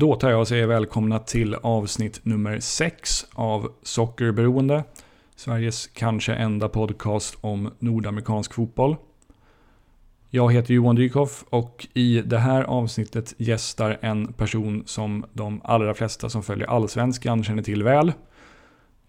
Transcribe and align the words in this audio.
Då 0.00 0.16
tar 0.16 0.30
jag 0.30 0.40
och 0.40 0.48
säger 0.48 0.66
välkomna 0.66 1.18
till 1.18 1.54
avsnitt 1.54 2.20
nummer 2.22 2.60
6 2.60 3.26
av 3.32 3.72
Sockerberoende. 3.82 4.84
Sveriges 5.36 5.86
kanske 5.86 6.34
enda 6.34 6.68
podcast 6.68 7.38
om 7.40 7.70
nordamerikansk 7.78 8.54
fotboll. 8.54 8.96
Jag 10.30 10.52
heter 10.52 10.74
Johan 10.74 10.96
Dykhoff 10.96 11.44
och 11.50 11.86
i 11.94 12.22
det 12.22 12.38
här 12.38 12.62
avsnittet 12.62 13.34
gästar 13.38 13.98
en 14.00 14.32
person 14.32 14.82
som 14.86 15.24
de 15.32 15.60
allra 15.64 15.94
flesta 15.94 16.28
som 16.28 16.42
följer 16.42 16.66
allsvenskan 16.66 17.44
känner 17.44 17.62
till 17.62 17.82
väl. 17.82 18.12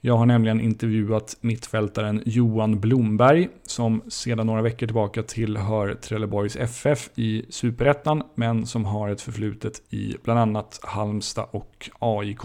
Jag 0.04 0.18
har 0.18 0.25
nämligen 0.25 0.61
intervjuat 0.61 1.38
mittfältaren 1.41 2.21
Johan 2.25 2.79
Blomberg 2.79 3.49
som 3.63 4.02
sedan 4.07 4.47
några 4.47 4.61
veckor 4.61 4.88
tillbaka 4.88 5.23
tillhör 5.23 5.93
Trelleborgs 5.93 6.55
FF 6.55 7.09
i 7.16 7.45
Superettan 7.49 8.23
men 8.35 8.66
som 8.66 8.85
har 8.85 9.09
ett 9.09 9.21
förflutet 9.21 9.93
i 9.93 10.16
bland 10.23 10.39
annat 10.39 10.79
Halmstad 10.84 11.48
och 11.52 11.89
AIK. 11.99 12.41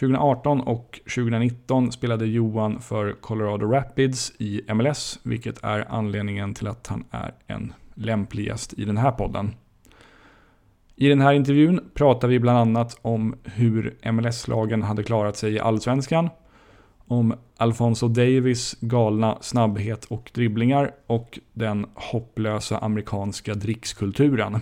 2018 0.00 0.60
och 0.60 1.00
2019 1.14 1.92
spelade 1.92 2.26
Johan 2.26 2.80
för 2.80 3.12
Colorado 3.12 3.66
Rapids 3.66 4.32
i 4.38 4.62
MLS 4.74 5.18
vilket 5.22 5.64
är 5.64 5.86
anledningen 5.88 6.54
till 6.54 6.66
att 6.66 6.86
han 6.86 7.04
är 7.10 7.34
en 7.46 7.72
lämplig 7.94 8.46
gäst 8.46 8.72
i 8.72 8.84
den 8.84 8.96
här 8.96 9.12
podden. 9.12 9.54
I 11.02 11.08
den 11.08 11.20
här 11.20 11.32
intervjun 11.32 11.90
pratar 11.94 12.28
vi 12.28 12.38
bland 12.38 12.58
annat 12.58 12.98
om 13.02 13.34
hur 13.44 13.98
MLS-lagen 14.12 14.82
hade 14.82 15.02
klarat 15.02 15.36
sig 15.36 15.54
i 15.54 15.60
Allsvenskan, 15.60 16.28
om 17.06 17.34
Alfonso 17.56 18.08
Davis 18.08 18.76
galna 18.80 19.38
snabbhet 19.40 20.04
och 20.04 20.30
dribblingar 20.34 20.94
och 21.06 21.38
den 21.52 21.86
hopplösa 21.94 22.78
amerikanska 22.78 23.54
drickskulturen. 23.54 24.58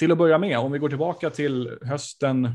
Till 0.00 0.12
att 0.12 0.18
börja 0.18 0.38
med, 0.38 0.58
om 0.58 0.72
vi 0.72 0.78
går 0.78 0.88
tillbaka 0.88 1.30
till 1.30 1.78
hösten 1.82 2.48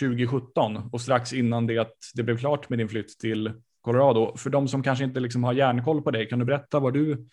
2017 0.00 0.90
och 0.92 1.00
strax 1.00 1.32
innan 1.32 1.66
det 1.66 1.78
att 1.78 1.96
det 2.14 2.22
blev 2.22 2.38
klart 2.38 2.68
med 2.68 2.78
din 2.78 2.88
flytt 2.88 3.18
till 3.18 3.52
Colorado. 3.80 4.36
För 4.36 4.50
de 4.50 4.68
som 4.68 4.82
kanske 4.82 5.04
inte 5.04 5.20
liksom 5.20 5.44
har 5.44 5.52
järnkoll 5.52 6.02
på 6.02 6.10
dig, 6.10 6.28
kan 6.28 6.38
du 6.38 6.44
berätta 6.44 6.80
var 6.80 6.90
du, 6.90 7.28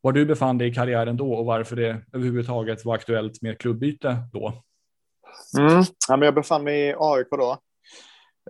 var 0.00 0.12
du 0.12 0.26
befann 0.26 0.58
dig 0.58 0.68
i 0.68 0.74
karriären 0.74 1.16
då 1.16 1.32
och 1.32 1.46
varför 1.46 1.76
det 1.76 2.02
överhuvudtaget 2.12 2.84
var 2.84 2.94
aktuellt 2.94 3.42
med 3.42 3.58
klubbyte 3.58 4.16
då? 4.32 4.62
Mm. 5.58 5.84
Ja, 6.08 6.16
men 6.16 6.22
jag 6.22 6.34
befann 6.34 6.64
mig 6.64 6.88
i 6.88 6.94
AIK 6.98 7.28
då 7.30 7.58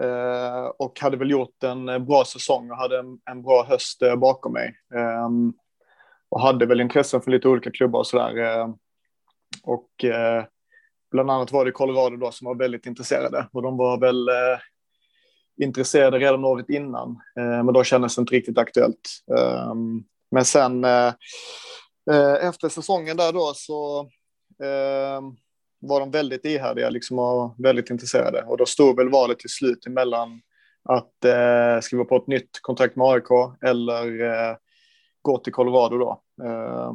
eh, 0.01 0.65
och 0.79 1.01
hade 1.01 1.17
väl 1.17 1.31
gjort 1.31 1.63
en 1.65 1.87
bra 2.07 2.25
säsong 2.25 2.71
och 2.71 2.77
hade 2.77 2.99
en, 2.99 3.19
en 3.31 3.43
bra 3.43 3.67
höst 3.69 4.03
bakom 4.17 4.53
mig. 4.53 4.75
Eh, 4.95 5.29
och 6.29 6.41
hade 6.41 6.67
väl 6.67 6.81
intressen 6.81 7.21
för 7.21 7.31
lite 7.31 7.49
olika 7.49 7.71
klubbar 7.71 7.99
och 7.99 8.07
sådär. 8.07 8.37
Eh, 8.37 8.69
och 9.63 10.05
eh, 10.05 10.45
bland 11.11 11.31
annat 11.31 11.53
var 11.53 11.65
det 11.65 11.73
Colorado 11.73 12.17
då 12.17 12.31
som 12.31 12.47
var 12.47 12.55
väldigt 12.55 12.87
intresserade 12.87 13.49
och 13.53 13.63
de 13.63 13.77
var 13.77 14.01
väl 14.01 14.29
eh, 14.29 14.59
intresserade 15.63 16.19
redan 16.19 16.45
året 16.45 16.71
innan, 16.71 17.11
eh, 17.39 17.65
men 17.65 17.73
då 17.73 17.85
kändes 17.85 18.17
det 18.17 18.21
inte 18.21 18.35
riktigt 18.35 18.59
aktuellt. 18.59 19.11
Ehm, 19.39 20.05
men 20.31 20.45
sen 20.45 20.85
eh, 20.85 21.15
eh, 22.11 22.49
efter 22.49 22.69
säsongen 22.69 23.17
där 23.17 23.33
då 23.33 23.53
så 23.55 24.01
ehm, 24.65 25.37
var 25.81 26.01
de 26.01 26.11
väldigt 26.11 26.45
ihärdiga 26.45 26.91
liksom 26.91 27.19
och 27.19 27.55
väldigt 27.59 27.91
intresserade 27.91 28.43
och 28.43 28.57
då 28.57 28.67
stod 28.67 28.97
väl 28.97 29.11
valet 29.11 29.39
till 29.39 29.51
slut 29.51 29.87
emellan 29.87 30.41
att 30.85 31.25
eh, 31.25 31.81
skriva 31.81 32.05
på 32.05 32.17
ett 32.17 32.27
nytt 32.27 32.59
kontrakt 32.63 32.97
med 32.97 33.07
AIK 33.07 33.31
eller 33.63 34.23
eh, 34.23 34.57
gå 35.23 35.39
till 35.39 35.53
Colorado 35.53 35.99
då. 35.99 36.23
Eh, 36.45 36.93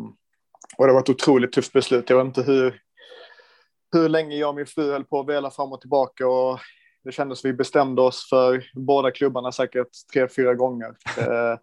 och 0.77 0.87
det 0.87 0.93
var 0.93 0.99
ett 0.99 1.09
otroligt 1.09 1.51
tufft 1.51 1.73
beslut. 1.73 2.09
Jag 2.09 2.17
vet 2.17 2.25
inte 2.25 2.51
hur, 2.51 2.81
hur 3.93 4.09
länge 4.09 4.35
jag 4.35 4.49
och 4.49 4.55
min 4.55 4.65
fru 4.65 4.91
höll 4.91 5.03
på 5.03 5.19
att 5.19 5.29
vela 5.29 5.51
fram 5.51 5.71
och 5.71 5.81
tillbaka 5.81 6.27
och 6.27 6.59
det 7.03 7.11
kändes 7.11 7.45
vi 7.45 7.53
bestämde 7.53 8.01
oss 8.01 8.29
för 8.29 8.63
båda 8.73 9.11
klubbarna 9.11 9.51
säkert 9.51 9.87
tre, 10.13 10.27
fyra 10.27 10.53
gånger. 10.53 10.95
Eh, 11.17 11.59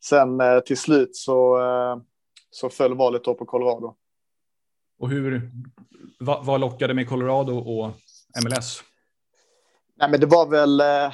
sen 0.00 0.40
eh, 0.40 0.60
till 0.60 0.76
slut 0.76 1.16
så, 1.16 1.60
eh, 1.60 1.96
så 2.50 2.68
föll 2.68 2.94
valet 2.94 3.24
då 3.24 3.34
på 3.34 3.44
Colorado. 3.44 3.94
Och 4.98 5.10
hur, 5.10 5.50
vad, 6.20 6.60
lockade 6.60 6.94
med 6.94 7.08
Colorado 7.08 7.52
och 7.52 7.90
MLS? 8.44 8.82
Nej, 9.96 10.10
men 10.10 10.20
det 10.20 10.26
var 10.26 10.46
väl 10.46 10.80
eh, 10.80 11.12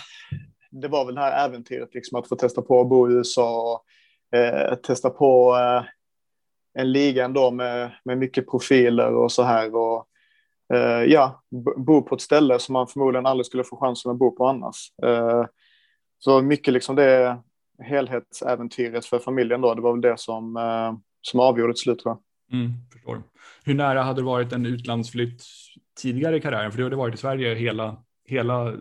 det 0.71 0.89
var 0.89 1.05
väl 1.05 1.15
det 1.15 1.21
här 1.21 1.49
äventyret, 1.49 1.95
liksom 1.95 2.19
att 2.19 2.29
få 2.29 2.37
testa 2.37 2.63
på 2.63 2.81
att 2.81 2.89
bo 2.89 3.11
i 3.11 3.13
USA 3.13 3.63
och 3.73 4.39
eh, 4.39 4.75
testa 4.75 5.11
på 5.11 5.57
eh, 5.57 5.85
en 6.79 6.93
liga 6.93 7.25
ändå 7.25 7.51
med, 7.51 7.91
med 8.05 8.19
mycket 8.19 8.51
profiler 8.51 9.15
och 9.15 9.33
så 9.33 9.43
här. 9.43 9.75
Och, 9.77 10.07
eh, 10.75 11.05
ja, 11.05 11.43
bo 11.77 12.03
på 12.03 12.15
ett 12.15 12.21
ställe 12.21 12.59
som 12.59 12.73
man 12.73 12.87
förmodligen 12.87 13.27
aldrig 13.27 13.47
skulle 13.47 13.65
få 13.65 13.77
chansen 13.77 14.13
att 14.13 14.19
bo 14.19 14.31
på 14.31 14.47
annars. 14.47 14.93
Eh, 15.03 15.47
så 16.19 16.43
mycket 16.43 16.75
liksom 16.75 16.97
det 16.97 17.39
helhetsäventyret 17.83 19.07
för 19.07 19.19
familjen 19.19 19.61
då, 19.61 19.75
det 19.75 19.83
var 19.83 19.93
väl 19.93 20.01
det 20.01 20.19
som, 20.19 20.57
eh, 20.57 20.93
som 21.21 21.41
avgjorde 21.41 21.73
till 21.73 21.81
slut 21.81 21.99
tror 21.99 22.17
jag. 22.17 22.59
Mm, 22.59 22.73
förstår. 22.93 23.23
Hur 23.65 23.75
nära 23.75 24.03
hade 24.03 24.21
det 24.21 24.27
varit 24.27 24.53
en 24.53 24.67
utlandsflytt 24.67 25.43
tidigare 26.01 26.37
i 26.37 26.41
karriären? 26.41 26.71
För 26.71 26.79
du 26.79 26.85
hade 26.85 26.97
varit 26.97 27.15
i 27.15 27.19
Sverige 27.19 27.55
hela, 27.55 27.97
hela 28.29 28.73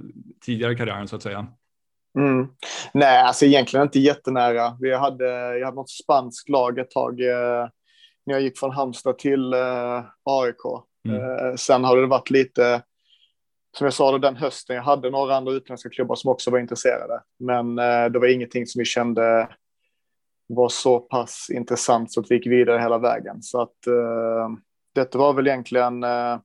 tidigare 0.45 0.75
karriären 0.75 1.07
så 1.07 1.15
att 1.15 1.23
säga. 1.23 1.47
Mm. 2.17 2.47
Nej, 2.93 3.21
alltså 3.21 3.45
egentligen 3.45 3.85
inte 3.85 3.99
jättenära. 3.99 4.77
Vi 4.79 4.95
hade, 4.95 5.25
jag 5.57 5.65
hade 5.65 5.75
något 5.75 5.89
spanskt 5.89 6.49
lag 6.49 6.79
ett 6.79 6.91
tag 6.91 7.21
eh, 7.21 7.67
när 8.27 8.33
jag 8.33 8.41
gick 8.41 8.59
från 8.59 8.71
Halmstad 8.71 9.17
till 9.17 9.53
eh, 9.53 10.03
AIK. 10.23 10.83
Mm. 11.05 11.21
Eh, 11.21 11.55
sen 11.55 11.83
har 11.83 11.97
det 11.97 12.07
varit 12.07 12.29
lite, 12.29 12.83
som 13.77 13.85
jag 13.85 13.93
sa 13.93 14.11
då, 14.11 14.17
den 14.17 14.35
hösten, 14.35 14.75
jag 14.75 14.83
hade 14.83 15.09
några 15.09 15.35
andra 15.35 15.53
utländska 15.53 15.89
klubbar 15.89 16.15
som 16.15 16.31
också 16.31 16.51
var 16.51 16.59
intresserade. 16.59 17.21
Men 17.39 17.79
eh, 17.79 18.05
det 18.05 18.19
var 18.19 18.27
ingenting 18.27 18.67
som 18.67 18.79
vi 18.79 18.85
kände 18.85 19.49
var 20.47 20.69
så 20.69 20.99
pass 20.99 21.47
intressant 21.53 22.11
så 22.11 22.19
att 22.19 22.31
vi 22.31 22.35
gick 22.35 22.47
vidare 22.47 22.79
hela 22.79 22.97
vägen. 22.97 23.41
Så 23.41 23.61
att 23.61 23.87
eh, 23.87 24.49
detta 24.95 25.17
var 25.17 25.33
väl 25.33 25.47
egentligen 25.47 26.03
eh, 26.03 26.39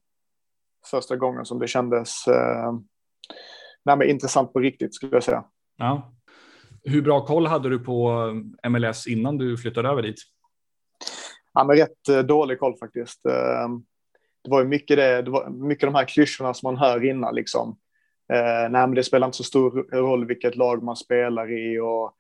första 0.91 1.17
gången 1.17 1.45
som 1.45 1.59
det 1.59 1.69
kändes 1.69 2.27
eh, 2.29 2.73
intressant 4.09 4.53
på 4.53 4.59
riktigt 4.59 4.95
skulle 4.95 5.17
jag 5.17 5.23
säga. 5.23 5.45
Ja. 5.77 6.13
Hur 6.85 7.03
bra 7.03 7.27
koll 7.27 7.47
hade 7.47 7.69
du 7.69 7.79
på 7.79 8.29
MLS 8.69 9.07
innan 9.07 9.39
du 9.39 9.57
flyttade 9.57 9.89
över 9.89 10.03
dit? 10.03 10.19
Ja, 11.55 11.65
men 11.65 11.77
rätt 11.77 12.09
eh, 12.09 12.19
dålig 12.19 12.59
koll 12.59 12.77
faktiskt. 12.79 13.27
Eh, 13.27 13.69
det 14.45 14.51
var 14.51 14.61
ju 14.61 14.69
mycket, 14.69 14.97
det, 14.97 15.23
det 15.23 15.31
var 15.31 15.51
mycket 15.51 15.89
de 15.89 15.95
här 15.95 16.05
klyschorna 16.05 16.55
som 16.55 16.67
man 16.67 16.77
hör 16.77 17.05
innan 17.05 17.35
liksom. 17.35 17.77
Eh, 18.33 18.71
nej, 18.71 18.87
men 18.87 18.95
det 18.95 19.05
spelar 19.05 19.27
inte 19.27 19.37
så 19.37 19.45
stor 19.45 19.71
roll 19.93 20.27
vilket 20.27 20.57
lag 20.57 20.83
man 20.83 20.97
spelar 20.97 21.53
i 21.53 21.79
och 21.79 22.15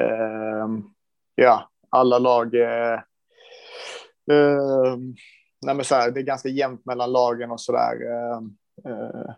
eh, 0.00 0.68
ja, 1.34 1.68
alla 1.90 2.18
lag. 2.18 2.54
Eh, 2.54 2.94
eh, 4.32 4.96
nej, 5.66 5.74
men 5.74 5.84
så 5.84 5.94
här, 5.94 6.10
det 6.10 6.20
är 6.20 6.24
ganska 6.24 6.48
jämnt 6.48 6.86
mellan 6.86 7.12
lagen 7.12 7.50
och 7.50 7.60
så 7.60 7.72
där. 7.72 7.94
Ehm, 7.94 8.56
eh, 8.84 9.34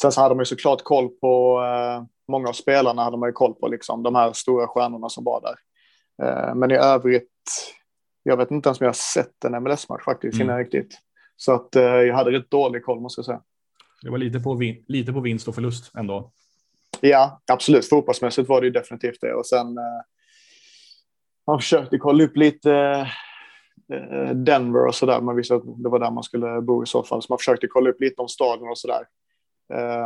sen 0.00 0.12
så 0.12 0.20
hade 0.20 0.34
man 0.34 0.42
ju 0.42 0.46
såklart 0.46 0.82
koll 0.82 1.08
på 1.08 1.62
eh, 1.62 2.04
många 2.28 2.48
av 2.48 2.52
spelarna 2.52 3.04
hade 3.04 3.16
man 3.16 3.28
ju 3.28 3.32
koll 3.32 3.54
på 3.54 3.68
liksom 3.68 4.02
de 4.02 4.14
här 4.14 4.32
stora 4.32 4.66
stjärnorna 4.66 5.08
som 5.08 5.24
var 5.24 5.40
där. 5.40 5.56
Eh, 6.26 6.54
men 6.54 6.70
i 6.70 6.74
övrigt 6.74 7.28
jag 8.22 8.36
vet 8.36 8.50
inte 8.50 8.68
ens 8.68 8.80
om 8.80 8.84
jag 8.84 8.88
har 8.88 8.94
sett 8.94 9.44
en 9.44 9.62
MLS-match 9.62 10.04
faktiskt 10.04 10.34
mm. 10.34 10.46
innan 10.46 10.58
riktigt. 10.58 10.98
Så 11.36 11.52
att 11.52 11.76
eh, 11.76 11.82
jag 11.82 12.14
hade 12.14 12.30
rätt 12.30 12.50
dålig 12.50 12.84
koll 12.84 13.00
måste 13.00 13.18
jag 13.18 13.26
säga. 13.26 13.42
Det 14.02 14.10
var 14.10 14.18
lite 14.18 14.40
på, 14.40 14.54
vin 14.54 14.84
lite 14.88 15.12
på 15.12 15.20
vinst 15.20 15.48
och 15.48 15.54
förlust 15.54 15.94
ändå. 15.96 16.32
Ja, 17.00 17.40
absolut. 17.52 17.88
Fotbollsmässigt 17.88 18.48
var 18.48 18.60
det 18.60 18.66
ju 18.66 18.72
definitivt 18.72 19.20
det. 19.20 19.34
Och 19.34 19.46
sen 19.46 19.78
eh, 19.78 20.02
man 21.46 21.58
försökte 21.58 21.98
kolla 21.98 22.24
upp 22.24 22.36
lite 22.36 22.72
eh, 23.92 24.30
Denver 24.30 24.86
och 24.86 24.94
så 24.94 25.06
där. 25.06 25.20
Man 25.20 25.36
visste 25.36 25.54
att 25.54 25.82
det 25.82 25.88
var 25.88 25.98
där 25.98 26.10
man 26.10 26.22
skulle 26.22 26.60
bo 26.60 26.82
i 26.82 26.86
så 26.86 27.02
fall. 27.02 27.22
Så 27.22 27.26
man 27.32 27.38
försökte 27.38 27.66
kolla 27.66 27.90
upp 27.90 28.00
lite 28.00 28.22
om 28.22 28.28
staden 28.28 28.68
och 28.68 28.78
så 28.78 28.88
där. 28.88 29.06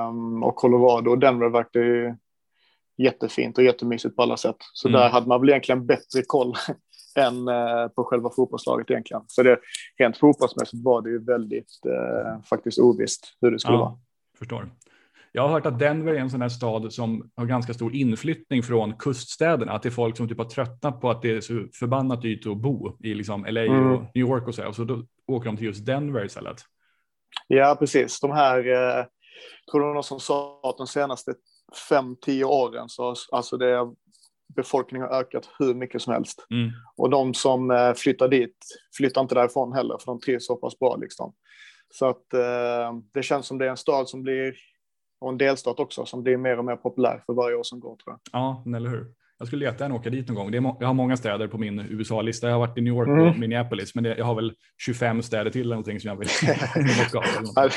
Um, 0.09 0.43
och 0.43 0.57
Colorado 0.57 1.11
och 1.11 1.19
Denver 1.19 1.49
verkade 1.49 1.85
ju 1.85 2.15
jättefint 2.97 3.59
och 3.59 3.65
jättemysigt 3.65 4.17
på 4.17 4.23
alla 4.23 4.37
sätt. 4.37 4.57
Så 4.73 4.89
mm. 4.89 5.01
där 5.01 5.09
hade 5.09 5.29
man 5.29 5.41
väl 5.41 5.51
egentligen 5.51 5.87
bättre 5.87 6.23
koll 6.27 6.55
än 7.17 7.49
eh, 7.49 7.89
på 7.89 8.05
själva 8.05 8.31
fotbollslaget 8.37 8.91
egentligen. 8.91 9.23
Så 9.27 9.43
det, 9.43 9.59
rent 9.99 10.19
fotbollsmässigt 10.19 10.85
var 10.85 11.03
det 11.03 11.11
ju 11.11 11.25
väldigt 11.25 11.71
eh, 11.87 12.43
faktiskt 12.43 12.79
ovisst 12.79 13.37
hur 13.41 13.51
det 13.51 13.59
skulle 13.59 13.77
ja, 13.77 13.81
vara. 13.81 13.99
Förstår. 14.39 14.71
Jag 15.33 15.43
har 15.43 15.49
hört 15.49 15.67
att 15.67 15.79
Denver 15.79 16.15
är 16.15 16.19
en 16.19 16.31
sån 16.31 16.43
här 16.43 16.49
stad 16.49 16.93
som 16.93 17.31
har 17.37 17.47
ganska 17.47 17.75
stor 17.75 17.95
inflyttning 17.95 18.63
från 18.63 18.95
kuststäderna. 18.97 19.73
Att 19.73 19.83
det 19.83 19.89
är 19.89 19.91
folk 19.91 20.17
som 20.17 20.29
typ 20.29 20.39
har 20.39 20.45
tröttnat 20.45 21.01
på 21.01 21.11
att 21.11 21.23
det 21.23 21.31
är 21.31 21.41
så 21.41 21.67
förbannat 21.79 22.23
dyrt 22.23 22.47
att 22.47 22.57
bo 22.57 22.97
i 23.01 23.15
liksom 23.15 23.45
LA 23.49 23.61
mm. 23.61 23.93
och 23.93 24.03
New 24.03 24.27
York 24.27 24.49
och 24.49 24.55
så. 24.55 24.69
Och 24.69 24.77
så 24.77 24.85
då 24.85 25.03
åker 25.27 25.47
de 25.47 25.57
till 25.57 25.67
just 25.67 25.87
Denver 25.87 26.25
istället. 26.25 26.57
Ja, 27.49 27.77
precis. 27.79 28.21
De 28.21 28.31
här, 28.31 28.59
eh, 28.59 29.05
tror 29.71 29.81
du 29.81 29.95
någon 29.95 30.03
som 30.03 30.21
sa 30.21 30.61
att 30.63 30.79
de 30.79 30.87
senaste 30.87 31.35
fem, 31.89 32.17
tio 32.21 32.45
åren 32.45 32.89
så 32.89 33.15
alltså 33.33 33.57
det 33.57 33.95
befolkningen 34.55 35.09
har 35.09 35.21
ökat 35.21 35.49
hur 35.59 35.75
mycket 35.75 36.03
som 36.03 36.13
helst. 36.13 36.47
Mm. 36.51 36.71
Och 36.97 37.11
de 37.11 37.35
som 37.35 37.71
eh, 37.71 37.93
flyttar 37.93 38.29
dit 38.29 38.57
flyttar 38.97 39.21
inte 39.21 39.35
därifrån 39.35 39.73
heller, 39.73 39.99
för 39.99 40.07
de 40.07 40.21
trivs 40.21 40.47
så 40.47 40.57
pass 40.57 40.79
bra. 40.79 40.97
Liksom. 40.97 41.35
Så 41.91 42.07
att 42.07 42.35
eh, 42.35 42.93
det 43.15 43.23
känns 43.23 43.47
som 43.47 43.59
det 43.59 43.67
är 43.67 43.71
en 43.71 43.77
stad 43.77 44.09
som 44.09 44.23
blir, 44.23 44.55
och 45.21 45.31
en 45.31 45.39
delstat 45.39 45.81
också, 45.81 46.07
som 46.07 46.23
blir 46.23 46.37
mer 46.37 46.59
och 46.59 46.65
mer 46.65 46.77
populär 46.77 47.23
för 47.27 47.35
varje 47.35 47.57
år 47.57 47.63
som 47.63 47.81
går 47.81 47.97
tror 47.97 48.13
jag. 48.13 48.21
Ja, 48.33 48.65
eller 48.77 48.91
hur. 48.91 49.07
Jag 49.39 49.49
skulle 49.49 49.71
en 49.71 49.93
åka 49.93 50.11
dit 50.11 50.29
någon 50.29 50.37
gång. 50.37 50.51
Det 50.51 50.59
är 50.59 50.77
jag 50.81 50.87
har 50.87 50.95
många 50.95 51.17
städer 51.17 51.49
på 51.49 51.59
min 51.59 51.81
USA-lista. 51.81 52.47
Jag 52.47 52.55
har 52.55 52.67
varit 52.67 52.79
i 52.79 52.81
New 52.81 52.95
York 52.95 53.09
mm. 53.09 53.27
och 53.27 53.39
Minneapolis, 53.39 53.95
men 53.95 54.05
det, 54.05 54.17
jag 54.19 54.25
har 54.25 54.35
väl 54.35 54.55
25 54.79 55.23
städer 55.23 55.51
till 55.51 55.61
eller 55.61 55.75
någonting 55.75 56.01
som 56.01 56.09
jag 56.09 56.17
vill 56.17 56.29
av. 57.57 57.71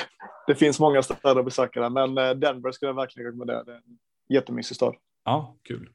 Det 0.48 0.56
finns 0.56 0.80
många 0.80 1.02
städer 1.02 1.40
att 1.40 1.46
besöka 1.46 1.82
där, 1.82 1.90
men 1.90 2.18
eh, 2.18 2.32
Denver 2.32 2.72
skulle 2.72 2.90
jag 2.90 2.96
verkligen 2.96 3.28
rekommendera. 3.28 3.64
Det 3.64 3.72
är 3.72 3.76
en 3.76 3.98
jättemysig 4.30 4.76
stad. 4.76 4.96
Ja, 5.26 5.58
kul. 5.64 5.90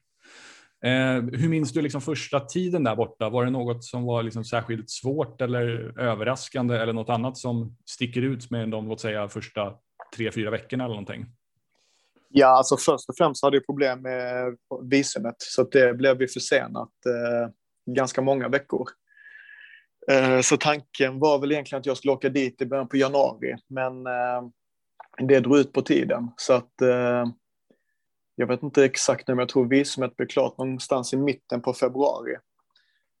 Eh, 0.85 1.23
hur 1.39 1.49
minns 1.49 1.73
du 1.73 1.81
liksom 1.81 2.01
första 2.01 2.39
tiden 2.39 2.83
där 2.83 2.95
borta? 2.95 3.29
Var 3.29 3.45
det 3.45 3.51
något 3.51 3.83
som 3.83 4.05
var 4.05 4.23
liksom 4.23 4.43
särskilt 4.43 4.89
svårt 4.89 5.41
eller 5.41 5.99
överraskande 5.99 6.77
eller 6.77 6.93
något 6.93 7.09
annat 7.09 7.37
som 7.37 7.77
sticker 7.85 8.21
ut 8.21 8.51
med 8.51 8.69
de, 8.69 8.87
låt 8.87 9.01
säga, 9.01 9.29
första 9.29 9.73
tre, 10.15 10.31
fyra 10.31 10.51
veckorna 10.51 10.83
eller 10.83 10.93
någonting? 10.93 11.25
Ja, 12.29 12.47
alltså 12.47 12.77
först 12.77 13.09
och 13.09 13.15
främst 13.17 13.43
hade 13.43 13.57
jag 13.57 13.65
problem 13.65 14.01
med 14.01 14.57
visumet 14.83 15.35
så 15.37 15.61
att 15.61 15.71
det 15.71 15.93
blev 15.93 16.21
ju 16.21 16.27
försenat 16.27 16.91
eh, 17.05 17.51
ganska 17.95 18.21
många 18.21 18.47
veckor. 18.47 18.87
Eh, 20.11 20.41
så 20.41 20.57
tanken 20.57 21.19
var 21.19 21.39
väl 21.39 21.51
egentligen 21.51 21.79
att 21.79 21.85
jag 21.85 21.97
skulle 21.97 22.13
åka 22.13 22.29
dit 22.29 22.61
i 22.61 22.65
början 22.65 22.87
på 22.87 22.97
januari, 22.97 23.55
men 23.67 24.07
eh, 24.07 24.41
det 25.17 25.39
drog 25.39 25.57
ut 25.57 25.73
på 25.73 25.81
tiden 25.81 26.31
så 26.37 26.53
att 26.53 26.81
eh, 26.81 27.25
jag 28.35 28.47
vet 28.47 28.63
inte 28.63 28.85
exakt 28.85 29.27
nu, 29.27 29.35
men 29.35 29.39
jag 29.39 29.49
tror 29.49 29.67
visumet 29.67 30.17
blev 30.17 30.27
klart 30.27 30.57
någonstans 30.57 31.13
i 31.13 31.17
mitten 31.17 31.61
på 31.61 31.73
februari. 31.73 32.35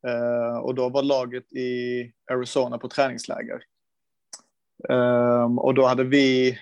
Uh, 0.07 0.57
och 0.57 0.75
då 0.75 0.89
var 0.89 1.03
laget 1.03 1.53
i 1.53 2.01
Arizona 2.31 2.77
på 2.77 2.89
träningsläger. 2.89 3.63
Um, 4.89 5.59
och 5.59 5.73
då 5.73 5.85
hade 5.85 6.03
vi, 6.03 6.57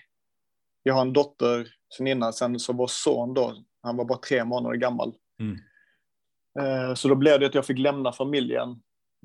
jag 0.83 0.93
har 0.93 1.01
en 1.01 1.13
dotter 1.13 1.67
sen 1.97 2.07
innan, 2.07 2.33
sen 2.33 2.59
så 2.59 2.73
vår 2.73 2.87
son 2.87 3.33
då, 3.33 3.55
han 3.81 3.97
var 3.97 4.05
bara 4.05 4.17
tre 4.17 4.43
månader 4.43 4.75
gammal. 4.75 5.13
Mm. 5.39 5.57
Uh, 6.59 6.93
så 6.93 7.07
då 7.07 7.15
blev 7.15 7.39
det 7.39 7.45
att 7.45 7.55
jag 7.55 7.65
fick 7.65 7.79
lämna 7.79 8.11
familjen 8.11 8.69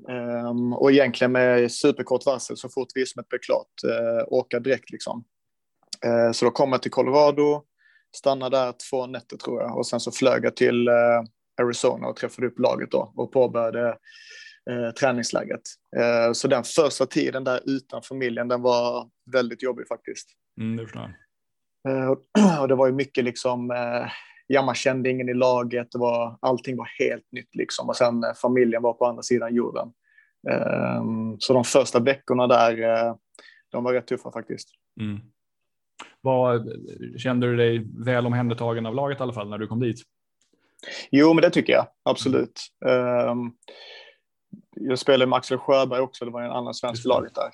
um, 0.07 0.73
och 0.73 0.91
egentligen 0.91 1.31
med 1.31 1.71
superkort 1.71 2.25
varsel 2.25 2.57
så 2.57 2.69
fort 2.69 2.87
visumet 2.95 3.29
blev 3.29 3.39
klart, 3.39 3.67
uh, 3.85 4.23
åka 4.27 4.59
direkt 4.59 4.89
liksom. 4.89 5.23
så 6.33 6.45
då 6.45 6.51
kom 6.51 6.71
jag 6.71 6.81
till 6.81 6.91
Colorado, 6.91 7.63
Stannade 8.15 8.57
där 8.57 8.73
två 8.89 9.07
nätter 9.07 9.37
tror 9.37 9.61
jag 9.61 9.77
och 9.77 9.87
sen 9.87 9.99
så 9.99 10.11
flög 10.11 10.45
jag 10.45 10.55
till 10.55 10.87
eh, 10.87 10.93
Arizona 11.61 12.07
och 12.07 12.15
träffade 12.15 12.47
upp 12.47 12.59
laget 12.59 12.91
då 12.91 13.13
och 13.15 13.31
påbörjade 13.31 13.97
eh, 14.69 14.89
träningsläget. 14.99 15.61
Eh, 15.97 16.33
så 16.33 16.47
den 16.47 16.63
första 16.63 17.05
tiden 17.05 17.43
där 17.43 17.61
utan 17.65 18.01
familjen, 18.01 18.47
den 18.47 18.61
var 18.61 19.09
väldigt 19.31 19.63
jobbig 19.63 19.87
faktiskt. 19.87 20.29
Mm, 20.61 20.77
det 20.77 20.83
förstår 20.83 21.13
eh, 21.87 22.59
och 22.61 22.67
det 22.67 22.75
var 22.75 22.87
ju 22.87 22.93
mycket 22.93 23.23
liksom, 23.23 23.71
eh, 23.71 24.11
ja 24.47 24.61
man 24.61 24.75
kände 24.75 25.09
ingen 25.09 25.29
i 25.29 25.33
laget, 25.33 25.91
det 25.91 25.97
var, 25.97 26.37
allting 26.41 26.77
var 26.77 26.89
helt 26.99 27.31
nytt 27.31 27.55
liksom 27.55 27.89
och 27.89 27.95
sen 27.95 28.23
eh, 28.23 28.33
familjen 28.33 28.81
var 28.81 28.93
på 28.93 29.05
andra 29.05 29.23
sidan 29.23 29.55
jorden. 29.55 29.87
Eh, 30.49 31.03
så 31.39 31.53
de 31.53 31.63
första 31.63 31.99
veckorna 31.99 32.47
där, 32.47 32.81
eh, 32.81 33.15
de 33.71 33.83
var 33.83 33.93
rätt 33.93 34.07
tuffa 34.07 34.31
faktiskt. 34.31 34.69
Mm. 35.01 35.19
Var, 36.21 36.65
kände 37.17 37.47
du 37.47 37.55
dig 37.55 37.85
väl 38.05 38.25
omhändertagen 38.25 38.85
av 38.85 38.95
laget 38.95 39.19
i 39.19 39.23
alla 39.23 39.33
fall 39.33 39.49
när 39.49 39.57
du 39.57 39.67
kom 39.67 39.79
dit? 39.79 40.01
Jo, 41.11 41.33
men 41.33 41.41
det 41.41 41.49
tycker 41.49 41.73
jag 41.73 41.87
absolut. 42.03 42.61
Um, 42.85 43.53
jag 44.75 44.99
spelade 44.99 45.29
med 45.29 45.37
Axel 45.37 45.57
Sjöberg 45.57 45.99
också, 45.99 46.25
det 46.25 46.31
var 46.31 46.41
en 46.41 46.51
annan 46.51 46.73
svensk 46.73 47.05
laget 47.05 47.33
där. 47.35 47.51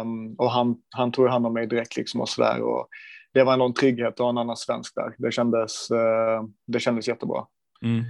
Um, 0.00 0.34
och 0.34 0.50
han, 0.50 0.76
han 0.90 1.12
tog 1.12 1.28
hand 1.28 1.46
om 1.46 1.52
mig 1.52 1.66
direkt 1.66 1.96
liksom 1.96 2.20
och 2.20 2.28
sådär. 2.28 2.62
Och 2.62 2.88
det 3.34 3.44
var 3.44 3.56
någon 3.56 3.74
trygghet 3.74 4.08
att 4.08 4.18
ha 4.18 4.28
en 4.28 4.38
annan 4.38 4.56
svensk 4.56 4.94
där. 4.94 5.14
Det 5.18 5.32
kändes, 5.32 5.90
uh, 5.90 6.48
det 6.66 6.80
kändes 6.80 7.08
jättebra. 7.08 7.46
Mm, 7.82 8.04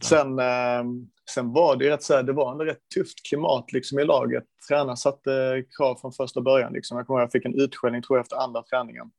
sen, 0.00 0.38
uh, 0.38 0.84
sen 1.30 1.52
var 1.52 1.76
det 1.76 1.90
rätt 1.90 2.02
så 2.02 2.14
här, 2.14 2.22
det 2.22 2.32
var 2.32 2.52
en 2.52 2.66
rätt 2.66 2.88
tufft 2.94 3.26
klimat 3.28 3.72
liksom 3.72 3.98
i 3.98 4.04
laget. 4.04 4.44
Tränaren 4.68 4.96
satte 4.96 5.64
krav 5.76 5.96
från 6.00 6.12
första 6.12 6.40
början. 6.40 6.72
Liksom. 6.72 6.96
Jag 6.96 7.06
kommer 7.06 7.20
ihåg 7.20 7.24
jag 7.24 7.32
fick 7.32 7.44
en 7.44 7.60
utskällning 7.60 8.02
tror 8.02 8.18
jag 8.18 8.22
efter 8.22 8.36
andra 8.36 8.62
träningen 8.62 9.10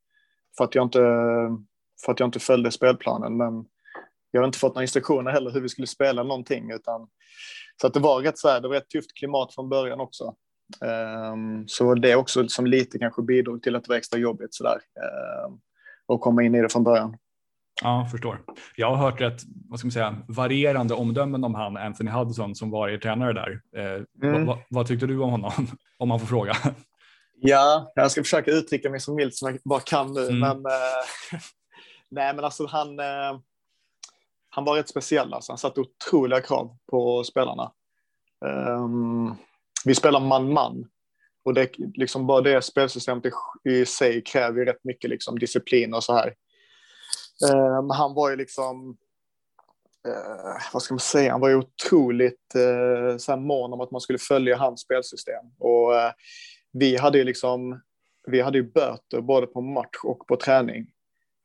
för 0.57 0.63
att 0.63 0.75
jag 0.75 0.83
inte, 0.83 0.99
för 2.05 2.11
att 2.11 2.19
jag 2.19 2.27
inte 2.27 2.39
följde 2.39 2.71
spelplanen. 2.71 3.37
Men 3.37 3.65
jag 4.31 4.41
har 4.41 4.45
inte 4.45 4.59
fått 4.59 4.75
några 4.75 4.83
instruktioner 4.83 5.31
heller 5.31 5.51
hur 5.51 5.61
vi 5.61 5.69
skulle 5.69 5.87
spela 5.87 6.23
någonting. 6.23 6.71
Utan, 6.71 7.07
så 7.81 7.87
att 7.87 7.93
det 7.93 7.99
var 7.99 8.21
rätt 8.21 8.37
så 8.37 8.49
här, 8.49 8.61
det 8.61 8.67
var 8.67 8.75
ett 8.75 8.89
tufft 8.89 9.13
klimat 9.13 9.55
från 9.55 9.69
början 9.69 9.99
också. 9.99 10.35
Um, 11.33 11.67
så 11.67 11.93
det 11.93 12.15
också 12.15 12.47
som 12.47 12.65
lite 12.65 12.99
kanske 12.99 13.21
bidrog 13.21 13.63
till 13.63 13.75
att 13.75 13.83
det 13.83 13.89
var 13.89 13.97
extra 13.97 14.19
jobbigt 14.19 14.53
sådär. 14.53 14.77
Um, 15.47 15.59
och 16.05 16.21
komma 16.21 16.43
in 16.43 16.55
i 16.55 16.61
det 16.61 16.69
från 16.69 16.83
början. 16.83 17.17
Ja, 17.81 18.07
förstår. 18.11 18.41
Jag 18.75 18.95
har 18.95 19.11
hört 19.11 19.21
rätt, 19.21 19.41
vad 19.69 19.79
ska 19.79 19.85
man 19.85 19.91
säga, 19.91 20.15
varierande 20.27 20.93
omdömen 20.93 21.43
om 21.43 21.55
han, 21.55 21.77
Anthony 21.77 22.11
Hudson, 22.11 22.55
som 22.55 22.69
var 22.69 22.89
er 22.89 22.97
tränare 22.97 23.33
där. 23.33 23.61
Eh, 23.77 24.29
mm. 24.29 24.45
vad, 24.45 24.57
vad 24.69 24.87
tyckte 24.87 25.07
du 25.07 25.19
om 25.19 25.29
honom, 25.29 25.51
om 25.97 26.09
man 26.09 26.19
får 26.19 26.27
fråga? 26.27 26.53
Ja, 27.45 27.91
jag 27.95 28.11
ska 28.11 28.23
försöka 28.23 28.51
uttrycka 28.51 28.89
mig 28.89 28.99
så 28.99 29.13
milt 29.13 29.35
som 29.35 29.49
jag 29.49 29.59
bara 29.63 29.79
kan 29.79 30.13
nu. 30.13 30.27
Mm. 30.27 30.39
Men, 30.39 30.57
eh, 30.57 31.39
nej, 32.09 32.35
men 32.35 32.45
alltså 32.45 32.65
han, 32.65 32.99
eh, 32.99 33.39
han 34.49 34.65
var 34.65 34.75
rätt 34.75 34.89
speciell. 34.89 35.33
Alltså. 35.33 35.51
Han 35.51 35.57
satte 35.57 35.81
otroliga 35.81 36.41
krav 36.41 36.77
på 36.91 37.23
spelarna. 37.23 37.71
Um, 38.45 39.35
vi 39.85 39.95
spelar 39.95 40.19
man-man. 40.19 40.89
Och 41.45 41.53
det, 41.53 41.71
liksom 41.77 42.27
bara 42.27 42.41
det 42.41 42.61
spelsystemet 42.61 43.25
i, 43.25 43.69
i 43.69 43.85
sig 43.85 44.23
kräver 44.23 44.65
rätt 44.65 44.83
mycket 44.83 45.09
liksom, 45.09 45.39
disciplin 45.39 45.93
och 45.93 46.03
så 46.03 46.13
här. 46.13 46.33
Um, 47.53 47.89
han 47.89 48.13
var 48.13 48.29
ju 48.29 48.35
liksom, 48.35 48.89
uh, 50.07 50.71
vad 50.73 50.81
ska 50.81 50.93
man 50.93 50.99
säga, 50.99 51.31
han 51.31 51.41
var 51.41 51.49
ju 51.49 51.55
otroligt 51.55 52.53
uh, 52.55 53.17
så 53.17 53.31
här 53.31 53.39
mån 53.39 53.73
om 53.73 53.81
att 53.81 53.91
man 53.91 54.01
skulle 54.01 54.19
följa 54.19 54.57
hans 54.57 54.81
spelsystem. 54.81 55.45
Och 55.59 55.91
uh, 55.91 56.11
vi 56.73 56.97
hade 56.97 57.17
ju 57.17 57.23
liksom, 57.23 57.81
vi 58.27 58.41
hade 58.41 58.57
ju 58.57 58.71
böter 58.71 59.21
både 59.21 59.47
på 59.47 59.61
match 59.61 60.03
och 60.03 60.27
på 60.27 60.35
träning 60.35 60.87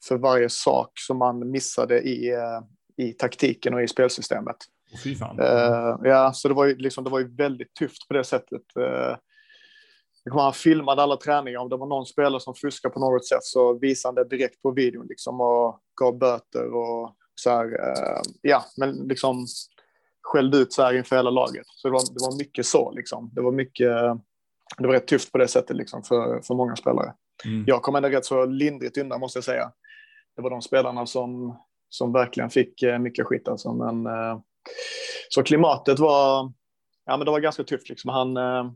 för 0.09 0.17
varje 0.17 0.49
sak 0.49 0.93
som 0.95 1.19
man 1.19 1.51
missade 1.51 2.01
i, 2.01 2.31
eh, 2.33 3.07
i 3.07 3.13
taktiken 3.13 3.75
och 3.75 3.83
i 3.83 3.89
spelsystemet. 3.89 4.57
Fy 5.05 5.15
fan. 5.15 5.41
Uh, 5.41 5.97
ja, 6.05 6.33
så 6.33 6.49
det 6.49 6.55
var 6.55 6.65
ju 6.65 6.77
liksom, 6.77 7.05
det 7.05 7.11
var 7.11 7.19
ju 7.19 7.37
väldigt 7.37 7.75
tufft 7.75 8.09
på 8.09 8.15
det 8.15 8.25
sättet. 8.25 8.63
Uh, 8.79 9.17
han 10.31 10.53
filmade 10.53 11.03
alla 11.03 11.17
träningar. 11.17 11.61
Om 11.61 11.69
det 11.69 11.77
var 11.77 11.87
någon 11.87 12.07
spelare 12.07 12.41
som 12.41 12.55
fuskade 12.55 12.95
på 12.95 13.01
något 13.01 13.27
sätt 13.27 13.43
så 13.43 13.79
visade 13.79 14.09
han 14.09 14.15
det 14.15 14.37
direkt 14.37 14.63
på 14.63 14.71
videon 14.71 15.07
liksom 15.09 15.41
och 15.41 15.81
gav 16.01 16.19
böter 16.19 16.75
och 16.75 17.17
så 17.35 17.51
här. 17.51 17.67
Uh, 17.67 18.23
ja, 18.43 18.65
men 18.77 18.91
liksom 18.93 19.47
skällde 20.23 20.59
ut 20.59 20.73
så 20.73 20.83
här 20.83 20.95
inför 20.95 21.17
hela 21.17 21.31
laget. 21.31 21.67
Så 21.67 21.89
det 21.89 21.93
var, 21.93 22.01
det 22.01 22.21
var 22.21 22.39
mycket 22.39 22.67
så 22.67 22.93
liksom. 22.93 23.31
Det 23.35 23.41
var 23.41 23.53
mycket 23.53 23.93
det 24.77 24.87
var 24.87 24.95
rätt 24.95 25.07
tufft 25.07 25.33
på 25.33 25.39
det 25.39 25.49
sättet 25.49 25.77
liksom 25.77 26.03
för, 26.03 26.41
för 26.43 26.55
många 26.55 26.77
spelare. 26.77 27.15
Mm. 27.45 27.65
Jag 27.67 27.83
kom 27.83 27.97
ändå 27.97 28.09
rätt 28.09 28.25
så 28.25 28.47
lindrigt 28.47 28.99
undan 28.99 29.21
måste 29.21 29.37
jag 29.37 29.45
säga. 29.45 29.73
Det 30.37 30.43
var 30.43 30.51
de 30.51 30.63
spelarna 30.63 31.07
som, 31.07 31.59
som 31.89 32.13
verkligen 32.13 32.51
fick 32.51 32.83
eh, 32.83 32.99
mycket 32.99 33.27
skit 33.27 33.49
alltså. 33.49 33.73
Men, 33.73 34.07
eh, 34.07 34.41
så 35.29 35.43
klimatet 35.43 35.99
var, 35.99 36.53
ja, 37.07 37.17
men 37.17 37.25
det 37.25 37.31
var 37.31 37.41
ganska 37.41 37.65
tufft. 37.65 37.89
Liksom. 37.89 38.11
Han, 38.11 38.37
eh, 38.37 38.73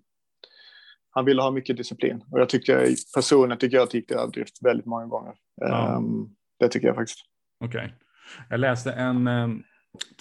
han 1.11 1.25
ville 1.25 1.43
ha 1.43 1.51
mycket 1.51 1.77
disciplin 1.77 2.25
och 2.31 2.41
jag 2.41 2.49
tyckte 2.49 2.95
personligen 3.15 3.59
tycker 3.59 3.77
jag 3.77 3.85
att 3.85 3.91
det 3.91 3.99
gick 3.99 4.11
överdrift 4.11 4.59
väldigt 4.63 4.87
många 4.87 5.07
gånger. 5.07 5.35
Ja. 5.61 5.97
Um, 5.97 6.37
det 6.59 6.69
tycker 6.69 6.87
jag 6.87 6.97
faktiskt. 6.97 7.19
Okej. 7.65 7.85
Okay. 7.85 7.91
Jag 8.51 8.61
läste 8.61 8.93
en 8.93 9.29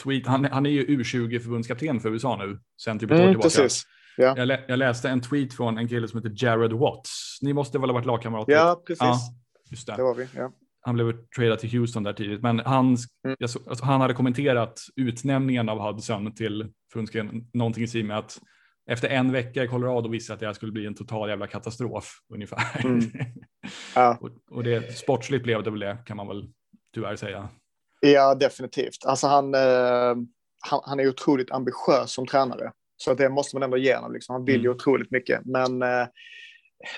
tweet. 0.03 0.27
Han, 0.27 0.45
han 0.45 0.65
är 0.65 0.69
ju 0.69 0.85
U20 0.85 1.39
förbundskapten 1.39 1.99
för 1.99 2.09
USA 2.09 2.37
nu 2.37 2.59
sen 2.83 2.99
typ 2.99 3.11
ett 3.11 3.17
år 3.17 3.21
mm, 3.21 3.33
tillbaka. 3.33 3.47
Precis. 3.47 3.85
Ja. 4.17 4.33
Jag, 4.37 4.47
lä 4.47 4.63
jag, 4.67 4.79
läste 4.79 5.09
en 5.09 5.21
tweet 5.21 5.53
från 5.53 5.77
en 5.77 5.87
kille 5.87 6.07
som 6.07 6.23
heter 6.23 6.45
Jared 6.45 6.73
Watts. 6.73 7.39
Ni 7.41 7.53
måste 7.53 7.79
väl 7.79 7.89
ha 7.89 7.93
varit 7.93 8.05
lagkamrater? 8.05 8.53
Ja, 8.53 8.83
precis. 8.87 9.01
Ja, 9.01 9.17
just 9.71 9.87
det. 9.87 9.95
det 9.95 10.03
var 10.03 10.15
vi. 10.15 10.27
Ja. 10.35 10.51
Han 10.81 10.95
blev 10.95 11.13
tradad 11.35 11.59
till 11.59 11.79
Houston 11.79 12.03
där 12.03 12.13
tidigt, 12.13 12.41
men 12.41 12.59
han, 12.59 12.97
mm. 13.25 13.37
alltså, 13.41 13.59
han 13.81 14.01
hade 14.01 14.13
kommenterat 14.13 14.81
utnämningen 14.95 15.69
av 15.69 15.79
Hudson 15.79 16.35
till 16.35 16.71
förbundskapten, 16.91 17.49
någonting 17.53 17.83
i 17.83 17.87
stil 17.87 18.05
med 18.05 18.17
att 18.17 18.39
efter 18.89 19.09
en 19.09 19.31
vecka 19.31 19.63
i 19.63 19.67
Colorado 19.67 20.09
visste 20.09 20.33
att 20.33 20.39
det 20.39 20.45
här 20.45 20.53
skulle 20.53 20.71
bli 20.71 20.85
en 20.85 20.95
total 20.95 21.29
jävla 21.29 21.47
katastrof 21.47 22.21
ungefär. 22.33 22.85
Mm. 22.85 23.01
Ja. 23.95 24.17
och, 24.21 24.29
och 24.51 24.63
det 24.63 24.97
sportsligt 24.97 25.43
blev 25.43 25.63
det 25.63 25.71
väl 25.71 25.79
det 25.79 25.97
kan 26.05 26.17
man 26.17 26.27
väl 26.27 26.49
tyvärr 26.93 27.15
säga. 27.15 27.49
Ja, 27.99 28.35
definitivt. 28.35 29.05
Alltså 29.05 29.27
han, 29.27 29.55
eh, 29.55 30.15
han, 30.59 30.81
han 30.83 30.99
är 30.99 31.09
otroligt 31.09 31.51
ambitiös 31.51 32.11
som 32.11 32.27
tränare. 32.27 32.71
Så 33.03 33.13
det 33.13 33.29
måste 33.29 33.55
man 33.55 33.63
ändå 33.63 33.77
ge 33.77 33.95
honom. 33.95 34.13
Liksom. 34.13 34.33
Han 34.33 34.45
vill 34.45 34.61
ju 34.61 34.67
Mm. 34.67 34.75
otroligt 34.75 35.11
mycket. 35.11 35.41
Men 35.45 35.81
eh, 35.81 36.07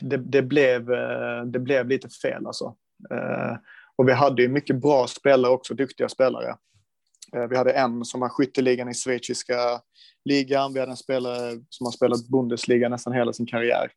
det, 0.02 0.18
det, 0.18 0.42
blev, 0.42 0.92
eh, 0.92 1.44
det 1.46 1.60
blev 1.60 1.88
lite 1.88 2.10
fel 2.10 2.48
alltså. 2.48 2.76
Eh, 3.12 3.58
och 3.96 4.08
vi 4.08 4.12
hade 4.12 4.42
ju 4.42 4.48
mycket 4.48 4.76
bra 4.82 5.08
spelare 5.08 5.52
också, 5.52 5.74
duktiga 5.74 6.10
spelare. 6.10 6.56
Vi 7.50 7.58
hade 7.58 7.72
en 7.72 8.06
som 8.06 8.22
har 8.22 8.30
skytteligan 8.30 8.90
i 8.90 8.94
schweiziska 8.94 9.82
ligan. 10.26 10.74
Vi 10.74 10.80
hade 10.80 10.92
en 10.92 10.98
spelare 10.98 11.52
som 11.70 11.86
har 11.86 11.92
spelat 11.92 12.28
Bundesliga 12.28 12.90
nästan 12.90 13.14
hela 13.14 13.34
sin 13.34 13.46
karriär. 13.46 13.92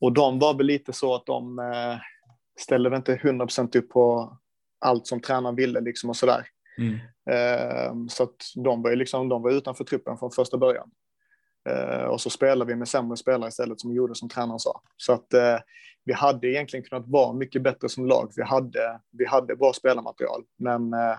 Och 0.00 0.12
de 0.12 0.38
var 0.38 0.54
väl 0.54 0.66
lite 0.66 0.92
så 0.92 1.14
att 1.14 1.26
de 1.26 1.60
ställde 2.60 2.90
väl 2.90 2.96
inte 2.96 3.16
100% 3.16 3.76
upp 3.76 3.88
på 3.88 4.36
allt 4.80 5.06
som 5.06 5.20
tränaren 5.20 5.56
ville 5.56 5.80
liksom 5.80 6.10
och 6.10 6.16
sådär. 6.16 6.46
Mm. 6.78 8.08
Så 8.08 8.22
att 8.22 8.36
de 8.64 8.82
var, 8.82 8.96
liksom, 8.96 9.28
de 9.28 9.42
var 9.42 9.50
utanför 9.50 9.84
truppen 9.84 10.18
från 10.18 10.30
första 10.30 10.58
början. 10.58 10.90
Eh, 11.68 12.04
och 12.04 12.20
så 12.20 12.30
spelade 12.30 12.72
vi 12.72 12.76
med 12.76 12.88
sämre 12.88 13.16
spelare 13.16 13.48
istället 13.48 13.80
som 13.80 13.92
gjorde 13.92 14.14
som 14.14 14.28
tränaren 14.28 14.58
sa. 14.58 14.82
Så 14.96 15.12
att 15.12 15.34
eh, 15.34 15.58
vi 16.04 16.12
hade 16.12 16.48
egentligen 16.48 16.84
kunnat 16.84 17.08
vara 17.08 17.32
mycket 17.32 17.62
bättre 17.62 17.88
som 17.88 18.06
lag. 18.06 18.32
Vi 18.36 18.42
hade, 18.42 19.00
vi 19.10 19.26
hade 19.26 19.56
bra 19.56 19.72
spelarmaterial. 19.72 20.44
Men 20.56 20.92
eh, 20.92 21.16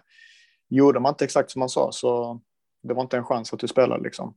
gjorde 0.69 0.99
man 0.99 1.09
inte 1.09 1.25
exakt 1.25 1.51
som 1.51 1.59
man 1.59 1.69
sa 1.69 1.91
så 1.91 2.41
det 2.83 2.93
var 2.93 3.01
inte 3.01 3.17
en 3.17 3.25
chans 3.25 3.53
att 3.53 3.59
du 3.59 3.67
spelade 3.67 4.03
liksom. 4.03 4.35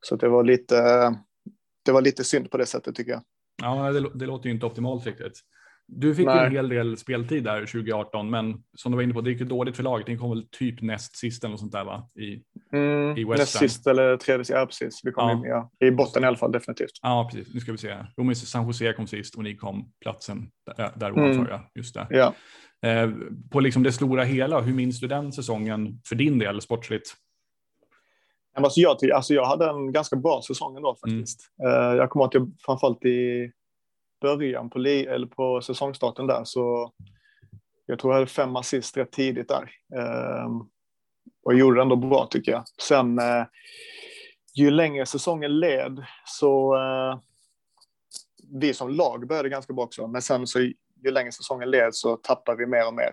Så 0.00 0.16
det 0.16 0.28
var 0.28 0.44
lite, 0.44 0.78
eh, 0.78 1.10
det 1.84 1.92
var 1.92 2.02
lite 2.02 2.24
synd 2.24 2.50
på 2.50 2.56
det 2.56 2.66
sättet 2.66 2.96
tycker 2.96 3.12
jag. 3.12 3.22
Ja, 3.62 3.92
det, 3.92 4.10
det 4.14 4.26
låter 4.26 4.46
ju 4.46 4.54
inte 4.54 4.66
optimalt 4.66 5.06
riktigt. 5.06 5.40
Du 5.92 6.14
fick 6.14 6.26
Nej. 6.26 6.46
en 6.46 6.52
hel 6.52 6.68
del 6.68 6.96
speltid 6.96 7.44
där 7.44 7.60
2018, 7.66 8.30
men 8.30 8.54
som 8.76 8.92
du 8.92 8.96
var 8.96 9.02
inne 9.02 9.14
på, 9.14 9.20
det 9.20 9.30
gick 9.30 9.40
ju 9.40 9.46
dåligt 9.46 9.76
för 9.76 9.82
laget. 9.82 10.06
Ni 10.08 10.16
kom 10.16 10.30
väl 10.30 10.46
typ 10.50 10.82
näst 10.82 11.16
sist 11.16 11.44
eller 11.44 11.50
något 11.50 11.60
sånt 11.60 11.72
där 11.72 11.84
va? 11.84 12.08
I, 12.14 12.42
Mm, 12.72 13.16
I 13.18 13.24
näst 13.24 13.58
sist 13.58 13.86
eller 13.86 14.16
tredje, 14.16 14.44
ja 14.48 14.66
precis. 14.66 15.00
Vi 15.04 15.12
kom 15.12 15.28
Ja. 15.28 15.32
in, 15.36 15.42
ja, 15.44 15.70
i 15.86 15.90
botten 15.90 16.24
i 16.24 16.26
alla 16.26 16.36
fall 16.36 16.52
definitivt. 16.52 16.90
ja, 17.02 17.28
precis. 17.32 17.54
Nu 17.54 17.60
ska 17.60 17.72
vi 17.72 17.78
se. 17.78 17.96
Jo, 18.16 18.24
men 18.24 18.36
San 18.36 18.66
Jose 18.66 18.92
kom 18.92 19.06
sist 19.06 19.34
och 19.36 19.42
ni 19.42 19.56
kom 19.56 19.92
platsen 20.00 20.50
där, 20.76 20.90
där 20.96 21.08
Mm. 21.10 21.24
ovanför. 21.24 21.50
Ja. 21.52 21.70
Just 21.74 21.94
det. 21.94 22.06
Ja. 22.10 22.34
Eh, 22.88 23.10
på 23.50 23.60
liksom 23.60 23.82
det 23.82 23.92
stora 23.92 24.24
hela, 24.24 24.60
hur 24.60 24.74
minns 24.74 25.00
du 25.00 25.06
den 25.06 25.32
säsongen 25.32 26.00
för 26.08 26.14
din 26.16 26.38
del 26.38 26.60
sportsligt? 26.60 27.14
Alltså 28.54 28.80
jag, 28.80 29.10
alltså 29.14 29.34
jag 29.34 29.44
hade 29.46 29.68
en 29.70 29.92
ganska 29.92 30.16
bra 30.16 30.42
säsong 30.46 30.76
ändå 30.76 30.94
faktiskt. 30.94 31.40
Eh, 31.66 31.68
jag 31.96 32.10
kommer 32.10 32.22
ihåg 32.24 32.28
att 32.28 32.34
jag 32.34 32.52
framförallt 32.66 33.04
i 33.04 33.50
början 34.20 34.70
på, 34.70 34.78
li- 34.78 35.06
eller 35.06 35.26
på 35.26 35.60
säsongstarten 35.62 36.26
där 36.26 36.44
så 36.44 36.92
jag 37.86 37.98
tror 37.98 38.12
jag 38.12 38.18
hade 38.18 38.30
fem 38.30 38.56
assist 38.56 38.96
rätt 38.96 39.12
tidigt 39.12 39.48
där. 39.48 39.70
Eh, 39.96 40.48
och 41.44 41.54
gjorde 41.54 41.76
det 41.76 41.82
ändå 41.82 41.96
bra 41.96 42.26
tycker 42.30 42.52
jag. 42.52 42.62
Sen 42.82 43.18
eh, 43.18 43.44
ju 44.54 44.70
längre 44.70 45.06
säsongen 45.06 45.58
led 45.58 46.04
så 46.26 46.76
eh, 46.76 47.18
vi 48.52 48.74
som 48.74 48.90
lag 48.90 49.28
började 49.28 49.48
ganska 49.48 49.72
bra 49.72 49.84
också. 49.84 50.06
Men 50.06 50.22
sen 50.22 50.46
så 50.46 50.60
ju 50.60 51.10
längre 51.10 51.32
säsongen 51.32 51.70
led 51.70 51.94
så 51.94 52.16
tappade 52.16 52.58
vi 52.58 52.66
mer 52.66 52.86
och 52.86 52.94
mer. 52.94 53.12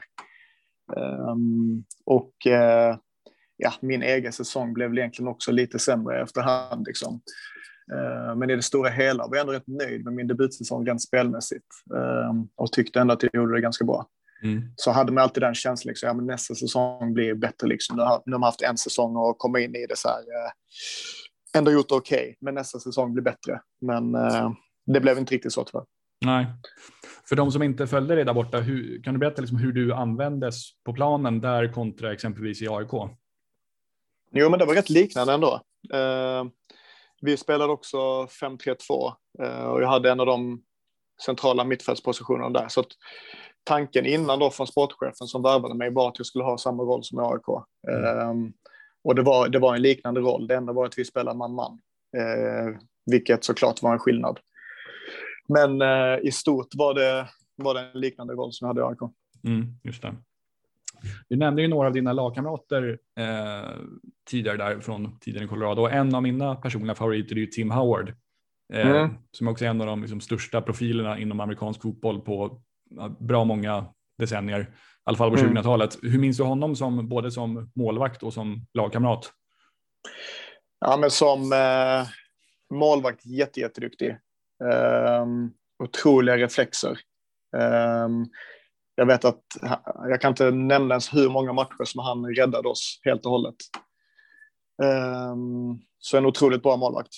Um, 0.96 1.84
och 2.06 2.34
uh, 2.48 2.98
ja, 3.58 3.74
min 3.82 4.04
egen 4.04 4.34
säsong 4.34 4.74
blev 4.74 4.90
väl 4.90 4.98
egentligen 4.98 5.28
också 5.28 5.52
lite 5.52 5.80
sämre 5.80 6.22
efterhand. 6.22 6.88
Liksom. 6.88 7.22
Eh, 7.94 8.36
Men 8.36 8.50
i 8.50 8.56
det 8.56 8.62
stora 8.62 8.90
hela 8.90 9.28
var 9.28 9.36
jag 9.36 9.42
ändå 9.42 9.54
rätt 9.54 9.68
nöjd 9.68 10.04
med 10.06 10.14
min 10.14 10.28
debutsäsong 10.28 10.86
rent 10.88 11.02
spelmässigt. 11.02 11.66
Eh, 11.96 12.34
Och 12.56 12.72
tyckte 12.72 13.00
ändå 13.00 13.14
att 13.14 13.24
jag 13.24 13.32
gjorde 13.36 13.54
det 13.56 13.62
ganska 13.62 13.86
bra. 13.86 14.08
Mm. 14.44 14.62
Så 14.76 14.92
hade 14.92 15.12
man 15.12 15.24
alltid 15.24 15.44
den 15.44 15.56
känslan, 15.56 15.90
liksom, 15.90 16.08
ja, 16.08 16.14
men 16.14 16.26
nästa 16.26 16.56
säsong 16.56 17.14
blir 17.14 17.34
bättre. 17.34 17.68
Liksom. 17.68 17.96
Nu 17.98 18.04
har 18.04 18.22
nu 18.26 18.32
har 18.32 18.40
man 18.40 18.48
haft 18.48 18.62
en 18.62 18.78
säsong 18.78 19.16
och 19.16 19.38
komma 19.38 19.60
in 19.60 19.76
i 19.76 19.86
det 19.90 19.98
så 19.98 20.08
här. 20.10 20.18
eh, 20.20 20.52
Ändå 21.60 21.72
gjort 21.72 21.92
okej, 21.92 22.38
men 22.42 22.54
nästa 22.56 22.80
säsong 22.80 23.14
blir 23.14 23.24
bättre. 23.24 23.62
Men 23.82 24.12
det 24.86 25.00
blev 25.00 25.18
inte 25.18 25.36
riktigt 25.36 25.54
så 25.54 25.64
tyvärr. 25.64 25.86
Nej. 26.26 26.48
För 27.30 27.36
de 27.36 27.52
som 27.52 27.64
inte 27.64 27.88
följde 27.88 28.16
dig 28.16 28.26
där 28.26 28.34
borta, 28.34 28.60
hur, 28.60 29.04
kan 29.04 29.14
du 29.14 29.20
berätta 29.20 29.42
liksom 29.42 29.58
hur 29.58 29.72
du 29.72 29.94
användes 29.94 30.56
på 30.84 30.94
planen 30.94 31.42
där 31.42 31.74
kontra 31.74 32.14
exempelvis 32.14 32.62
i 32.62 32.68
AIK? 32.70 32.90
Jo, 34.32 34.50
men 34.50 34.60
det 34.60 34.66
var 34.66 34.74
rätt 34.74 34.90
liknande 34.90 35.34
ändå. 35.34 35.62
Eh, 35.94 36.46
vi 37.22 37.38
spelade 37.38 37.74
också 37.74 37.98
5-3-2 37.98 39.14
eh, 39.44 39.64
och 39.64 39.82
jag 39.82 39.88
hade 39.88 40.12
en 40.12 40.20
av 40.20 40.26
de 40.26 40.64
centrala 41.26 41.64
mittfältspositionerna 41.64 42.50
där. 42.50 42.68
Så 42.68 42.84
tanken 43.64 44.06
innan 44.06 44.40
då 44.40 44.50
från 44.50 44.68
sportchefen 44.68 45.28
som 45.28 45.44
värvade 45.44 45.76
mig 45.76 45.90
var 45.90 46.08
att 46.08 46.20
jag 46.20 46.26
skulle 46.26 46.44
ha 46.44 46.58
samma 46.58 46.84
roll 46.84 47.04
som 47.04 47.20
i 47.20 47.24
AIK. 47.24 47.48
Eh, 47.90 48.34
och 49.04 49.16
det 49.16 49.22
var, 49.22 49.50
det 49.50 49.60
var 49.60 49.76
en 49.76 49.82
liknande 49.82 50.22
roll. 50.22 50.48
Det 50.48 50.56
enda 50.56 50.74
var 50.74 50.86
att 50.86 50.98
vi 50.98 51.06
spelade 51.06 51.38
man-man, 51.38 51.80
eh, 52.18 52.80
vilket 53.06 53.44
såklart 53.44 53.82
var 53.82 53.94
en 53.94 54.00
skillnad. 54.00 54.40
Men 55.50 55.82
i 56.22 56.32
stort 56.32 56.68
var 56.76 56.94
det, 56.94 57.30
var 57.56 57.74
det 57.74 57.80
en 57.80 58.00
liknande 58.00 58.34
roll 58.34 58.54
som 58.54 58.66
jag 58.66 58.70
hade 58.76 58.82
i 58.82 58.84
AIK. 58.84 59.12
Mm, 59.44 59.80
just 59.84 60.02
det. 60.02 60.16
Du 61.30 61.36
nämnde 61.36 61.62
ju 61.62 61.68
några 61.68 61.88
av 61.88 61.94
dina 61.94 62.14
lagkamrater 62.14 63.00
eh, 63.20 63.70
tidigare 64.30 64.58
där 64.58 64.80
från 64.80 65.20
tiden 65.20 65.44
i 65.44 65.48
Colorado 65.48 65.82
och 65.82 65.92
en 65.92 66.16
av 66.16 66.24
mina 66.24 66.56
personliga 66.56 66.96
favoriter 66.96 67.36
är 67.36 67.40
ju 67.40 67.46
Tim 67.46 67.72
Howard. 67.72 68.14
Eh, 68.74 68.88
Mm. 68.90 69.10
Som 69.32 69.48
också 69.48 69.66
är 69.66 69.70
en 69.70 69.82
av 69.82 69.88
de 69.88 70.02
liksom, 70.02 70.22
största 70.22 70.62
profilerna 70.62 71.20
inom 71.20 71.40
amerikansk 71.40 71.82
fotboll 71.82 72.22
på 72.22 72.62
bra 73.20 73.44
många 73.44 73.86
decennier. 74.18 74.60
I 74.62 74.66
alla 75.04 75.18
fall 75.18 75.32
på 75.32 75.38
Mm. 75.38 75.54
2000-talet. 75.58 75.98
Hur 76.02 76.20
minns 76.20 76.38
du 76.38 76.44
honom 76.44 76.76
som 76.76 77.10
både 77.10 77.32
som 77.32 77.72
målvakt 77.76 78.24
och 78.24 78.34
som 78.34 78.66
lagkamrat? 78.74 79.32
Ja, 80.80 80.98
men 80.98 81.12
som 81.12 81.54
eh, 81.54 82.08
målvakt 82.78 83.26
jätte, 83.26 83.60
jätteduktig. 83.60 84.18
Um, 85.24 85.52
otroliga 85.84 86.38
reflexer. 86.38 87.00
Ehm, 87.58 88.26
jag 89.00 89.06
vet 89.06 89.26
att 89.26 89.42
jag 90.10 90.22
kan 90.22 90.30
inte 90.30 90.52
nämna 90.52 90.94
ens 90.94 91.14
hur 91.14 91.30
många 91.30 91.54
matcher 91.54 91.84
som 91.86 92.02
han 92.02 92.26
räddade 92.36 92.70
oss 92.70 93.02
helt 93.04 93.26
och 93.26 93.32
hållet. 93.32 93.56
Ehm, 94.84 95.80
så 96.00 96.18
en 96.18 96.26
otroligt 96.26 96.64
bra 96.64 96.78
målvakt. 96.78 97.14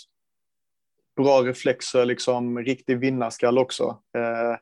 Bra 1.16 1.42
reflexer, 1.42 2.06
liksom 2.06 2.60
riktig 2.60 3.00
vinnarskall 3.00 3.58
också. 3.58 3.84
Ehm, 4.18 4.58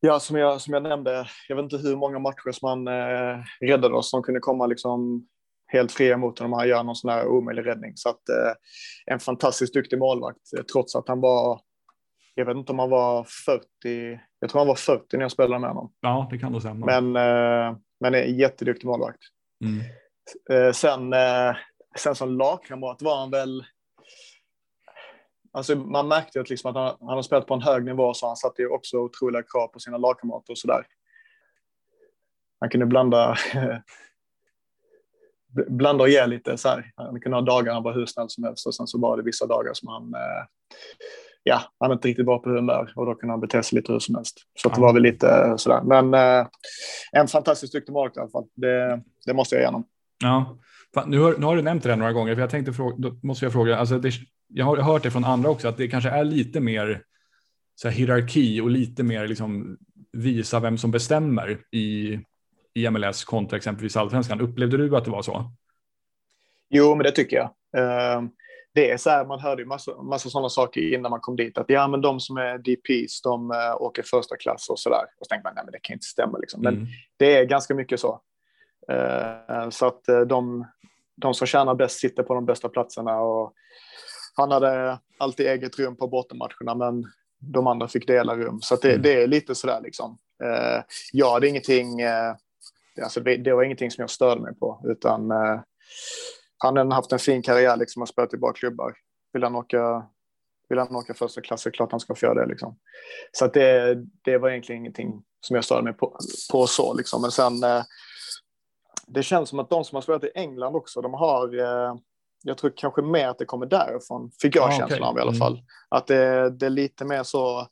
ja, 0.00 0.20
som 0.20 0.36
jag, 0.36 0.60
som 0.60 0.74
jag 0.74 0.82
nämnde, 0.82 1.26
jag 1.48 1.56
vet 1.56 1.62
inte 1.62 1.76
hur 1.88 1.96
många 1.96 2.18
matcher 2.18 2.52
som 2.52 2.68
han 2.68 2.88
eh, 2.88 3.44
räddade 3.60 3.94
oss. 3.94 4.10
De 4.10 4.22
kunde 4.22 4.40
komma 4.40 4.66
liksom 4.66 5.26
helt 5.66 5.92
fria 5.92 6.16
mot 6.16 6.38
honom. 6.38 6.52
Han 6.52 6.68
gör 6.68 6.82
någon 6.82 6.96
sån 6.96 7.10
här 7.10 7.26
omöjlig 7.26 7.66
räddning. 7.66 7.92
Så 7.96 8.08
att 8.08 8.28
eh, 8.28 8.52
en 9.06 9.20
fantastiskt 9.20 9.74
duktig 9.74 9.98
målvakt, 9.98 10.52
eh, 10.58 10.62
trots 10.62 10.96
att 10.96 11.08
han 11.08 11.20
var, 11.20 11.60
jag 12.34 12.46
vet 12.46 12.56
inte 12.56 12.72
om 12.72 12.78
han 12.78 12.90
var 12.90 13.26
40, 13.46 14.20
jag 14.40 14.50
tror 14.50 14.60
han 14.60 14.68
var 14.68 14.74
40 14.74 15.16
när 15.16 15.24
jag 15.24 15.32
spelade 15.32 15.60
med 15.60 15.70
honom. 15.70 15.92
Ja, 16.00 16.28
det 16.30 16.38
kan 16.38 16.52
nog 16.52 16.60
stämma. 16.60 16.86
Men, 16.86 17.16
eh, 17.16 17.76
men 18.00 18.14
en 18.14 18.38
jätteduktig 18.38 18.86
målvakt. 18.86 19.22
Mm. 19.64 19.80
Eh, 20.50 20.72
sen, 20.72 21.12
eh, 21.12 21.56
sen 21.96 22.14
som 22.14 22.38
lagkamrat 22.38 23.02
var 23.02 23.16
han 23.16 23.30
väl, 23.30 23.64
alltså 25.52 25.76
man 25.76 26.08
märkte 26.08 26.40
att, 26.40 26.50
liksom 26.50 26.70
att 26.70 26.76
han, 26.76 27.08
han 27.08 27.16
har 27.16 27.22
spelat 27.22 27.46
på 27.46 27.54
en 27.54 27.62
hög 27.62 27.84
nivå 27.84 28.14
så 28.14 28.26
han 28.26 28.36
satte 28.36 28.62
ju 28.62 28.68
också 28.68 28.98
otroliga 28.98 29.42
krav 29.42 29.68
på 29.68 29.78
sina 29.78 29.96
lagkamrater 29.96 30.52
och 30.52 30.58
sådär. 30.58 30.86
Han 32.60 32.70
kunde 32.70 32.86
blanda 32.86 33.36
blanda 35.68 36.04
och 36.04 36.10
ge 36.10 36.26
lite 36.26 36.58
så 36.58 36.68
här. 36.68 36.92
Han 36.96 37.20
kunde 37.20 37.36
ha 37.36 37.42
dagar 37.42 37.72
han 37.72 37.82
var 37.82 37.94
hur 37.94 38.06
snäll 38.06 38.30
som 38.30 38.44
helst 38.44 38.66
och 38.66 38.74
sen 38.74 38.86
så 38.86 38.98
var 38.98 39.16
det 39.16 39.22
vissa 39.22 39.46
dagar 39.46 39.74
som 39.74 39.88
han, 39.88 40.14
ja, 41.42 41.62
han 41.80 41.92
inte 41.92 42.08
riktigt 42.08 42.26
var 42.26 42.38
på 42.38 42.50
humör 42.50 42.92
och 42.96 43.06
då 43.06 43.14
kunde 43.14 43.32
han 43.32 43.40
bete 43.40 43.62
sig 43.62 43.76
lite 43.76 43.92
hur 43.92 43.98
som 43.98 44.14
helst. 44.14 44.38
Så 44.54 44.68
det 44.68 44.80
var 44.80 44.92
väl 44.92 45.02
lite 45.02 45.54
sådär. 45.56 45.82
Men 45.82 46.14
eh, 46.14 46.46
en 47.12 47.28
fantastiskt 47.28 47.72
duktig 47.72 47.92
målvakt 47.92 48.16
i 48.16 48.20
alla 48.20 48.30
fall. 48.30 48.46
Det, 48.54 49.02
det 49.26 49.34
måste 49.34 49.54
jag 49.54 49.62
ge 49.62 49.66
honom. 49.66 49.84
Ja, 50.22 50.58
Fan, 50.94 51.10
nu, 51.10 51.18
har, 51.18 51.36
nu 51.38 51.46
har 51.46 51.56
du 51.56 51.62
nämnt 51.62 51.82
det 51.82 51.96
några 51.96 52.12
gånger, 52.12 52.34
för 52.34 52.40
jag 52.40 52.50
tänkte 52.50 52.72
fråga, 52.72 52.96
då 52.98 53.16
måste 53.22 53.44
jag 53.44 53.52
fråga, 53.52 53.76
alltså 53.76 53.98
det, 53.98 54.12
jag 54.48 54.64
har 54.64 54.76
hört 54.76 55.02
det 55.02 55.10
från 55.10 55.24
andra 55.24 55.50
också, 55.50 55.68
att 55.68 55.76
det 55.76 55.88
kanske 55.88 56.10
är 56.10 56.24
lite 56.24 56.60
mer 56.60 57.02
så 57.74 57.88
här, 57.88 57.96
hierarki 57.96 58.60
och 58.60 58.70
lite 58.70 59.02
mer 59.02 59.28
liksom 59.28 59.78
visa 60.12 60.60
vem 60.60 60.78
som 60.78 60.90
bestämmer 60.90 61.58
i, 61.70 62.20
i 62.74 62.90
MLS 62.90 63.24
kontra 63.24 63.56
exempelvis 63.56 63.96
allsvenskan. 63.96 64.40
Upplevde 64.40 64.76
du 64.76 64.96
att 64.96 65.04
det 65.04 65.10
var 65.10 65.22
så? 65.22 65.52
Jo, 66.70 66.94
men 66.94 67.04
det 67.04 67.10
tycker 67.10 67.36
jag. 67.36 67.50
Eh, 67.76 68.22
det 68.74 68.90
är 68.90 68.96
så 68.96 69.10
här, 69.10 69.24
man 69.24 69.40
hörde 69.40 69.62
ju 69.62 69.66
massa, 69.68 70.02
massa 70.02 70.30
sådana 70.30 70.48
saker 70.48 70.94
innan 70.94 71.10
man 71.10 71.20
kom 71.20 71.36
dit. 71.36 71.58
Att 71.58 71.70
ja, 71.70 71.88
men 71.88 72.00
de 72.00 72.20
som 72.20 72.36
är 72.36 72.58
DPs, 72.58 73.22
de 73.22 73.50
uh, 73.50 73.82
åker 73.82 74.02
första 74.02 74.36
klass 74.36 74.68
och 74.70 74.78
sådär. 74.78 75.02
Och 75.20 75.26
så 75.26 75.28
tänkte 75.28 75.46
man, 75.48 75.54
nej 75.54 75.64
men 75.64 75.72
det 75.72 75.78
kan 75.82 75.94
inte 75.94 76.06
stämma 76.06 76.38
liksom. 76.38 76.60
Men 76.62 76.74
Mm. 76.74 76.86
det 77.16 77.36
är 77.36 77.44
ganska 77.44 77.74
mycket 77.74 78.00
så. 78.00 78.20
Eh, 78.88 79.70
så 79.70 79.86
att 79.86 80.08
eh, 80.08 80.20
de, 80.20 80.66
de 81.16 81.34
som 81.34 81.46
tjänar 81.46 81.74
bäst 81.74 81.98
sitter 82.00 82.22
på 82.22 82.34
de 82.34 82.46
bästa 82.46 82.68
platserna 82.68 83.20
och 83.20 83.52
han 84.34 84.50
hade 84.50 84.98
alltid 85.18 85.46
eget 85.46 85.78
rum 85.78 85.96
på 85.96 86.08
bottenmatcherna, 86.08 86.74
men 86.74 87.04
de 87.38 87.66
andra 87.66 87.88
fick 87.88 88.06
dela 88.06 88.36
rum. 88.36 88.60
Så 88.62 88.76
det, 88.76 88.88
Mm. 88.90 89.02
det 89.02 89.22
är 89.22 89.26
lite 89.26 89.54
sådär 89.54 89.80
liksom. 89.80 90.18
Eh, 90.44 90.82
ja, 91.12 91.40
det 91.40 91.46
är 91.46 91.48
ingenting, 91.48 92.00
eh, 92.00 92.34
alltså 93.02 93.20
det, 93.20 93.36
det 93.36 93.52
var 93.54 93.62
ingenting 93.62 93.90
som 93.90 94.02
jag 94.02 94.10
störde 94.10 94.40
mig 94.40 94.54
på, 94.54 94.80
utan 94.84 95.30
eh, 95.30 95.60
han 96.60 96.76
har 96.76 96.90
haft 96.92 97.12
en 97.12 97.18
fin 97.18 97.42
karriär 97.42 97.76
liksom 97.76 98.02
och 98.02 98.08
spelat 98.08 98.34
i 98.34 98.36
bra 98.36 98.52
klubbar. 98.52 98.94
Vill 99.32 99.42
han 99.42 99.54
åka, 99.56 100.06
vill 100.68 100.78
han 100.78 100.96
åka 100.96 101.14
första 101.14 101.40
klass 101.40 101.62
så 101.62 101.68
är 101.68 101.70
det 101.70 101.76
klart 101.76 101.90
han 101.90 102.00
ska 102.00 102.14
få 102.14 102.26
göra 102.26 102.34
det 102.40 102.46
liksom. 102.46 102.76
Så 103.32 103.44
att 103.44 103.54
det, 103.54 103.94
det 104.24 104.38
var 104.38 104.50
egentligen 104.50 104.80
ingenting 104.80 105.22
som 105.40 105.54
jag 105.56 105.64
störde 105.64 105.82
mig 105.82 105.92
på, 105.92 106.16
på 106.52 106.66
så 106.66 106.94
liksom. 106.94 107.22
Men 107.22 107.30
sen, 107.30 107.62
eh, 107.64 107.82
det 109.06 109.22
känns 109.22 109.48
som 109.48 109.58
att 109.58 109.70
de 109.70 109.84
som 109.84 109.96
har 109.96 110.02
spelat 110.02 110.24
i 110.24 110.30
England 110.34 110.76
också, 110.76 111.00
de 111.00 111.14
har, 111.14 111.58
eh, 111.58 111.94
jag 112.42 112.58
tror 112.58 112.72
kanske 112.76 113.02
mer 113.02 113.28
att 113.28 113.38
det 113.38 113.44
kommer 113.44 113.66
därifrån, 113.66 114.30
fick 114.42 114.56
jag 114.56 114.68
Ah, 114.68 114.70
känslan 114.78 114.98
okej. 115.02 115.08
av 115.08 115.18
i 115.18 115.20
alla 115.20 115.30
Mm. 115.30 115.38
fall. 115.38 115.62
Att 115.88 116.06
det, 116.06 116.50
det 116.50 116.66
är 116.66 116.70
lite 116.70 117.04
mer 117.04 117.22
så, 117.22 117.68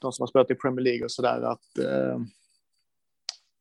de 0.00 0.12
som 0.12 0.22
har 0.22 0.26
spelat 0.26 0.50
i 0.50 0.54
Premier 0.54 0.84
League 0.84 1.04
och 1.04 1.10
sådär, 1.12 1.42
att 1.42 1.78
eh, 1.78 2.18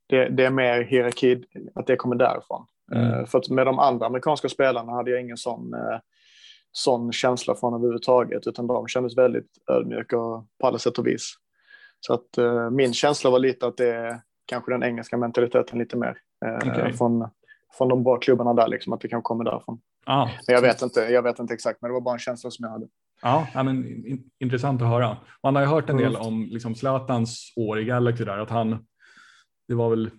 det, 0.07 0.29
det 0.29 0.45
är 0.45 0.49
mer 0.49 0.81
hierarki, 0.81 1.43
att 1.75 1.87
det 1.87 1.95
kommer 1.95 2.15
därifrån. 2.15 2.65
Mm. 2.91 3.13
Eh, 3.13 3.25
för 3.25 3.37
att 3.39 3.49
med 3.49 3.65
de 3.65 3.79
andra 3.79 4.05
amerikanska 4.05 4.49
spelarna 4.49 4.91
hade 4.91 5.11
jag 5.11 5.21
ingen 5.21 5.37
sån, 5.37 5.73
eh, 5.73 5.99
sån 6.71 7.11
känsla 7.11 7.55
från 7.55 7.73
överhuvudtaget, 7.73 8.47
utan 8.47 8.67
de 8.67 8.87
kändes 8.87 9.17
väldigt 9.17 9.49
ödmjuka 9.71 10.17
på 10.61 10.67
alla 10.67 10.79
sätt 10.79 10.97
och 10.97 11.07
vis. 11.07 11.33
Så 11.99 12.13
att 12.13 12.37
eh, 12.37 12.69
min 12.69 12.93
känsla 12.93 13.29
var 13.29 13.39
lite 13.39 13.67
att 13.67 13.77
det 13.77 13.95
är 13.95 14.21
kanske 14.45 14.71
den 14.71 14.83
engelska 14.83 15.17
mentaliteten 15.17 15.79
lite 15.79 15.97
mer 15.97 16.17
Okej. 16.65 16.93
från, 16.93 17.27
från 17.77 17.89
de 17.89 18.03
bra 18.03 18.17
klubbarna 18.17 18.53
där, 18.53 18.67
liksom, 18.67 18.93
att 18.93 19.01
det 19.01 19.07
kan 19.07 19.21
komma 19.21 19.43
därifrån. 19.43 19.79
Ja, 20.05 20.29
Men 20.47 20.53
jag 20.53 20.61
vet 20.61 20.81
inte, 20.81 20.99
jag 20.99 21.21
vet 21.23 21.39
inte 21.39 21.53
exakt, 21.53 21.81
men 21.81 21.89
det 21.89 21.93
var 21.93 22.01
bara 22.01 22.13
en 22.13 22.19
känsla 22.19 22.51
som 22.51 22.63
jag 22.63 22.71
hade. 22.71 22.87
Ja, 23.21 23.47
men 23.63 23.85
in, 24.05 24.29
intressant 24.39 24.81
att 24.81 24.87
höra. 24.87 25.17
Man 25.43 25.55
har 25.55 25.61
ju 25.61 25.67
hört 25.67 25.89
en 25.89 25.97
del 25.97 26.15
Mm. 26.15 26.27
om 26.27 26.47
liksom 26.51 26.75
Zlatans 26.75 27.53
år 27.55 27.79
i 27.79 27.85
Galaxy 27.85 28.25
där, 28.25 28.37
att 28.37 28.49
han, 28.49 28.85
det 29.67 29.75
var 29.75 29.89
väl 29.89 30.11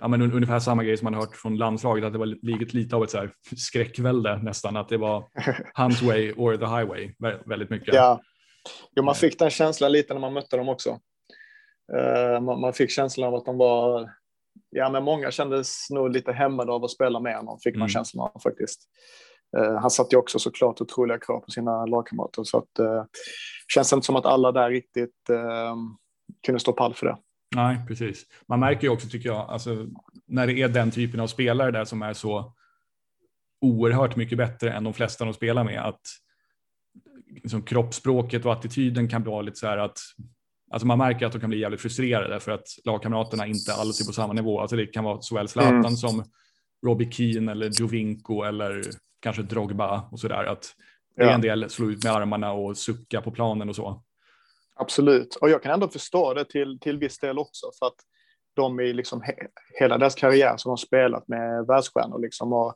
ja, 0.00 0.08
men 0.08 0.22
un- 0.22 0.32
ungefär 0.34 0.58
samma 0.58 0.84
grej 0.84 0.96
som 0.96 1.04
man 1.04 1.14
har 1.14 1.20
hört 1.20 1.36
från 1.36 1.56
landslaget, 1.56 2.04
att 2.04 2.12
det 2.12 2.18
var 2.18 2.74
lite 2.74 2.96
av 2.96 3.04
ett 3.04 3.10
så 3.10 3.18
här 3.18 3.32
skräckvälde 3.56 4.36
nästan, 4.42 4.76
att 4.76 4.88
det 4.88 4.96
var 4.96 5.24
hans 5.74 6.02
way 6.02 6.32
or 6.32 6.56
the 6.56 6.64
highway 6.66 7.12
vä- 7.18 7.42
väldigt 7.48 7.70
mycket. 7.70 7.94
Ja. 7.94 8.20
Jo, 8.96 9.02
man 9.02 9.14
fick 9.14 9.38
den 9.38 9.50
känslan 9.50 9.92
lite 9.92 10.14
när 10.14 10.20
man 10.20 10.32
mötte 10.32 10.56
dem 10.56 10.68
också. 10.68 10.98
Eh, 11.96 12.40
man, 12.40 12.72
fick 12.72 12.90
känslan 12.90 13.28
av 13.28 13.34
att 13.34 13.44
de 13.44 13.56
var, 13.58 14.10
ja 14.70 14.90
men 14.90 15.04
många 15.04 15.30
kändes 15.30 15.90
nog 15.90 16.10
lite 16.10 16.32
hämmade 16.32 16.72
av 16.72 16.84
att 16.84 16.90
spela 16.90 17.20
med 17.20 17.36
honom, 17.36 17.58
fick 17.64 17.74
man 17.74 17.80
Mm. 17.82 17.88
känslan 17.88 18.30
av 18.34 18.40
faktiskt. 18.40 18.80
Eh, 19.58 19.74
han 19.80 19.90
satte 19.90 20.14
ju 20.16 20.18
också 20.20 20.38
såklart 20.38 20.80
otroliga 20.80 21.18
krav 21.18 21.40
på 21.40 21.50
sina 21.50 21.86
lagkamrater, 21.86 22.44
så 22.44 22.58
att 22.58 22.78
känns 23.74 23.92
inte 23.92 24.06
som 24.06 24.16
att 24.16 24.26
alla 24.26 24.52
där 24.52 24.70
riktigt 24.70 25.30
eh, 25.30 25.76
kunde 26.46 26.60
stå 26.60 26.72
pall 26.72 26.94
för 26.94 27.06
det. 27.06 27.16
Nej, 27.56 27.78
precis. 27.88 28.26
Man 28.48 28.60
märker 28.60 28.82
ju 28.82 28.88
också 28.88 29.08
tycker 29.08 29.28
jag, 29.28 29.50
alltså, 29.50 29.86
när 30.26 30.46
det 30.46 30.62
är 30.62 30.68
den 30.68 30.90
typen 30.90 31.20
av 31.20 31.26
spelare 31.26 31.70
där 31.70 31.84
som 31.84 32.02
är 32.02 32.12
så 32.12 32.54
oerhört 33.60 34.16
mycket 34.16 34.38
bättre 34.38 34.72
än 34.72 34.84
de 34.84 34.94
flesta 34.94 35.24
de 35.24 35.34
spelar 35.34 35.64
med, 35.64 35.80
att 35.86 36.00
liksom, 37.30 37.62
kroppsspråket 37.62 38.44
och 38.46 38.52
attityden 38.52 39.08
kan 39.08 39.24
vara 39.24 39.42
lite 39.42 39.56
så 39.56 39.66
här 39.66 39.78
att 39.78 39.98
Alltså 40.72 40.86
man 40.86 40.98
märker 40.98 41.26
att 41.26 41.32
de 41.32 41.40
kan 41.40 41.50
bli 41.50 41.58
jävligt 41.60 41.80
frustrerade 41.80 42.40
för 42.40 42.52
att 42.52 42.66
lagkamraterna 42.84 43.46
inte 43.46 43.72
alls 43.74 44.00
är 44.00 44.04
på 44.06 44.12
samma 44.12 44.32
nivå. 44.32 44.60
Alltså 44.60 44.76
det 44.76 44.86
kan 44.86 45.04
vara 45.04 45.20
såväl 45.20 45.48
Zlatan 45.48 45.78
Mm. 45.78 45.96
som 45.96 46.24
Robbie 46.86 47.10
Keane 47.12 47.52
eller 47.52 47.80
Jovinko 47.80 48.42
eller 48.42 48.82
kanske 49.20 49.42
Drogba 49.42 50.08
och 50.10 50.20
sådär. 50.20 50.44
Att 50.44 50.74
det 51.16 51.22
är 51.22 51.34
en 51.34 51.40
del 51.40 51.70
slå 51.70 51.90
ut 51.90 52.04
med 52.04 52.12
armarna 52.12 52.52
och 52.52 52.76
sucka 52.76 53.20
på 53.20 53.30
planen 53.30 53.68
och 53.68 53.76
så. 53.76 54.02
Absolut, 54.80 55.34
och 55.34 55.50
jag 55.50 55.62
kan 55.62 55.72
ändå 55.72 55.88
förstå 55.88 56.34
det 56.34 56.44
till, 56.44 56.78
till 56.80 56.98
viss 56.98 57.18
del 57.18 57.38
också, 57.38 57.66
för 57.78 57.86
att 57.86 57.96
de 58.54 58.80
i 58.80 58.92
liksom 58.92 59.22
he, 59.22 59.34
hela 59.78 59.98
deras 59.98 60.14
karriär 60.14 60.56
som 60.56 60.70
har 60.70 60.76
spelat 60.76 61.28
med 61.28 61.66
världsstjärnor 61.66 62.18
liksom 62.18 62.52
och 62.52 62.74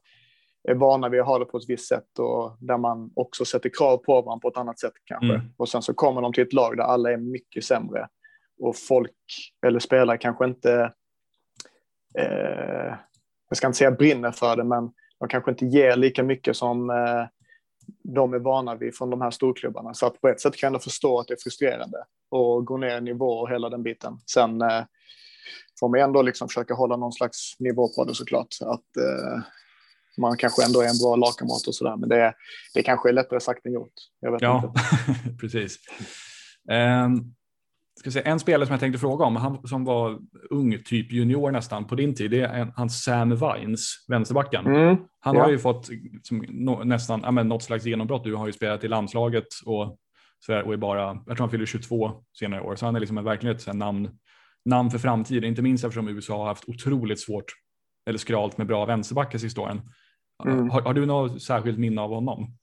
är 0.68 0.74
vana 0.74 1.08
vid 1.08 1.20
att 1.20 1.26
ha 1.26 1.38
det 1.38 1.44
på 1.44 1.58
ett 1.58 1.68
visst 1.68 1.88
sätt 1.88 2.18
och 2.18 2.56
där 2.60 2.78
man 2.78 3.10
också 3.16 3.44
sätter 3.44 3.70
krav 3.78 3.96
på 3.96 4.22
varandra 4.22 4.40
på 4.40 4.48
ett 4.48 4.56
annat 4.56 4.80
sätt 4.80 4.92
kanske. 5.04 5.34
Mm. 5.34 5.46
Och 5.56 5.68
sen 5.68 5.82
så 5.82 5.94
kommer 5.94 6.22
de 6.22 6.32
till 6.32 6.42
ett 6.42 6.52
lag 6.52 6.76
där 6.76 6.84
alla 6.84 7.12
är 7.12 7.16
mycket 7.16 7.64
sämre 7.64 8.08
och 8.60 8.76
folk 8.76 9.16
eller 9.66 9.78
spelare 9.78 10.18
kanske 10.18 10.44
inte, 10.44 10.92
eh, 12.18 12.94
jag 13.48 13.56
ska 13.56 13.66
inte 13.66 13.78
säga 13.78 13.90
brinner 13.90 14.32
för 14.32 14.56
det, 14.56 14.64
men 14.64 14.92
de 15.18 15.28
kanske 15.28 15.50
inte 15.50 15.66
ger 15.66 15.96
lika 15.96 16.22
mycket 16.22 16.56
som 16.56 16.90
eh, 16.90 17.26
de 18.02 18.34
är 18.34 18.38
vana 18.38 18.74
vid 18.74 18.96
från 18.96 19.10
de 19.10 19.20
här 19.20 19.30
storklubbarna. 19.30 19.94
Så 19.94 20.06
att 20.06 20.20
på 20.20 20.28
ett 20.28 20.40
sätt 20.40 20.56
kan 20.56 20.72
jag 20.72 20.82
förstå 20.82 21.20
att 21.20 21.28
det 21.28 21.34
är 21.34 21.42
frustrerande 21.42 21.98
och 22.30 22.64
gå 22.64 22.76
ner 22.76 22.98
i 22.98 23.00
nivå 23.00 23.30
och 23.30 23.50
hela 23.50 23.68
den 23.68 23.82
biten. 23.82 24.18
Sen 24.30 24.62
eh, 24.62 24.84
får 25.80 25.88
man 25.88 26.00
ändå 26.00 26.22
liksom 26.22 26.48
försöka 26.48 26.74
hålla 26.74 26.96
någon 26.96 27.12
slags 27.12 27.60
nivå 27.60 27.88
på 27.96 28.04
det 28.04 28.14
såklart. 28.14 28.48
Att 28.60 28.96
eh, 28.96 29.42
man 30.18 30.36
kanske 30.36 30.64
ändå 30.64 30.80
är 30.80 30.88
en 30.88 30.98
bra 30.98 31.16
lagkamrat 31.16 31.66
och 31.66 31.74
sådär. 31.74 31.96
Men 31.96 32.08
det, 32.08 32.34
det 32.74 32.82
kanske 32.82 33.08
är 33.08 33.12
lättare 33.12 33.40
sagt 33.40 33.66
än 33.66 33.72
gjort. 33.72 33.92
Jag 34.20 34.32
vet 34.32 34.42
Ja, 34.42 34.74
inte. 34.76 35.36
precis. 35.40 35.78
Um, 36.70 37.34
ska 37.98 38.10
se, 38.10 38.22
en 38.28 38.40
spelare 38.40 38.66
som 38.66 38.72
jag 38.72 38.80
tänkte 38.80 38.98
fråga 38.98 39.24
om, 39.24 39.36
han 39.36 39.68
som 39.68 39.84
var 39.84 40.18
ung, 40.50 40.82
typ 40.84 41.12
junior 41.12 41.50
nästan 41.50 41.84
på 41.84 41.94
din 41.94 42.14
tid, 42.14 42.30
det 42.30 42.40
är 42.40 42.60
en, 42.60 42.72
han 42.76 42.90
Sam 42.90 43.36
Vines, 43.36 44.04
vänsterbacken. 44.08 44.66
Mm, 44.66 44.96
Han 45.20 45.36
ja. 45.36 45.42
har 45.42 45.50
ju 45.50 45.58
fått 45.58 45.88
som, 46.22 46.44
nå- 46.48 46.84
nästan 46.84 47.20
ja, 47.24 47.30
men, 47.30 47.48
något 47.48 47.62
slags 47.62 47.84
genombrott. 47.84 48.24
Du 48.24 48.34
har 48.34 48.46
ju 48.46 48.52
spelat 48.52 48.84
i 48.84 48.88
landslaget 48.88 49.46
och, 49.66 49.98
så 50.46 50.52
där, 50.52 50.62
och 50.62 50.72
är 50.72 50.76
bara, 50.76 51.06
jag 51.26 51.36
tror 51.36 51.38
han 51.38 51.50
fyller 51.50 51.66
22 51.66 52.10
senare 52.38 52.60
år, 52.60 52.76
så 52.76 52.86
han 52.86 52.96
är 52.96 53.00
liksom 53.00 53.18
en, 53.18 53.24
verkligen 53.24 53.56
ett 53.56 53.62
så 53.62 53.70
här, 53.70 53.78
namn, 53.78 54.10
namn 54.64 54.90
för 54.90 54.98
framtiden, 54.98 55.44
inte 55.44 55.62
minst 55.62 55.84
eftersom 55.84 56.08
USA 56.08 56.38
har 56.38 56.46
haft 56.46 56.68
otroligt 56.68 57.20
svårt 57.20 57.52
eller 58.06 58.18
skralt 58.18 58.58
med 58.58 58.66
bra 58.66 58.84
vänsterbackar 58.84 59.38
sista 59.38 59.60
åren. 59.60 59.80
Mm. 60.44 60.70
Har, 60.70 60.80
har 60.80 60.94
du 60.94 61.06
något 61.06 61.42
särskilt 61.42 61.78
minne 61.78 62.00
av 62.00 62.10
honom? 62.10 62.56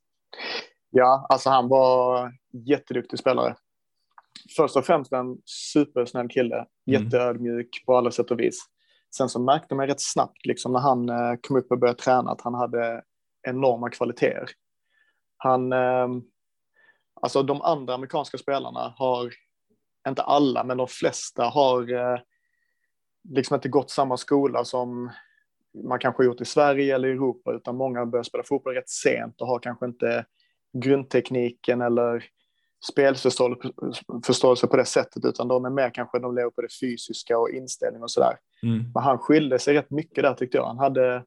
Ja, 0.90 1.26
alltså 1.30 1.50
han 1.50 1.68
var 1.68 2.32
jätteduktig 2.68 3.20
spelare. 3.20 3.56
Först 4.56 4.76
och 4.76 4.86
främst 4.86 5.14
en 5.14 5.38
supersnäll 5.46 6.28
kille, 6.30 6.56
Mm. 6.56 6.68
jätteödmjuk 7.04 7.84
på 7.86 7.98
alla 7.98 8.12
sätt 8.12 8.32
och 8.32 8.40
vis. 8.40 8.66
Sen 9.16 9.30
så 9.30 9.40
märkte 9.40 9.76
man 9.76 9.88
rätt 9.88 10.02
snabbt 10.02 10.46
liksom 10.46 10.74
när 10.74 10.80
han 10.80 11.10
eh, 11.10 11.36
kom 11.42 11.58
upp 11.58 11.72
och 11.72 11.80
började 11.80 12.00
träna 12.00 12.32
att 12.32 12.42
han 12.42 12.54
hade 12.54 13.04
enorma 13.48 13.90
kvaliteter. 13.90 14.50
Han, 15.38 15.74
eh, 15.74 16.08
alltså 17.22 17.44
de 17.44 17.62
andra 17.62 17.94
amerikanska 17.94 18.38
spelarna 18.38 18.94
har, 18.98 19.34
inte 20.08 20.22
alla, 20.22 20.64
men 20.64 20.78
de 20.78 20.88
flesta 20.88 21.44
har 21.44 21.94
eh, 21.94 22.20
liksom 23.30 23.56
inte 23.56 23.70
gått 23.70 23.90
samma 23.90 24.18
skola 24.18 24.66
som 24.66 25.12
man 25.88 26.00
kanske 26.00 26.26
gjort 26.26 26.42
i 26.42 26.46
Sverige 26.46 26.96
eller 26.96 27.08
Europa, 27.08 27.54
utan 27.54 27.76
många 27.78 28.06
börjar 28.06 28.24
spela 28.24 28.44
fotboll 28.44 28.74
rätt 28.74 28.90
sent 28.90 29.42
och 29.42 29.48
har 29.48 29.60
kanske 29.60 29.86
inte 29.86 30.26
grundtekniken 30.74 31.82
eller 31.82 32.24
spelförståelse 32.90 34.68
på 34.68 34.78
det 34.78 34.86
sättet, 34.86 35.26
utan 35.26 35.48
de 35.48 35.66
är 35.66 35.70
mer 35.70 35.90
kanske 35.90 36.20
de 36.20 36.36
lever 36.36 36.50
på 36.50 36.62
det 36.62 36.80
fysiska 36.82 37.38
och 37.38 37.50
inställning 37.50 38.04
och 38.04 38.12
sådär. 38.12 38.38
Mm. 38.64 38.92
Men 38.94 39.04
han 39.04 39.18
skilde 39.18 39.60
sig 39.60 39.74
rätt 39.74 39.90
mycket 39.90 40.24
där 40.24 40.34
tyckte 40.34 40.58
jag. 40.58 40.66
Han 40.66 40.80
hade 40.80 41.24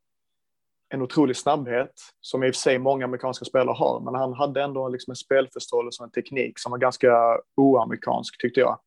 en 0.88 1.02
otrolig 1.02 1.36
snabbhet 1.36 1.92
som 2.20 2.44
i 2.44 2.50
och 2.50 2.54
för 2.54 2.60
sig 2.60 2.78
många 2.78 3.04
amerikanska 3.04 3.44
spelare 3.44 3.74
har, 3.74 4.00
men 4.00 4.14
han 4.14 4.32
hade 4.32 4.62
ändå 4.62 4.88
liksom 4.88 5.10
en 5.10 5.16
spelförståelse 5.16 6.02
och 6.02 6.06
en 6.06 6.10
teknik 6.10 6.58
som 6.58 6.70
var 6.70 6.78
ganska 6.78 7.38
oamerikansk 7.56 8.40
tyckte 8.40 8.60
jag. 8.60 8.78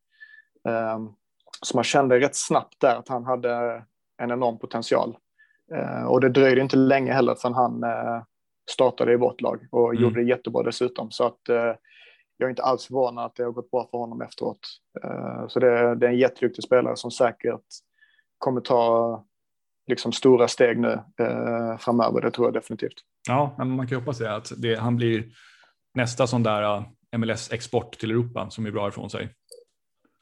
Um, 0.95 1.13
så 1.61 1.77
man 1.77 1.83
kände 1.83 2.19
rätt 2.19 2.35
snabbt 2.35 2.75
där 2.79 2.95
att 2.95 3.07
han 3.07 3.25
hade 3.25 3.83
en 4.17 4.31
enorm 4.31 4.59
potential. 4.59 5.17
Uh, 5.75 6.03
och 6.03 6.21
det 6.21 6.29
dröjde 6.29 6.61
inte 6.61 6.77
länge 6.77 7.13
heller 7.13 7.35
förrän 7.35 7.55
han 7.55 7.83
uh, 7.83 8.23
startade 8.69 9.13
i 9.13 9.15
vårt 9.15 9.41
lag 9.41 9.67
och 9.71 9.89
Mm. 9.89 10.03
gjorde 10.03 10.21
det 10.23 10.29
jättebra 10.29 10.63
dessutom. 10.63 11.11
Så 11.11 11.23
att 11.23 11.49
uh, 11.49 11.73
jag 12.37 12.47
är 12.47 12.49
inte 12.49 12.63
alls 12.63 12.85
förvånad 12.85 13.25
att 13.25 13.35
det 13.35 13.43
har 13.43 13.51
gått 13.51 13.71
bra 13.71 13.87
för 13.91 13.97
honom 13.97 14.21
efteråt. 14.21 14.59
Uh, 15.05 15.47
så 15.47 15.59
det, 15.59 15.67
är 15.67 16.03
en 16.03 16.17
jätteduktig 16.17 16.63
spelare 16.63 16.95
som 16.95 17.11
säkert 17.11 17.61
kommer 18.37 18.61
ta 18.61 19.23
liksom 19.87 20.11
stora 20.11 20.47
steg 20.47 20.79
nu 20.79 20.99
uh, 21.21 21.77
framöver. 21.77 22.21
Det 22.21 22.31
tror 22.31 22.47
jag 22.47 22.53
definitivt. 22.53 22.93
Ja, 23.27 23.55
men 23.57 23.69
man 23.69 23.87
kan 23.87 23.97
ju 23.97 24.01
hoppas 24.01 24.17
det, 24.17 24.35
att 24.35 24.51
det, 24.57 24.75
han 24.75 24.95
blir 24.95 25.25
nästa 25.93 26.27
sån 26.27 26.43
där 26.43 26.77
uh, 26.77 26.83
MLS-export 27.17 27.97
till 27.99 28.11
Europa 28.11 28.49
som 28.49 28.65
är 28.65 28.71
bra 28.71 28.87
ifrån 28.87 29.09
sig. 29.09 29.33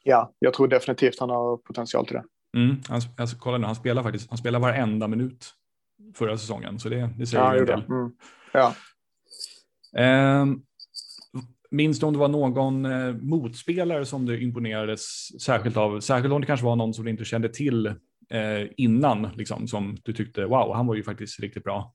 Ja, 0.02 0.32
jag 0.38 0.54
tror 0.54 0.68
definitivt 0.68 1.20
han 1.20 1.30
har 1.30 1.56
potential 1.56 2.06
till 2.06 2.16
det. 2.16 2.24
Mm, 2.56 2.76
han, 2.88 3.00
alltså, 3.18 3.36
kolla 3.38 3.58
nu, 3.58 3.66
han 3.66 3.74
spelar 3.76 4.02
faktiskt, 4.02 4.30
han 4.30 4.38
spelar 4.38 4.58
varenda 4.58 5.08
minut 5.08 5.54
förra 6.14 6.38
säsongen, 6.38 6.78
så 6.78 6.88
det, 6.88 7.10
det 7.18 7.26
säger 7.26 7.44
Ja, 7.44 7.54
ju 7.54 7.60
en 7.60 7.66
del. 7.66 7.84
mm. 7.88 8.12
ja. 8.52 8.74
Eh, 9.96 10.46
minns 11.70 12.00
du 12.00 12.06
om 12.06 12.12
det 12.12 12.18
var 12.18 12.28
någon 12.28 12.84
eh, 12.84 13.14
motspelare 13.14 14.04
som 14.04 14.26
du 14.26 14.42
imponerades 14.42 15.28
särskilt 15.42 15.76
av? 15.76 16.00
Särskilt 16.00 16.34
om 16.34 16.40
det 16.40 16.46
kanske 16.46 16.66
var 16.66 16.76
någon 16.76 16.94
som 16.94 17.04
du 17.04 17.10
inte 17.10 17.24
kände 17.24 17.48
till 17.48 17.86
eh, 18.30 18.62
innan, 18.76 19.28
liksom, 19.34 19.68
som 19.68 19.96
du 20.04 20.12
tyckte 20.12 20.44
wow, 20.44 20.74
han 20.74 20.86
var 20.86 20.94
ju 20.94 21.02
faktiskt 21.02 21.40
riktigt 21.40 21.64
bra. 21.64 21.94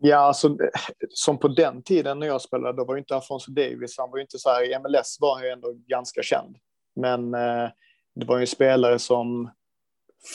Ja, 0.00 0.16
alltså, 0.16 0.48
eh, 0.48 0.80
som 1.08 1.38
på 1.38 1.48
den 1.48 1.82
tiden 1.82 2.18
när 2.18 2.26
jag 2.26 2.42
spelade, 2.42 2.76
då 2.76 2.84
var 2.84 2.94
ju 2.94 2.98
inte 2.98 3.16
Afonso 3.16 3.52
Davis, 3.52 3.98
han 3.98 4.10
var 4.10 4.18
ju 4.18 4.22
inte 4.22 4.38
så 4.38 4.50
här, 4.50 4.70
i 4.70 4.78
MLS 4.78 5.18
var 5.20 5.34
han 5.34 5.44
ju 5.44 5.50
ändå 5.50 5.72
ganska 5.86 6.22
känd. 6.22 6.56
Men 6.96 7.34
eh, 7.34 7.68
det 8.14 8.26
var 8.26 8.36
ju 8.36 8.40
en 8.40 8.46
spelare 8.46 8.98
som 8.98 9.50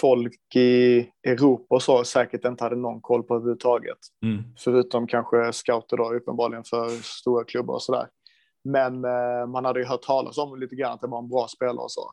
folk 0.01 0.55
i 0.55 1.09
Europa 1.23 1.75
och 1.75 1.83
så 1.83 2.03
säkert 2.03 2.45
inte 2.45 2.63
hade 2.63 2.75
någon 2.75 3.01
koll 3.01 3.23
på 3.23 3.35
överhuvudtaget. 3.35 3.97
Mm. 4.23 4.43
Förutom 4.57 5.07
kanske 5.07 5.53
scouter 5.53 5.97
då 5.97 6.13
uppenbarligen 6.13 6.63
för 6.63 6.89
stora 6.89 7.43
klubbar 7.43 7.73
och 7.73 7.81
sådär. 7.81 8.07
Men 8.63 9.05
eh, 9.05 9.47
man 9.47 9.65
hade 9.65 9.79
ju 9.79 9.85
hört 9.85 10.01
talas 10.01 10.37
om 10.37 10.59
lite 10.59 10.75
grann 10.75 10.93
att 10.93 11.01
det 11.01 11.07
var 11.07 11.19
en 11.19 11.29
bra 11.29 11.47
spelare 11.47 11.83
och 11.83 11.91
så. 11.91 12.11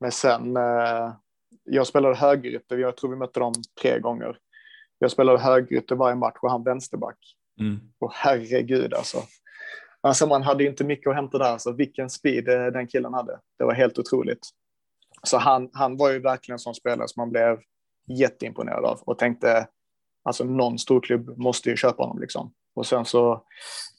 Men 0.00 0.12
sen, 0.12 0.56
eh, 0.56 1.12
jag 1.64 1.86
spelade 1.86 2.14
högerytter, 2.14 2.78
jag 2.78 2.96
tror 2.96 3.10
vi 3.10 3.16
mötte 3.16 3.40
dem 3.40 3.52
tre 3.82 3.98
gånger. 3.98 4.38
Jag 4.98 5.10
spelade 5.10 5.38
högerytter 5.38 5.96
varje 5.96 6.16
match 6.16 6.38
och 6.42 6.50
han 6.50 6.64
vänsterback. 6.64 7.18
Mm. 7.60 7.80
Och 7.98 8.12
herregud 8.14 8.94
alltså. 8.94 9.18
Alltså 10.00 10.26
man 10.26 10.42
hade 10.42 10.64
inte 10.64 10.84
mycket 10.84 11.10
att 11.10 11.14
hämta 11.14 11.38
där, 11.38 11.44
alltså 11.44 11.72
vilken 11.72 12.10
speed 12.10 12.48
eh, 12.48 12.66
den 12.66 12.86
killen 12.86 13.14
hade. 13.14 13.40
Det 13.58 13.64
var 13.64 13.74
helt 13.74 13.98
otroligt. 13.98 14.48
Så 15.22 15.38
han, 15.38 15.70
han 15.72 15.96
var 15.96 16.10
ju 16.10 16.18
verkligen 16.18 16.54
en 16.54 16.58
sån 16.58 16.74
spelare 16.74 17.08
som 17.08 17.20
man 17.20 17.30
blev 17.30 17.58
jätteimponerad 18.18 18.84
av 18.84 19.00
och 19.00 19.18
tänkte, 19.18 19.68
alltså 20.24 20.44
någon 20.44 20.78
storklubb 20.78 21.38
måste 21.38 21.70
ju 21.70 21.76
köpa 21.76 22.02
honom 22.02 22.18
liksom. 22.18 22.52
Och 22.74 22.86
sen 22.86 23.04
så 23.04 23.42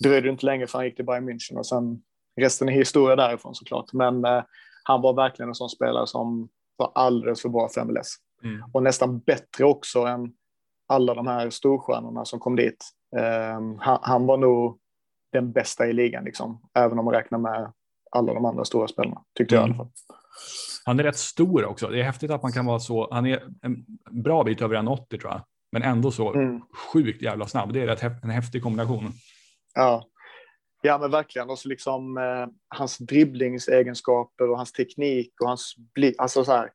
dröjde 0.03 0.27
det 0.27 0.31
inte 0.31 0.45
länge 0.45 0.67
för 0.67 0.77
han 0.77 0.85
gick 0.85 0.95
till 0.95 1.05
Bayern 1.05 1.29
München 1.29 1.57
och 1.57 1.67
sen 1.67 2.01
resten 2.41 2.69
är 2.69 2.73
historia 2.73 3.15
därifrån 3.15 3.55
såklart. 3.55 3.93
Men 3.93 4.25
eh, 4.25 4.43
han 4.83 5.01
var 5.01 5.13
verkligen 5.13 5.49
en 5.49 5.55
sån 5.55 5.69
spelare 5.69 6.07
som 6.07 6.49
var 6.77 6.91
alldeles 6.95 7.41
för 7.41 7.49
bra 7.49 7.69
för 7.69 7.85
MLS. 7.85 8.15
Mm. 8.43 8.63
Och 8.73 8.83
nästan 8.83 9.19
bättre 9.19 9.65
också 9.65 9.99
än 9.99 10.33
alla 10.87 11.13
de 11.13 11.27
här 11.27 11.49
storstjärnorna 11.49 12.25
som 12.25 12.39
kom 12.39 12.55
dit. 12.55 12.85
Um, 13.57 13.79
han, 13.79 13.99
han, 14.01 14.25
var 14.25 14.37
nog 14.37 14.79
den 15.31 15.51
bästa 15.51 15.87
i 15.87 15.93
ligan, 15.93 16.23
liksom, 16.23 16.61
även 16.73 16.99
om 16.99 17.05
man 17.05 17.13
räknar 17.13 17.39
med 17.39 17.71
alla 18.11 18.33
de 18.33 18.45
andra 18.45 18.65
stora 18.65 18.87
spelarna, 18.87 19.23
tyckte 19.37 19.57
mm. 19.57 19.61
jag 19.61 19.69
i 19.69 19.79
alla 19.79 19.85
fall. 19.85 19.91
Han 20.89 20.99
är 20.99 21.03
rätt 21.03 21.17
stor 21.17 21.65
också. 21.65 21.87
Det 21.87 21.99
är 21.99 22.03
häftigt 22.03 22.31
att 22.31 22.43
man 22.43 22.51
kan 22.51 22.65
vara 22.65 22.79
så. 22.79 23.07
Han 23.11 23.25
är 23.25 23.43
en 23.61 23.85
bra 24.11 24.43
bit 24.43 24.61
över 24.61 24.75
1,80 24.75 25.19
tror 25.19 25.31
jag, 25.31 25.41
men 25.71 25.83
ändå 25.83 26.11
så 26.11 26.33
mm. 26.33 26.61
sjukt 26.93 27.21
jävla 27.21 27.47
snabb. 27.47 27.73
Det 27.73 27.81
är 27.81 27.87
rätt, 27.87 28.23
en 28.23 28.29
häftig 28.29 28.63
kombination. 28.63 29.11
Ja, 29.75 30.03
ja 30.81 30.97
men 30.97 31.11
verkligen. 31.11 31.49
Och 31.49 31.59
så 31.59 31.69
liksom 31.69 32.17
eh, 32.17 32.47
hans 32.67 32.97
dribblingsegenskaper 32.97 34.49
och 34.49 34.57
hans 34.57 34.71
teknik 34.71 35.33
och 35.41 35.47
hans 35.47 35.75
blick. 35.95 36.15
Alltså 36.17 36.43
så 36.43 36.51
här, 36.51 36.69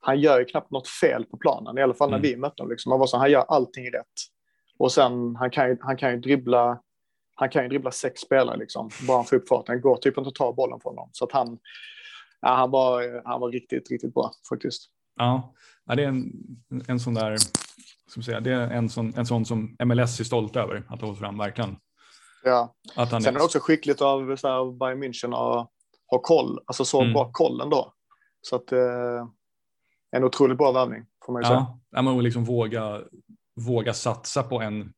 han 0.00 0.20
gör 0.20 0.38
ju 0.38 0.44
knappt 0.44 0.70
något 0.70 0.88
fel 0.88 1.24
på 1.24 1.36
planen, 1.36 1.78
i 1.78 1.82
alla 1.82 1.94
fall 1.94 2.10
när 2.10 2.18
mm. 2.18 2.30
vi 2.30 2.36
mötte 2.36 2.62
honom. 2.62 2.70
Liksom. 2.70 2.92
Han, 2.92 3.00
var 3.00 3.06
så, 3.06 3.16
han 3.16 3.30
gör 3.30 3.44
allting 3.48 3.84
rätt. 3.84 4.14
Och 4.78 4.92
sen, 4.92 5.36
han 5.36 5.50
kan 5.50 5.68
ju, 5.68 5.76
han 5.80 5.96
kan 5.96 6.10
ju 6.10 6.16
dribbla 6.16 6.80
han 7.34 7.50
kan 7.50 7.62
ju 7.62 7.68
dribbla 7.68 7.90
sex 7.90 8.20
spelare 8.20 8.56
liksom, 8.56 8.90
bara 9.06 9.18
han 9.18 9.24
får 9.24 9.36
upp 9.36 9.48
farten. 9.48 9.74
Det 9.74 9.80
går 9.80 9.96
typ 9.96 10.18
inte 10.18 10.28
att 10.28 10.34
ta 10.34 10.52
bollen 10.52 10.80
från 10.80 10.94
honom. 10.94 11.10
Så 11.12 11.24
att 11.24 11.32
han, 11.32 11.58
ja, 12.44 12.54
han, 12.54 12.70
var, 12.70 13.22
han 13.24 13.40
var 13.40 13.50
riktigt, 13.50 13.90
riktigt 13.90 14.14
bra 14.14 14.32
faktiskt. 14.48 14.90
Ja, 15.16 15.54
det 15.84 16.04
är 16.04 16.08
en, 16.08 16.32
en 16.88 17.00
sån 17.00 17.14
där, 17.14 17.36
ska 18.06 18.22
säga, 18.22 18.40
det 18.40 18.52
är 18.52 18.70
en 18.70 18.88
sån, 18.88 19.14
en 19.16 19.26
sån 19.26 19.44
som 19.44 19.76
MLS 19.84 20.20
är 20.20 20.24
stolt 20.24 20.56
över 20.56 20.82
att 20.88 21.00
ha 21.00 21.14
fram, 21.14 21.38
verkligen. 21.38 21.76
Ja, 22.44 22.74
att 22.96 23.12
han 23.12 23.22
sen 23.22 23.34
är 23.34 23.38
det 23.38 23.44
också 23.44 23.58
skickligt 23.60 24.00
av 24.02 24.36
så 24.36 24.48
här, 24.48 24.78
Bayern 24.78 25.02
München 25.02 25.34
att 25.34 25.70
ha 26.06 26.18
koll, 26.18 26.60
alltså 26.66 26.84
så 26.84 27.00
mm. 27.00 27.12
bra 27.12 27.30
koll 27.32 27.60
ändå. 27.60 27.92
Så 28.40 28.56
att 28.56 28.72
eh, 28.72 29.26
en 30.10 30.24
otroligt 30.24 30.58
bra 30.58 30.72
värvning 30.72 31.06
får 31.26 31.32
man 31.32 31.42
ju 31.42 31.46
säga. 31.46 31.66
Ja, 31.90 32.02
men 32.02 32.18
liksom 32.18 32.44
våga, 32.44 33.02
våga 33.56 33.94
satsa 33.94 34.42
på 34.42 34.60
en, 34.60 34.92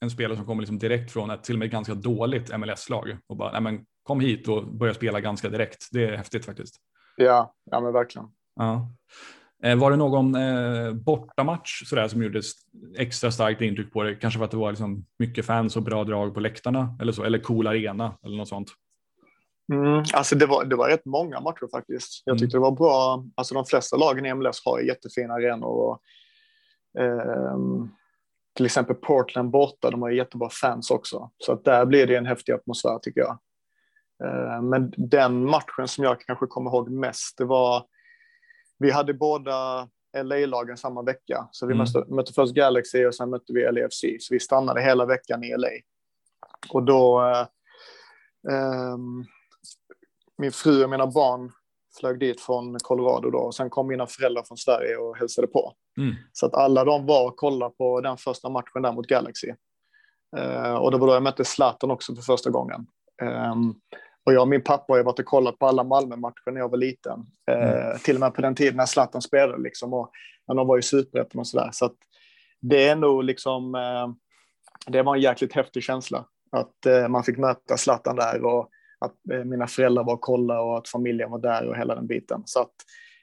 en 0.00 0.10
spelare 0.10 0.36
som 0.36 0.46
kommer 0.46 0.62
liksom 0.62 0.78
direkt 0.78 1.12
från 1.12 1.30
ett 1.30 1.44
till 1.44 1.54
och 1.54 1.58
med 1.58 1.70
ganska 1.70 1.94
dåligt 1.94 2.58
MLS-lag 2.58 3.18
och 3.26 3.36
bara, 3.36 3.52
nej 3.52 3.60
men 3.60 3.84
kom 4.08 4.20
hit 4.20 4.48
och 4.48 4.66
börja 4.66 4.94
spela 4.94 5.20
ganska 5.20 5.48
direkt. 5.48 5.88
Det 5.92 6.04
är 6.04 6.16
häftigt 6.16 6.44
faktiskt. 6.44 6.76
Ja, 7.16 7.54
ja 7.70 7.80
men 7.80 7.92
verkligen. 7.92 8.28
Ja. 8.56 8.90
Eh, 9.62 9.76
var 9.76 9.90
det 9.90 9.96
någon 9.96 10.34
eh, 10.34 10.92
bortamatch 10.92 11.88
sådär 11.88 12.08
som 12.08 12.22
gjorde 12.22 12.42
extra 12.96 13.30
starkt 13.30 13.60
intryck 13.60 13.92
på 13.92 14.02
dig? 14.02 14.18
Kanske 14.20 14.38
för 14.38 14.44
att 14.44 14.50
det 14.50 14.56
var 14.56 14.70
liksom 14.70 15.04
mycket 15.18 15.46
fans 15.46 15.76
och 15.76 15.82
bra 15.82 16.04
drag 16.04 16.34
på 16.34 16.40
läktarna 16.40 16.96
eller 17.00 17.12
så, 17.12 17.24
eller 17.24 17.38
cool 17.38 17.66
arena 17.66 18.18
eller 18.24 18.36
något 18.36 18.48
sånt? 18.48 18.68
Mm, 19.72 20.04
alltså 20.14 20.36
det 20.36 20.46
var, 20.46 20.64
det 20.64 20.76
var 20.76 20.88
rätt 20.88 21.04
många 21.04 21.40
matcher 21.40 21.68
faktiskt. 21.72 22.22
Jag 22.24 22.32
mm. 22.32 22.38
tyckte 22.38 22.56
det 22.56 22.60
var 22.60 22.72
bra. 22.72 23.24
Alltså 23.34 23.54
de 23.54 23.64
flesta 23.64 23.96
lagen 23.96 24.26
i 24.26 24.34
MLS 24.34 24.62
har 24.64 24.80
jättefina 24.80 25.34
arenor. 25.34 25.68
Och, 25.68 26.00
eh, 27.02 27.58
till 28.56 28.66
exempel 28.66 28.96
Portland 28.96 29.50
borta, 29.50 29.90
de 29.90 30.02
har 30.02 30.10
jättebra 30.10 30.48
fans 30.50 30.90
också. 30.90 31.30
Så 31.38 31.52
att 31.52 31.64
där 31.64 31.86
blir 31.86 32.06
det 32.06 32.16
en 32.16 32.26
häftig 32.26 32.52
atmosfär 32.52 32.98
tycker 32.98 33.20
jag. 33.20 33.38
Eh, 34.24 34.62
men 34.62 34.92
den 34.96 35.44
matchen 35.44 35.88
som 35.88 36.04
jag 36.04 36.20
kanske 36.20 36.46
kommer 36.46 36.70
ihåg 36.70 36.90
mest, 36.90 37.38
det 37.38 37.44
var, 37.44 37.86
vi 38.78 38.90
hade 38.90 39.14
båda 39.14 39.88
LA-lagen 40.16 40.76
samma 40.76 41.02
vecka. 41.02 41.48
Så 41.52 41.66
vi 41.66 41.74
mm. 41.74 41.84
mötte, 41.84 42.14
mötte 42.14 42.32
först 42.32 42.54
Galaxy 42.54 43.06
och 43.06 43.14
sen 43.14 43.30
mötte 43.30 43.52
vi 43.52 43.72
LAFC. 43.72 44.04
Så 44.20 44.34
vi 44.34 44.40
stannade 44.40 44.82
hela 44.82 45.06
veckan 45.06 45.44
i 45.44 45.56
LA. 45.56 45.68
Och 46.68 46.82
då 46.82 47.20
eh, 48.50 48.92
um, 48.94 49.26
min 50.38 50.52
fru 50.52 50.84
och 50.84 50.90
mina 50.90 51.06
barn 51.06 51.52
flög 52.00 52.18
dit 52.18 52.40
från 52.40 52.78
Colorado 52.78 53.30
då 53.30 53.38
och 53.38 53.54
sen 53.54 53.70
kom 53.70 53.86
mina 53.86 54.06
föräldrar 54.06 54.42
från 54.42 54.58
Sverige 54.58 54.96
och 54.96 55.16
hälsade 55.16 55.46
på. 55.46 55.72
Mm. 55.98 56.14
Så 56.32 56.46
att 56.46 56.54
alla 56.54 56.84
de 56.84 57.06
var 57.06 57.26
och 57.26 57.36
kollade 57.36 57.74
på 57.74 58.00
den 58.00 58.16
första 58.16 58.48
matchen 58.48 58.82
där 58.82 58.92
mot 58.92 59.06
Galaxy. 59.06 59.54
Uh, 60.38 60.74
och 60.74 60.90
det 60.90 60.98
var 60.98 61.06
då 61.06 61.14
jag 61.14 61.22
mötte 61.22 61.44
Zlatan 61.44 61.90
också 61.90 62.14
för 62.14 62.22
första 62.22 62.50
gången. 62.50 62.86
Um, 63.22 63.80
och 64.28 64.34
jag 64.34 64.42
och 64.42 64.48
min 64.48 64.64
pappa 64.64 64.92
har 64.92 65.02
varit 65.02 65.18
och 65.18 65.24
kollat 65.24 65.58
på 65.58 65.66
alla 65.66 65.84
Malmö-matcher 65.84 66.50
när 66.50 66.60
jag 66.60 66.68
var 66.68 66.78
liten. 66.78 67.26
Uh, 67.50 67.56
mm. 67.56 67.98
Till 67.98 68.16
och 68.16 68.20
med 68.20 68.34
på 68.34 68.42
den 68.42 68.54
tiden 68.54 68.76
när 68.76 68.86
Zlatan 68.86 69.22
spelade 69.22 69.62
liksom 69.62 69.94
och 69.94 70.10
när 70.48 70.54
de 70.54 70.66
var 70.66 70.78
i 70.78 70.82
superettan 70.82 71.38
och 71.38 71.46
sådär. 71.46 71.70
Så 71.72 71.84
att 71.84 71.96
det 72.60 72.88
är 72.88 72.96
nog 72.96 73.24
liksom, 73.24 73.74
uh, 73.74 74.08
det 74.86 75.02
var 75.02 75.16
en 75.16 75.22
jäkligt 75.22 75.52
häftig 75.52 75.82
känsla 75.82 76.24
att 76.50 77.10
man 77.10 77.24
fick 77.24 77.38
möta 77.38 77.76
Zlatan 77.76 78.16
där 78.16 78.44
och 78.44 78.70
att 78.98 79.14
eh, 79.32 79.44
mina 79.44 79.66
föräldrar 79.66 80.04
var 80.04 80.14
och 80.14 80.20
kollade 80.20 80.60
och 80.60 80.78
att 80.78 80.88
familjen 80.88 81.30
var 81.30 81.38
där 81.38 81.66
och 81.68 81.76
hela 81.76 81.94
den 81.94 82.06
biten. 82.06 82.42
Så 82.44 82.60
att 82.60 82.72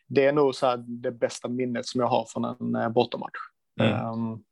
det 0.07 0.25
är 0.25 0.33
nog 0.33 0.55
så 0.55 0.75
det 0.75 1.11
bästa 1.11 1.47
minnet 1.47 1.85
som 1.85 2.01
jag 2.01 2.07
har 2.07 2.25
från 2.29 2.45
en 2.45 2.75
eh, 2.75 2.89
bortamatch. 2.89 3.37
Mm. 3.81 4.05
Um, 4.05 4.43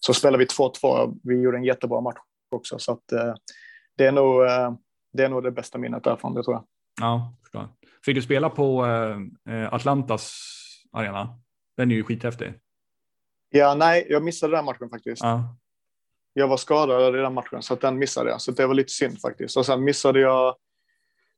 så 0.00 0.14
spelade 0.14 0.38
vi 0.38 0.44
2-2. 0.44 1.18
Vi 1.22 1.40
gjorde 1.40 1.56
en 1.56 1.64
jättebra 1.64 2.00
match 2.00 2.18
också, 2.50 2.78
så 2.78 2.92
att 2.92 3.12
uh, 3.12 3.34
det 3.96 4.06
är 4.06 4.12
nog. 4.12 4.42
Det 5.12 5.24
är 5.24 5.28
nog 5.28 5.42
det 5.42 5.50
bästa 5.50 5.78
minnet 5.78 6.04
därifrån, 6.04 6.34
det 6.34 6.42
tror 6.42 6.54
jag. 6.54 6.64
Ja, 7.00 7.34
förstår. 7.42 7.68
Fick 8.04 8.14
du 8.14 8.22
spela 8.22 8.50
på 8.50 8.84
uh, 8.84 9.74
Atlantas 9.74 10.32
arena? 10.92 11.38
Den 11.76 11.90
är 11.90 11.94
ju 11.94 12.04
skithäftig. 12.04 12.54
Ja, 13.50 13.74
nej, 13.74 14.06
jag 14.08 14.22
missade 14.22 14.56
den 14.56 14.64
matchen 14.64 14.90
faktiskt. 14.90 15.22
Ja. 15.22 15.56
Jag 16.32 16.48
var 16.48 16.56
skadad 16.56 17.16
i 17.16 17.18
den 17.18 17.34
matchen, 17.34 17.62
så 17.62 17.74
att 17.74 17.80
den 17.80 17.98
missade 17.98 18.30
jag. 18.30 18.40
Så 18.40 18.52
det 18.52 18.66
var 18.66 18.74
lite 18.74 18.92
synd 18.92 19.20
faktiskt. 19.20 19.56
Och 19.56 19.66
sen 19.66 19.84
missade 19.84 20.20
jag 20.20 20.56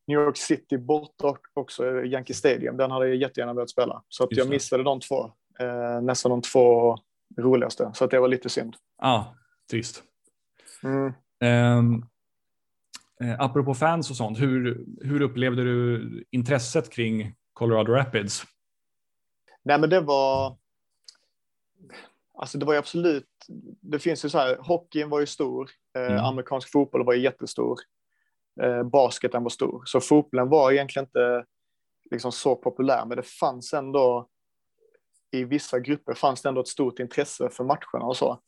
New 0.06 0.20
York 0.20 0.36
City 0.36 0.78
borta 0.78 1.36
också, 1.54 2.04
Yankee 2.04 2.34
Stadium. 2.34 2.76
Den 2.76 2.90
hade 2.90 3.08
jag 3.08 3.16
jättegärna 3.16 3.54
velat 3.54 3.70
spela. 3.70 4.02
Så 4.08 4.24
att 4.24 4.36
jag 4.36 4.48
missade 4.48 4.82
de 4.82 5.00
två, 5.00 5.32
eh, 5.60 6.00
nästan 6.02 6.30
de 6.30 6.42
två 6.42 6.98
roligaste. 7.38 7.90
Så 7.94 8.06
det 8.06 8.20
var 8.20 8.28
lite 8.28 8.48
synd. 8.48 8.76
Ja, 8.98 9.34
trist. 9.70 10.02
Mm. 10.82 11.12
Um, 11.78 12.06
eh, 13.22 13.36
apropå 13.38 13.74
fans 13.74 14.10
och 14.10 14.16
sånt, 14.16 14.40
hur, 14.40 14.84
hur 15.00 15.22
upplevde 15.22 15.64
du 15.64 16.24
intresset 16.30 16.92
kring 16.92 17.34
Colorado 17.52 17.92
Rapids? 17.92 18.42
Nej, 19.62 19.80
men 19.80 19.90
det 19.90 20.00
var 20.00 20.56
Alltså 22.40 22.58
det 22.58 22.66
var 22.66 22.72
ju 22.72 22.78
absolut, 22.78 23.28
det 23.80 23.98
finns 23.98 24.24
ju 24.24 24.28
så 24.28 24.38
här, 24.38 24.56
hockeyn 24.60 25.08
var 25.08 25.20
ju 25.20 25.26
stor, 25.26 25.70
eh, 25.98 26.12
mm. 26.12 26.24
amerikansk 26.24 26.72
fotboll 26.72 27.04
var 27.04 27.12
ju 27.12 27.22
jättestor, 27.22 27.78
eh, 28.62 28.82
basketen 28.82 29.42
var 29.42 29.50
stor, 29.50 29.82
så 29.86 30.00
fotbollen 30.00 30.48
var 30.48 30.72
egentligen 30.72 31.06
inte 31.06 31.44
liksom 32.10 32.32
så 32.32 32.56
populär, 32.56 33.04
men 33.06 33.16
det 33.16 33.22
fanns 33.22 33.72
ändå 33.72 34.28
i 35.30 35.44
vissa 35.44 35.80
grupper 35.80 36.14
fanns 36.14 36.42
det 36.42 36.48
ändå 36.48 36.60
ett 36.60 36.68
stort 36.68 36.98
intresse 36.98 37.48
för 37.50 37.64
matcherna 37.64 38.04
och 38.04 38.16
så. 38.16 38.40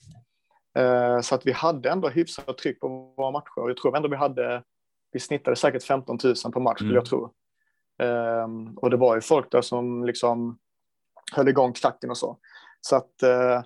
Eh, 0.75 1.21
så 1.21 1.35
att 1.35 1.47
vi 1.47 1.53
hade 1.53 1.91
ändå 1.91 2.09
hyfsat 2.09 2.59
tryck 2.59 2.81
på 2.81 3.15
våra 3.17 3.31
matcher 3.31 3.53
jag 3.57 3.77
tror 3.77 3.97
ändå 3.97 4.09
vi 4.09 4.17
hade, 4.17 4.63
vi 5.13 5.21
snittade 5.21 5.57
säkert 5.57 5.83
15 5.83 6.19
000 6.25 6.35
på 6.53 6.61
match 6.61 6.79
skulle 6.79 6.91
mm. 6.91 6.97
jag 6.97 7.07
tro. 7.07 7.33
Eh, 8.03 8.49
och 8.77 8.91
det 8.91 8.97
var 8.97 9.15
ju 9.15 9.21
folk 9.21 9.53
där 9.53 9.63
som 9.63 10.05
liksom 10.05 10.59
höll 11.33 11.49
igång 11.49 11.73
klacken 11.73 12.11
och 12.11 12.19
så. 12.19 12.39
Så 12.81 12.97
att 12.97 13.23
eh, 13.23 13.63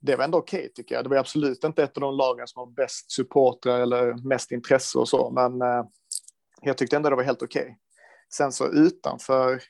det 0.00 0.16
var 0.16 0.24
ändå 0.24 0.38
okej 0.38 0.60
okay, 0.60 0.68
tycker 0.68 0.94
jag. 0.94 1.04
Det 1.04 1.10
var 1.10 1.16
absolut 1.16 1.64
inte 1.64 1.82
ett 1.82 1.96
av 1.96 2.00
de 2.00 2.16
lagen 2.16 2.46
som 2.46 2.60
har 2.60 2.66
bäst 2.66 3.12
supportrar 3.12 3.80
eller 3.80 4.28
mest 4.28 4.52
intresse 4.52 4.98
och 4.98 5.08
så, 5.08 5.30
men 5.30 5.62
eh, 5.62 5.84
jag 6.62 6.78
tyckte 6.78 6.96
ändå 6.96 7.10
det 7.10 7.16
var 7.16 7.22
helt 7.22 7.42
okej. 7.42 7.62
Okay. 7.62 7.74
Sen 8.32 8.52
så 8.52 8.68
utanför 8.72 9.62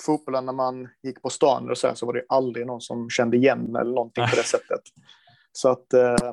fotbollen 0.00 0.46
när 0.46 0.52
man 0.52 0.88
gick 1.02 1.22
på 1.22 1.30
stan 1.30 1.70
och 1.70 1.78
så, 1.78 1.86
här, 1.86 1.94
så 1.94 2.06
var 2.06 2.12
det 2.12 2.24
aldrig 2.28 2.66
någon 2.66 2.80
som 2.80 3.10
kände 3.10 3.36
igen 3.36 3.76
eller 3.76 3.92
någonting 3.92 4.24
på 4.30 4.36
det 4.36 4.42
sättet. 4.46 4.80
Så 5.52 5.68
att 5.68 5.92
eh, 5.92 6.32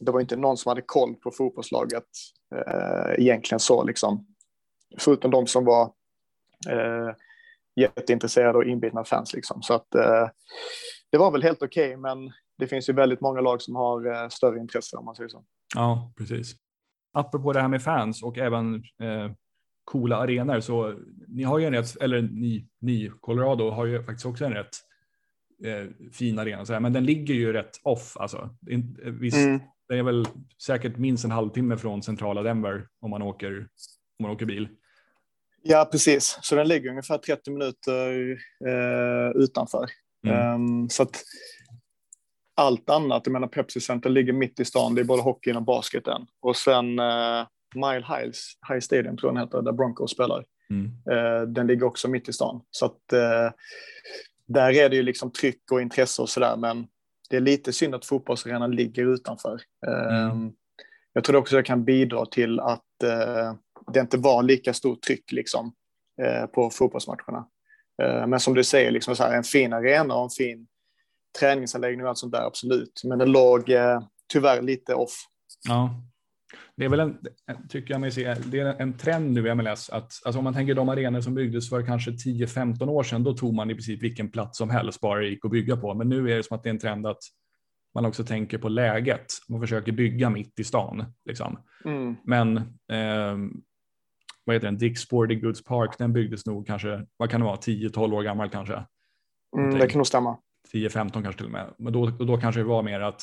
det 0.00 0.12
var 0.12 0.20
inte 0.20 0.36
någon 0.36 0.56
som 0.56 0.68
hade 0.68 0.82
koll 0.82 1.14
på 1.14 1.30
fotbollslaget 1.30 2.04
eh, 2.54 3.14
egentligen 3.18 3.60
så 3.60 3.84
liksom. 3.84 4.26
Förutom 4.98 5.30
de 5.30 5.46
som 5.46 5.64
var 5.64 5.84
eh, 6.68 7.14
jätteintresserade 7.76 8.58
och 8.58 8.64
inbitna 8.64 9.04
fans 9.04 9.32
liksom. 9.32 9.62
Så 9.62 9.74
att 9.74 9.94
eh, 9.94 10.28
det 11.10 11.18
var 11.18 11.30
väl 11.30 11.42
helt 11.42 11.62
okej, 11.62 11.88
okay, 11.88 11.96
men 11.96 12.32
det 12.58 12.66
finns 12.66 12.88
ju 12.88 12.92
väldigt 12.92 13.20
många 13.20 13.40
lag 13.40 13.62
som 13.62 13.76
har 13.76 14.06
eh, 14.06 14.28
större 14.28 14.58
intresse 14.58 14.96
om 14.96 15.04
man 15.04 15.14
säger 15.14 15.28
så. 15.28 15.44
Ja, 15.74 16.12
precis. 16.16 16.56
Apropå 17.12 17.52
det 17.52 17.60
här 17.60 17.68
med 17.68 17.82
fans 17.82 18.22
och 18.22 18.38
även 18.38 18.74
eh, 18.74 19.32
coola 19.84 20.16
arenor 20.16 20.60
så 20.60 20.94
ni 21.28 21.42
har 21.42 21.58
ju 21.58 21.66
en 21.66 21.74
rätt, 21.74 21.96
eller 22.00 22.22
ni, 22.22 22.68
ni 22.80 23.12
Colorado 23.20 23.70
har 23.70 23.86
ju 23.86 24.02
faktiskt 24.02 24.26
också 24.26 24.44
en 24.44 24.54
rätt 24.54 24.76
eh, 25.64 26.10
fin 26.12 26.38
arena, 26.38 26.66
så 26.66 26.72
här, 26.72 26.80
men 26.80 26.92
den 26.92 27.04
ligger 27.04 27.34
ju 27.34 27.52
rätt 27.52 27.80
off 27.82 28.16
alltså. 28.16 28.50
Visst, 29.20 29.36
mm. 29.36 29.60
det 29.88 29.98
är 29.98 30.02
väl 30.02 30.26
säkert 30.62 30.96
minst 30.96 31.24
en 31.24 31.30
halvtimme 31.30 31.76
från 31.76 32.02
centrala 32.02 32.42
Denver 32.42 32.86
om 33.00 33.10
man 33.10 33.22
åker, 33.22 33.58
om 34.18 34.22
man 34.22 34.30
åker 34.30 34.46
bil. 34.46 34.68
Ja, 35.62 35.88
precis. 35.92 36.38
Så 36.42 36.54
den 36.54 36.68
ligger 36.68 36.90
ungefär 36.90 37.18
30 37.18 37.50
minuter 37.50 38.30
eh, 38.66 39.42
utanför. 39.42 39.86
Mm. 40.26 40.54
Um, 40.54 40.88
så 40.90 41.02
att 41.02 41.22
allt 42.54 42.90
annat, 42.90 43.22
jag 43.24 43.32
menar 43.32 43.48
Pepsi 43.48 43.80
Center 43.80 44.10
ligger 44.10 44.32
mitt 44.32 44.60
i 44.60 44.64
stan, 44.64 44.94
det 44.94 45.00
är 45.00 45.04
både 45.04 45.22
hockeyn 45.22 45.56
och 45.56 45.62
basketen. 45.62 46.26
Och 46.40 46.56
sen 46.56 46.98
uh, 46.98 47.46
Mile 47.74 48.06
Highs, 48.08 48.52
High 48.68 48.80
Stadium 48.80 49.16
tror 49.16 49.28
jag 49.28 49.36
den 49.36 49.46
heter, 49.46 49.62
där 49.62 49.72
Broncos 49.72 50.10
spelar. 50.10 50.44
Mm. 50.70 50.86
Uh, 50.86 51.48
den 51.48 51.66
ligger 51.66 51.86
också 51.86 52.08
mitt 52.08 52.28
i 52.28 52.32
stan. 52.32 52.62
Så 52.70 52.86
att 52.86 53.12
uh, 53.12 53.52
där 54.52 54.72
är 54.72 54.88
det 54.88 54.96
ju 54.96 55.02
liksom 55.02 55.32
tryck 55.32 55.72
och 55.72 55.82
intresse 55.82 56.22
och 56.22 56.28
sådär, 56.28 56.56
men 56.56 56.86
det 57.30 57.36
är 57.36 57.40
lite 57.40 57.72
synd 57.72 57.94
att 57.94 58.06
fotbollsarenan 58.06 58.70
ligger 58.70 59.14
utanför. 59.14 59.60
Mm. 59.86 60.30
Um, 60.30 60.52
jag 61.12 61.24
tror 61.24 61.36
också 61.36 61.56
det 61.56 61.62
kan 61.62 61.84
bidra 61.84 62.26
till 62.26 62.60
att 62.60 62.84
det 63.92 64.00
inte 64.00 64.16
var 64.16 64.42
lika 64.42 64.74
stort 64.74 65.02
tryck 65.02 65.32
liksom, 65.32 65.72
på 66.54 66.70
fotbollsmatcherna. 66.70 67.46
men 68.26 68.40
som 68.40 68.54
du 68.54 68.64
säger, 68.64 68.90
liksom 68.90 69.16
så 69.16 69.22
här, 69.22 69.36
en 69.36 69.44
fin 69.44 69.72
arena 69.72 70.14
och 70.14 70.22
en 70.22 70.30
fin 70.30 70.66
träningsanläggning 71.38 72.04
och 72.04 72.08
allt 72.08 72.18
sånt 72.18 72.32
där, 72.32 72.46
absolut. 72.46 73.00
Men 73.04 73.18
den 73.18 73.32
låg 73.32 73.70
eh, 73.70 74.02
tyvärr 74.32 74.62
lite 74.62 74.94
off. 74.94 75.24
Ja, 75.68 75.94
det 76.76 76.84
är 76.84 76.88
väl 76.88 77.00
en, 77.00 77.18
tycker 77.68 77.94
jag 77.94 78.00
mig 78.00 78.10
se, 78.10 78.34
det 78.34 78.60
är 78.60 78.80
en 78.80 78.96
trend 78.96 79.32
nu 79.32 79.48
i 79.48 79.54
MLS 79.54 79.90
att 79.90 80.12
alltså 80.24 80.38
om 80.38 80.44
man 80.44 80.54
tänker 80.54 80.74
de 80.74 80.88
arenor 80.88 81.20
som 81.20 81.34
byggdes 81.34 81.68
för 81.68 81.86
kanske 81.86 82.10
10-15 82.10 82.88
år 82.88 83.02
sedan, 83.02 83.24
då 83.24 83.34
tog 83.34 83.54
man 83.54 83.70
i 83.70 83.74
princip 83.74 84.02
vilken 84.02 84.30
plats 84.30 84.58
som 84.58 84.70
helst 84.70 85.00
bara 85.00 85.20
det 85.20 85.28
gick 85.28 85.44
att 85.44 85.50
bygga 85.50 85.76
på. 85.76 85.94
Men 85.94 86.08
nu 86.08 86.32
är 86.32 86.36
det 86.36 86.42
som 86.42 86.56
att 86.56 86.62
det 86.62 86.68
är 86.68 86.74
en 86.74 86.78
trend 86.78 87.06
att 87.06 87.22
man 87.94 88.06
också 88.06 88.24
tänker 88.24 88.58
på 88.58 88.68
läget. 88.68 89.26
Man 89.48 89.60
försöker 89.60 89.92
bygga 89.92 90.30
mitt 90.30 90.60
i 90.60 90.64
stan 90.64 91.04
liksom. 91.24 91.58
Mm. 91.84 92.16
Men 92.24 92.56
eh, 92.92 93.36
vad 94.44 94.56
heter 94.56 94.66
den? 94.66 94.78
Dick 94.78 94.98
Sporting 94.98 95.40
Goods 95.40 95.64
Park, 95.64 95.98
den 95.98 96.12
byggdes 96.12 96.46
nog 96.46 96.66
kanske, 96.66 97.06
vad 97.16 97.30
kan 97.30 97.40
det 97.40 97.46
vara, 97.46 97.56
10-12 97.56 98.14
år 98.14 98.22
gammal 98.22 98.50
kanske. 98.50 98.84
Mm, 99.56 99.78
det 99.78 99.88
kan 99.88 99.98
nog 99.98 100.06
stämma. 100.06 100.38
10-15 100.72 101.12
kanske 101.12 101.32
till 101.32 101.46
och 101.46 101.52
med. 101.52 101.74
Men 101.78 101.92
då, 101.92 102.06
då 102.06 102.36
kanske 102.36 102.60
det 102.60 102.64
var 102.64 102.82
mer 102.82 103.00
att 103.00 103.22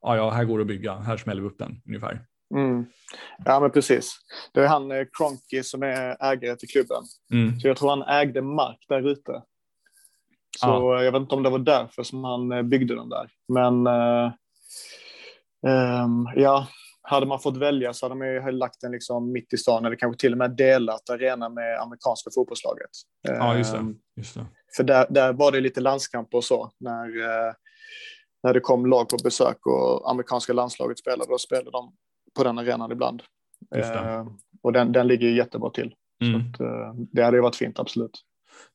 ja, 0.00 0.16
ja, 0.16 0.30
här 0.30 0.44
går 0.44 0.58
det 0.58 0.62
att 0.62 0.68
bygga, 0.68 0.96
här 0.96 1.16
smäller 1.16 1.42
vi 1.42 1.48
upp 1.48 1.58
den 1.58 1.82
ungefär. 1.86 2.26
Mm. 2.54 2.86
Ja, 3.44 3.60
men 3.60 3.70
precis. 3.70 4.16
Det 4.52 4.60
är 4.60 4.66
han 4.66 4.92
eh, 4.92 5.06
Cronky 5.12 5.62
som 5.62 5.82
är 5.82 6.16
ägare 6.32 6.56
till 6.56 6.68
klubben. 6.68 7.02
Mm. 7.32 7.60
Så 7.60 7.68
jag 7.68 7.76
tror 7.76 7.90
han 7.90 8.02
ägde 8.02 8.42
mark 8.42 8.84
där 8.88 9.08
ute. 9.08 9.42
Så 10.60 10.66
ja. 10.66 11.02
jag 11.02 11.12
vet 11.12 11.20
inte 11.20 11.34
om 11.34 11.42
det 11.42 11.50
var 11.50 11.58
därför 11.58 12.02
som 12.02 12.24
han 12.24 12.52
eh, 12.52 12.62
byggde 12.62 12.94
den 12.94 13.08
där. 13.08 13.30
Men 13.48 13.86
uh, 13.86 14.32
um, 16.04 16.28
ja, 16.36 16.66
hade 17.02 17.26
man 17.26 17.40
fått 17.40 17.56
välja 17.56 17.92
så 17.92 18.06
hade 18.06 18.14
man 18.14 18.28
ju 18.28 18.50
lagt 18.52 18.80
den 18.80 18.92
liksom 18.92 19.32
mitt 19.32 19.52
i 19.52 19.56
stan 19.56 19.84
eller 19.84 19.96
kanske 19.96 20.20
till 20.20 20.32
och 20.32 20.38
med 20.38 20.50
delat 20.50 21.10
arena 21.10 21.48
med 21.48 21.80
amerikanska 21.80 22.30
fotbollslaget. 22.34 22.90
Ja, 23.22 23.56
just 23.56 23.72
det. 23.72 23.78
Ehm, 23.78 23.96
just 24.16 24.34
det. 24.34 24.46
För 24.76 24.84
där, 24.84 25.06
där 25.10 25.32
var 25.32 25.52
det 25.52 25.60
lite 25.60 25.80
landskamp 25.80 26.34
och 26.34 26.44
så 26.44 26.70
när, 26.80 27.06
eh, 27.06 27.52
när 28.42 28.54
det 28.54 28.60
kom 28.60 28.86
lag 28.86 29.08
på 29.08 29.16
besök 29.24 29.66
och 29.66 30.10
amerikanska 30.10 30.52
landslaget 30.52 30.98
spelade. 30.98 31.30
Då 31.30 31.38
spelade 31.38 31.70
de 31.70 31.92
på 32.36 32.44
den 32.44 32.58
arenan 32.58 32.92
ibland. 32.92 33.22
Eh, 33.74 34.26
och 34.62 34.72
den, 34.72 34.92
den 34.92 35.06
ligger 35.06 35.28
ju 35.28 35.36
jättebra 35.36 35.70
till. 35.70 35.94
Mm. 36.22 36.40
Att, 36.40 36.60
eh, 36.60 36.94
det 37.12 37.22
hade 37.22 37.36
ju 37.36 37.42
varit 37.42 37.56
fint, 37.56 37.78
absolut. 37.78 38.22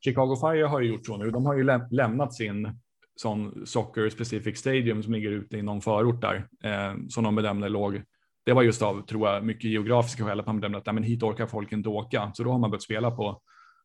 Chicago 0.04 0.36
Fire 0.36 0.66
har 0.66 0.82
ju 0.82 0.90
gjort 0.90 1.06
så 1.06 1.18
nu. 1.18 1.32
De 1.32 1.46
har 1.46 1.56
ju 1.56 1.64
läm 1.64 1.82
lämnat 1.92 2.34
sin 2.34 2.80
sån 3.16 3.66
Soccer 3.66 4.10
Specific 4.10 4.60
Stadium 4.60 5.04
som 5.04 5.14
ligger 5.14 5.32
ute 5.32 5.58
i 5.58 5.62
någon 5.62 5.82
förort 5.82 6.22
där 6.22 6.48
eh, 6.64 6.96
som 7.10 7.24
de 7.24 7.36
bedömde 7.36 7.70
låg 7.70 8.02
det 8.44 8.54
var 8.54 8.64
just 8.64 8.82
av, 8.82 9.06
tror 9.06 9.30
jag, 9.30 9.46
mycket 9.46 9.72
geografiska 9.72 10.26
skäl 10.26 10.40
att 10.40 10.46
man 10.46 10.60
bedömde 10.60 10.78
att 10.78 10.86
nej, 10.86 10.94
men 10.94 11.04
hit 11.04 11.24
orkar 11.24 11.48
folk 11.48 11.72
inte 11.72 11.90
åka. 11.90 12.32
Så 12.34 12.44
då 12.44 12.52
har 12.52 12.60
man 12.60 12.70
börjat 12.70 12.84
spela 12.84 13.12
på 13.12 13.42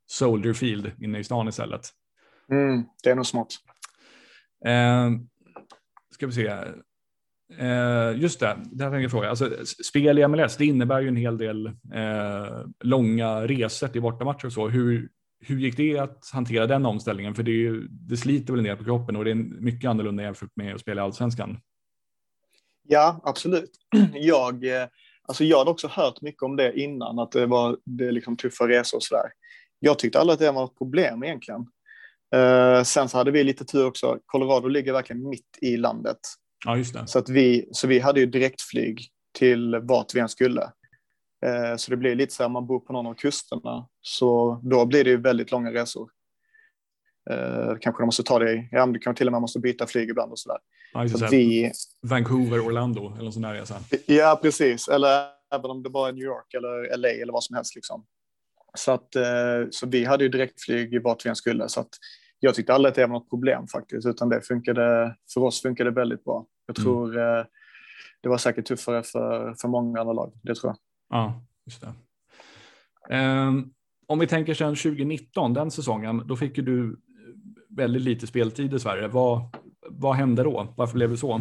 Soldier 0.07 0.53
Field 0.53 0.93
inne 1.01 1.19
i 1.19 1.25
stan 1.25 1.49
istället. 1.49 1.81
Mm, 2.51 2.85
det 3.03 3.11
är 3.11 3.15
nog 3.15 3.27
smart. 3.27 3.49
Eh, 4.67 5.11
ska 6.11 6.27
vi 6.27 6.33
se. 6.33 6.55
Eh, 7.59 8.21
just 8.21 8.41
det, 8.41 8.59
det 8.65 8.85
här 8.85 8.91
tänkte 8.91 9.03
jag 9.03 9.11
fråga. 9.11 9.31
Alltså, 9.31 9.51
spel 9.67 10.19
i 10.19 10.29
MLS, 10.29 10.57
det 10.57 10.67
innebär 10.67 11.01
ju 11.01 11.09
en 11.09 11.17
hel 11.17 11.39
del 11.39 11.67
eh, 11.67 12.65
långa 12.81 13.47
resor 13.47 13.89
till 13.89 14.03
bortamatcher 14.03 14.47
och 14.47 14.53
så. 14.53 14.69
Hur, 14.69 15.09
hur 15.41 15.59
gick 15.59 15.77
det 15.77 15.99
att 15.99 16.31
hantera 16.33 16.67
den 16.67 16.87
omställningen? 16.87 17.35
För 17.35 17.43
det, 17.43 17.51
ju, 17.51 17.89
det 17.91 18.17
sliter 18.17 18.53
väl 18.53 18.63
ner 18.63 18.77
på 18.77 18.85
kroppen 18.85 19.17
och 19.17 19.25
det 19.25 19.31
är 19.31 19.35
mycket 19.35 19.91
annorlunda 19.91 20.23
jämfört 20.23 20.57
med 20.57 20.75
att 20.75 20.81
spela 20.81 21.03
i 21.03 21.05
allsvenskan. 21.05 21.59
Ja, 22.83 23.21
absolut. 23.25 23.71
Jag, 24.15 24.65
eh, 24.65 24.87
alltså 25.23 25.45
jag 25.45 25.59
hade 25.59 25.71
också 25.71 25.89
hört 25.89 26.21
mycket 26.21 26.43
om 26.43 26.57
det 26.57 26.81
innan, 26.81 27.19
att 27.19 27.33
det 27.33 27.47
var 27.47 27.79
det 27.85 28.13
liksom 28.13 28.37
tuffa 28.37 28.69
resor 28.69 28.99
och 28.99 29.03
sådär. 29.03 29.31
Jag 29.79 29.99
tyckte 29.99 30.21
aldrig 30.21 30.35
att 30.35 30.41
det 30.41 30.53
var 30.53 30.65
ett 30.65 30.79
problem 30.79 31.25
egentligen. 31.25 31.67
Eh, 32.35 32.83
sen 32.83 33.09
så 33.09 33.19
hade 33.19 33.31
vi 33.31 33.45
lite 33.45 33.65
tur 33.65 33.87
också. 33.87 34.19
Colorado 34.27 34.69
ligger 34.69 34.93
verkligen 34.93 35.29
mitt 35.29 35.59
i 35.61 35.77
landet. 35.77 36.19
Ja, 36.67 36.77
just 36.77 36.95
det. 36.95 37.07
Så, 37.07 37.19
att 37.19 37.29
vi, 37.29 37.69
så 37.73 37.87
vi 37.87 37.99
hade 37.99 38.21
ju 38.21 38.27
direktflyg 38.27 39.09
till 39.39 39.77
vart 39.83 40.15
vi 40.15 40.21
än 40.21 40.29
skulle. 40.29 40.63
Uh, 41.47 41.77
så 41.77 41.91
det 41.91 41.97
blir 41.97 42.15
lite 42.15 42.35
så 42.35 42.43
här, 42.43 42.51
man 42.51 42.67
bor 42.67 42.81
på 42.81 42.93
någon 42.93 43.07
av 43.07 43.15
kusterna, 43.15 43.89
så 44.03 44.61
då 44.63 44.87
blir 44.87 45.05
det 45.05 45.11
ju 45.11 45.17
väldigt 45.17 45.51
långa 45.51 45.73
resor. 45.73 46.11
Uh, 47.31 47.77
kanske 47.81 48.03
de 48.03 48.07
måste 48.07 48.23
ta 48.23 48.39
det 48.39 48.53
i, 48.53 48.69
ja, 48.73 48.87
du 48.87 48.99
kan 48.99 49.15
till 49.15 49.29
och 49.29 49.33
med 49.33 49.41
måste 49.41 49.59
byta 49.59 49.87
flyg 49.87 50.11
ibland 50.11 50.33
och 50.33 50.39
sådär. 50.39 50.59
Ja, 50.93 51.09
så 51.09 51.27
vi, 51.31 51.73
Vancouver, 52.03 52.67
Orlando 52.67 53.17
eller 53.19 53.31
sån 53.31 53.43
där 53.43 53.55
resa. 53.55 53.81
Ja, 54.07 54.39
precis. 54.43 54.89
Eller 54.89 55.27
även 55.55 55.71
om 55.71 55.83
det 55.83 55.91
bara 55.91 56.09
är 56.09 56.13
New 56.13 56.25
York 56.25 56.55
eller 56.55 56.97
LA 56.97 57.09
eller 57.09 57.33
vad 57.33 57.45
som 57.45 57.57
helst. 57.57 57.75
Liksom. 57.75 58.07
Så, 58.75 58.93
att, 58.93 59.17
uh, 59.17 59.69
så 59.71 59.87
vi 59.87 60.05
hade 60.05 60.25
ju 60.25 60.31
direktflyg 60.31 61.03
vart 61.03 61.27
vi 61.27 61.31
än 61.31 61.37
skulle. 61.37 61.69
Så 61.69 61.81
att 61.81 61.91
jag 62.41 62.55
tyckte 62.55 62.75
aldrig 62.75 62.91
att 62.91 62.95
det 62.95 63.07
var 63.07 63.09
något 63.09 63.31
problem 63.31 63.67
faktiskt, 63.67 64.07
utan 64.07 64.29
det 64.29 64.41
funkade, 64.41 65.17
för 65.35 65.41
oss 65.41 65.63
funkade 65.63 65.91
det 65.91 65.95
väldigt 65.95 66.25
bra. 66.25 66.47
Jag 66.67 66.79
mm. 66.79 66.85
tror 66.85 67.19
mm. 67.19 67.47
det 68.21 68.29
var 68.29 68.39
säkert 68.39 68.67
tuffare 68.67 69.03
för, 69.03 69.55
för 69.55 69.69
många 69.69 70.01
andra 70.01 70.13
lag, 70.13 70.33
det 70.43 70.55
tror 70.55 70.71
jag. 70.71 70.79
Ja, 71.19 71.43
just 71.67 71.81
det. 71.81 71.93
Um, 73.17 73.73
om 74.07 74.19
vi 74.19 74.27
tänker 74.27 74.55
sedan 74.55 74.77
2019, 74.77 75.55
den 75.55 75.71
säsongen, 75.71 76.23
då 76.27 76.37
fick 76.37 76.59
ju 76.59 76.65
du 76.65 76.97
väldigt 77.69 78.03
lite 78.03 78.27
speltid 78.27 78.75
i 78.75 78.79
Sverige. 78.79 79.09
Vad, 79.09 79.41
vad 79.91 80.17
hände 80.17 80.43
då? 80.43 80.75
Varför 80.77 80.95
blev 80.95 81.11
det 81.11 81.17
så? 81.17 81.41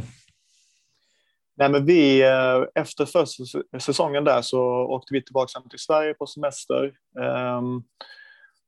Nej, 1.57 1.69
men 1.69 1.85
vi, 1.85 2.21
eh, 2.21 2.63
efter 2.75 3.05
första 3.05 3.79
säsongen 3.79 4.23
där 4.23 4.41
så 4.41 4.61
åkte 4.65 5.13
vi 5.13 5.23
tillbaka 5.23 5.61
till 5.69 5.79
Sverige 5.79 6.13
på 6.13 6.27
semester. 6.27 6.93
Ehm, 7.21 7.83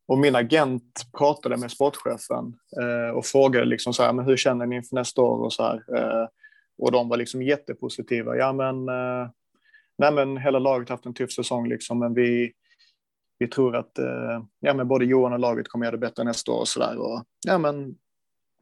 och 0.08 0.18
min 0.18 0.36
agent 0.36 1.06
pratade 1.18 1.58
med 1.58 1.72
sportchefen 1.72 2.60
eh, 2.82 3.16
och 3.16 3.26
frågade 3.26 3.66
liksom 3.66 3.94
så 3.94 4.04
här, 4.04 4.14
men 4.14 4.26
hur 4.26 4.38
känner 4.38 4.66
ni 4.66 4.76
inför 4.76 4.96
nästa 4.96 5.22
år 5.22 5.46
och 5.46 5.54
så 5.54 5.64
här. 5.64 5.84
Eh, 5.96 6.28
och 6.78 6.92
de 6.92 7.10
var 7.10 7.18
liksom 7.18 7.42
jättepositiva. 7.42 8.38
Ja, 8.38 8.54
men, 8.54 8.90
eh, 8.90 9.30
nej, 9.98 10.12
men 10.12 10.38
hela 10.38 10.60
laget 10.60 10.90
har 10.90 10.96
haft 10.96 11.06
en 11.06 11.14
tuff 11.14 11.32
säsong 11.32 11.70
liksom, 11.70 12.00
men 12.00 12.14
vi, 12.14 12.52
vi 13.38 13.48
tror 13.48 13.76
att 13.76 13.98
eh, 14.00 14.44
ja, 14.60 14.74
men 14.74 14.88
både 14.88 15.06
Johan 15.06 15.34
och 15.34 15.40
laget 15.40 15.68
kommer 15.68 15.86
göra 15.86 15.96
det 15.96 16.08
bättre 16.08 16.24
nästa 16.24 16.52
år 16.52 16.60
och 16.60 16.68
så 16.68 16.80
där. 16.80 16.98
Och, 16.98 17.24
ja, 17.46 17.58
men 17.58 17.96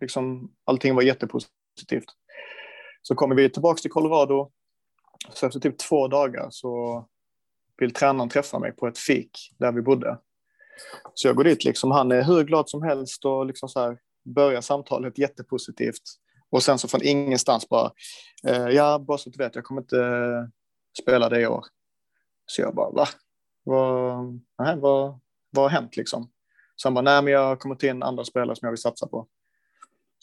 liksom, 0.01 0.51
allting 0.63 0.95
var 0.95 1.01
jättepositivt. 1.01 2.09
Så 3.01 3.15
kommer 3.15 3.35
vi 3.35 3.49
tillbaka 3.49 3.77
till 3.77 3.91
Colorado. 3.91 4.51
Så 5.33 5.45
efter 5.45 5.59
typ 5.59 5.77
två 5.77 6.07
dagar 6.07 6.47
så 6.49 7.05
vill 7.77 7.93
tränaren 7.93 8.29
träffa 8.29 8.59
mig 8.59 8.71
på 8.71 8.87
ett 8.87 8.97
fik 8.97 9.55
där 9.57 9.71
vi 9.71 9.81
bodde. 9.81 10.17
Så 11.13 11.27
jag 11.27 11.35
går 11.35 11.43
dit, 11.43 11.63
liksom, 11.63 11.91
han 11.91 12.11
är 12.11 12.23
hur 12.23 12.43
glad 12.43 12.69
som 12.69 12.83
helst 12.83 13.25
och 13.25 13.45
liksom 13.45 13.69
så 13.69 13.79
här, 13.79 13.97
börjar 14.25 14.61
samtalet 14.61 15.17
jättepositivt. 15.17 16.01
Och 16.49 16.63
sen 16.63 16.79
så 16.79 16.87
från 16.87 17.03
ingenstans 17.03 17.69
bara, 17.69 17.91
eh, 18.47 18.67
ja, 18.67 18.99
bara 18.99 19.17
så 19.17 19.29
att 19.29 19.33
du 19.33 19.43
vet, 19.43 19.55
jag 19.55 19.63
kommer 19.63 19.81
inte 19.81 19.99
eh, 19.99 20.45
spela 21.03 21.29
det 21.29 21.41
i 21.41 21.47
år. 21.47 21.65
Så 22.45 22.61
jag 22.61 22.75
bara, 22.75 22.89
va? 22.89 23.07
Vad, 23.63 24.25
nej, 24.59 24.75
vad, 24.77 25.19
vad 25.49 25.65
har 25.65 25.69
hänt 25.69 25.97
liksom? 25.97 26.31
Så 26.75 26.87
han 26.87 26.93
bara, 26.93 27.01
nej 27.01 27.21
men 27.21 27.33
jag 27.33 27.43
har 27.43 27.55
kommit 27.55 27.83
in 27.83 28.03
andra 28.03 28.25
spelare 28.25 28.55
som 28.55 28.65
jag 28.65 28.71
vill 28.71 28.81
satsa 28.81 29.07
på. 29.07 29.27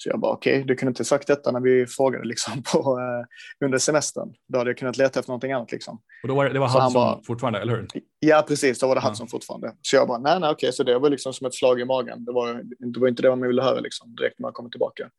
Så 0.03 0.09
jag 0.09 0.21
bara 0.21 0.33
okej, 0.33 0.53
okay, 0.53 0.65
du 0.65 0.75
kunde 0.75 0.91
inte 0.91 1.05
sagt 1.05 1.27
detta 1.27 1.53
när 1.53 1.61
vi 1.61 1.87
frågade 1.87 2.25
liksom 2.25 2.63
på, 2.73 2.79
eh, 2.79 3.65
under 3.67 3.79
semestern. 3.79 4.35
Då 4.49 4.59
hade 4.59 4.71
jag 4.71 4.79
kunnat 4.79 4.97
leta 4.97 5.21
efter 5.21 5.31
någonting 5.31 5.53
annat 5.53 5.73
liksom. 5.73 6.01
Och 6.23 6.29
då 6.29 6.35
var 6.35 6.45
det, 6.45 6.53
det 6.53 6.59
var 6.59 6.69
Hudson 6.69 6.93
bara, 6.93 7.21
fortfarande, 7.27 7.61
eller 7.61 7.77
hur? 7.77 7.89
Ja, 8.19 8.45
precis. 8.49 8.79
Då 8.79 8.87
var 8.87 8.95
det 8.95 9.01
Hudson 9.01 9.27
ja. 9.27 9.31
fortfarande. 9.31 9.75
Så 9.83 9.97
jag 9.97 10.09
bara, 10.09 10.19
nej, 10.19 10.41
nej, 10.41 10.51
okej, 10.51 10.73
så 10.73 10.83
det 10.83 10.99
var 10.99 11.11
liksom 11.11 11.33
som 11.33 11.47
ett 11.47 11.55
slag 11.55 11.81
i 11.81 11.85
magen. 11.85 12.25
Det 12.25 12.33
var, 12.33 12.63
det 12.93 13.01
var 13.01 13.09
inte 13.09 13.23
det 13.23 13.29
man 13.29 13.49
ville 13.49 13.63
höra 13.63 13.81
liksom, 13.81 14.15
direkt 14.15 14.39
när 14.39 14.47
man 14.47 14.53
kommer 14.53 14.71
tillbaka. 14.71 15.11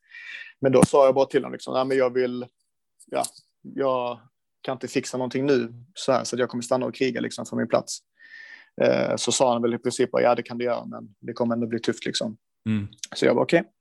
Men 0.61 0.71
då 0.71 0.83
sa 0.85 1.05
jag 1.05 1.15
bara 1.15 1.25
till 1.25 1.43
honom 1.43 1.53
liksom, 1.53 1.73
nej, 1.73 1.85
men 1.85 1.97
jag 1.97 2.13
vill, 2.13 2.45
ja, 3.05 3.23
jag 3.61 4.19
kan 4.61 4.73
inte 4.73 4.87
fixa 4.87 5.17
någonting 5.17 5.45
nu 5.45 5.73
så 5.93 6.11
här 6.11 6.23
så 6.23 6.35
att 6.35 6.39
jag 6.39 6.49
kommer 6.49 6.61
stanna 6.61 6.85
och 6.85 6.95
kriga 6.95 7.21
liksom 7.21 7.45
för 7.45 7.55
min 7.55 7.67
plats. 7.67 7.99
Eh, 8.81 9.15
så 9.15 9.31
sa 9.31 9.53
han 9.53 9.61
väl 9.61 9.73
i 9.73 9.77
princip, 9.77 10.09
ja, 10.11 10.35
det 10.35 10.43
kan 10.43 10.57
du 10.57 10.65
göra, 10.65 10.85
men 10.85 11.15
det 11.19 11.33
kommer 11.33 11.55
ändå 11.55 11.67
bli 11.67 11.79
tufft 11.79 12.05
liksom. 12.05 12.37
Mm. 12.69 12.87
Så 13.15 13.25
jag 13.25 13.35
var 13.35 13.43
okej. 13.43 13.59
Okay. 13.59 13.71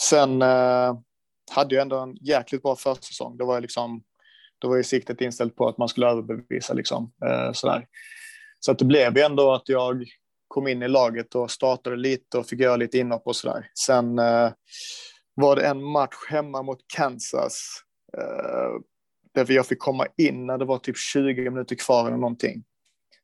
Sen 0.00 0.42
eh, 0.42 0.98
hade 1.50 1.74
jag 1.74 1.82
ändå 1.82 1.98
en 1.98 2.16
jäkligt 2.20 2.62
bra 2.62 2.76
försäsong. 2.76 3.36
Då 3.36 3.46
var 3.46 3.54
jag 3.54 3.62
liksom, 3.62 4.02
då 4.58 4.68
var 4.68 4.76
ju 4.76 4.84
siktet 4.84 5.20
inställt 5.20 5.56
på 5.56 5.68
att 5.68 5.78
man 5.78 5.88
skulle 5.88 6.06
överbevisa 6.06 6.74
liksom 6.74 7.12
eh, 7.24 7.52
sådär. 7.52 7.86
Så 8.60 8.72
att 8.72 8.78
det 8.78 8.84
blev 8.84 9.16
ju 9.16 9.22
ändå 9.22 9.52
att 9.52 9.68
jag 9.68 10.04
kom 10.48 10.68
in 10.68 10.82
i 10.82 10.88
laget 10.88 11.34
och 11.34 11.50
startade 11.50 11.96
lite 11.96 12.38
och 12.38 12.46
fick 12.46 12.60
göra 12.60 12.76
lite 12.76 12.98
inhopp 12.98 13.26
och 13.26 13.36
sådär. 13.36 13.70
Sen 13.78 14.18
eh, 14.18 14.50
var 15.34 15.56
det 15.56 15.66
en 15.66 15.82
match 15.82 16.16
hemma 16.30 16.62
mot 16.62 16.78
Kansas 16.96 17.82
eh, 18.18 18.80
där 19.34 19.52
jag 19.52 19.66
fick 19.66 19.78
komma 19.78 20.06
in 20.16 20.46
när 20.46 20.58
det 20.58 20.64
var 20.64 20.78
typ 20.78 20.96
20 20.98 21.50
minuter 21.50 21.76
kvar 21.76 22.06
eller 22.06 22.16
någonting. 22.16 22.64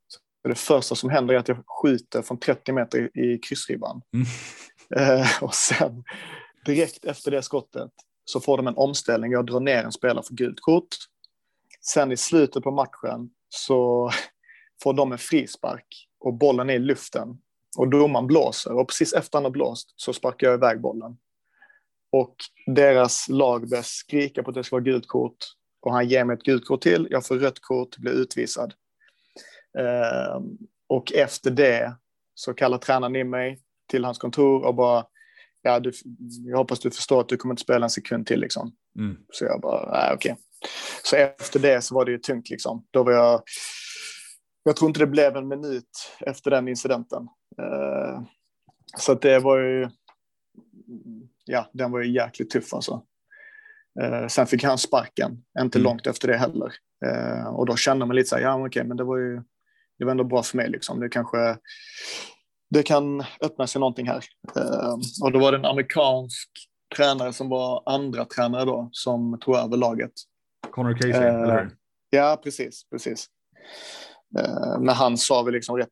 Så 0.09 0.49
det 0.49 0.55
första 0.55 0.95
som 0.95 1.11
händer 1.11 1.35
är 1.35 1.39
att 1.39 1.49
jag 1.49 1.65
skjuter 1.83 2.23
från 2.23 2.39
30 2.39 2.73
meter 2.73 3.19
i 3.19 3.39
kryssribban. 3.39 4.03
Mm. 4.15 4.27
Eh, 4.97 5.43
och 5.43 5.55
sen 5.55 6.05
direkt 6.65 7.05
efter 7.05 7.31
det 7.31 7.43
skottet 7.43 7.91
så 8.25 8.41
får 8.41 8.57
de 8.57 8.67
en 8.67 8.77
omställning. 8.77 9.33
Jag 9.33 9.47
drar 9.47 9.61
ner 9.61 9.85
en 9.85 9.93
spelare 9.93 10.25
för 10.25 10.35
gult 10.35 10.61
kort. 10.61 10.89
Sen 11.81 12.13
i 12.13 12.17
slutet 12.17 12.63
på 12.63 12.71
matchen 12.71 13.31
så 13.49 14.11
får 14.83 14.93
de 14.93 15.13
en 15.13 15.19
frispark 15.19 16.09
och 16.21 16.35
bollen 16.35 16.71
är 16.71 16.75
i 16.75 16.79
luften. 16.79 17.39
Och 17.79 17.89
domaren 17.89 18.27
blåser 18.27 18.73
och 18.73 18.89
precis 18.89 19.13
efter 19.13 19.39
han 19.39 19.45
har 19.45 19.51
blåst 19.51 19.93
så 19.97 20.13
sparkar 20.13 20.47
jag 20.47 20.55
iväg 20.55 20.81
bollen. 20.81 21.17
Och 22.13 22.37
deras 22.67 23.29
lag 23.29 23.69
börjar 23.69 23.83
skrika 23.83 24.43
på 24.43 24.51
att 24.51 24.55
det 24.55 24.65
ska 24.65 24.77
vara 24.77 24.85
gult 24.85 25.07
kort 25.07 25.37
och 25.81 25.93
han 25.93 26.09
ger 26.09 26.25
mig 26.25 26.35
ett 26.35 26.43
gult 26.43 26.67
kort 26.67 26.83
till. 26.83 27.09
Jag 27.11 27.27
får 27.27 27.37
rött 27.37 27.61
kort, 27.61 27.97
blir 27.97 28.13
utvisad. 28.13 28.75
Eh, 29.79 30.41
och 30.87 31.13
efter 31.13 31.51
det 31.51 31.97
så 32.35 32.55
kallar 32.55 32.79
tränaren 32.79 33.17
in 33.17 33.31
mig 33.31 33.64
till 33.89 34.05
hans 34.05 34.19
kontor 34.19 34.65
och 34.65 34.75
bara 34.75 35.05
ja, 35.65 35.81
du, 35.81 35.93
jag 36.45 36.59
hoppas 36.59 36.81
du 36.81 36.91
förstår 36.91 37.21
att 37.21 37.29
du 37.29 37.37
kommer 37.37 37.53
inte 37.53 37.63
spela 37.63 37.87
en 37.87 37.91
sekund 37.91 38.27
till 38.27 38.41
liksom. 38.41 38.73
Mm. 38.99 39.17
Så 39.33 39.45
jag 39.45 39.61
bara, 39.61 39.93
nej 39.93 40.15
okej. 40.15 40.33
Okay. 40.33 40.45
Så 41.03 41.17
efter 41.17 41.61
det 41.61 41.83
så 41.83 41.95
var 41.95 42.05
det 42.05 42.11
ju 42.11 42.19
tungt 42.19 42.51
liksom. 42.51 42.87
Då 42.91 43.03
var 43.03 43.13
jag, 43.13 43.43
jag 44.63 44.77
tror 44.77 44.89
inte 44.89 45.01
det 45.01 45.07
blev 45.07 45.37
en 45.37 45.49
minut 45.49 46.13
efter 46.21 46.51
den 46.51 46.69
incidenten. 46.69 47.23
Uh, 47.61 48.23
så 48.99 49.15
det 49.15 49.39
var 49.39 49.59
ju, 49.59 49.89
ja, 51.45 51.71
den 51.73 51.91
var 51.91 52.01
ju 52.01 52.13
jäkligt 52.13 52.51
tuff 52.51 52.75
alltså. 52.75 53.03
Uh, 54.03 54.27
sen 54.27 54.47
fick 54.47 54.65
han 54.65 54.79
sparken, 54.79 55.45
inte 55.61 55.79
mm. 55.79 55.85
långt 55.85 56.07
efter 56.07 56.29
det 56.29 56.37
heller. 56.37 56.73
Uh, 57.07 57.47
och 57.47 57.67
då 57.67 57.77
kände 57.77 58.07
man 58.07 58.17
lite 58.17 58.29
så 58.29 58.37
här, 58.37 58.43
ja 58.43 58.55
okej, 58.55 58.67
okay, 58.67 58.85
men 58.85 58.97
det 58.97 59.05
var 59.05 59.19
ju, 59.19 59.43
det 59.99 60.05
var 60.05 60.11
ändå 60.11 60.25
bra 60.25 60.43
för 60.43 60.57
mig 60.57 60.71
liksom. 60.71 61.01
Det 61.01 61.09
kanske, 61.09 61.57
det 62.71 62.83
kan 62.83 63.25
öppna 63.41 63.67
sig 63.67 63.81
någonting 63.81 64.09
här. 64.09 64.25
Uh, 64.59 64.95
och 65.23 65.33
då 65.33 65.39
var 65.39 65.53
det 65.53 65.59
en 65.59 65.65
amerikansk 65.65 66.51
tränare 66.97 67.33
som 67.33 67.49
var 67.49 67.83
andra 67.87 68.25
tränare 68.25 68.65
då, 68.65 68.89
som 68.93 69.39
tog 69.41 69.57
över 69.57 69.77
laget. 69.77 70.13
Connor 70.71 70.93
Casey, 70.93 71.11
uh, 71.11 71.43
eller 71.43 71.63
hur? 71.63 71.77
Ja, 72.11 72.41
precis, 72.43 72.91
precis. 72.91 73.27
Uh, 74.39 74.79
men 74.81 74.95
han 74.95 75.17
sa 75.17 75.43
väl 75.43 75.55
liksom 75.55 75.77
rätt, 75.77 75.89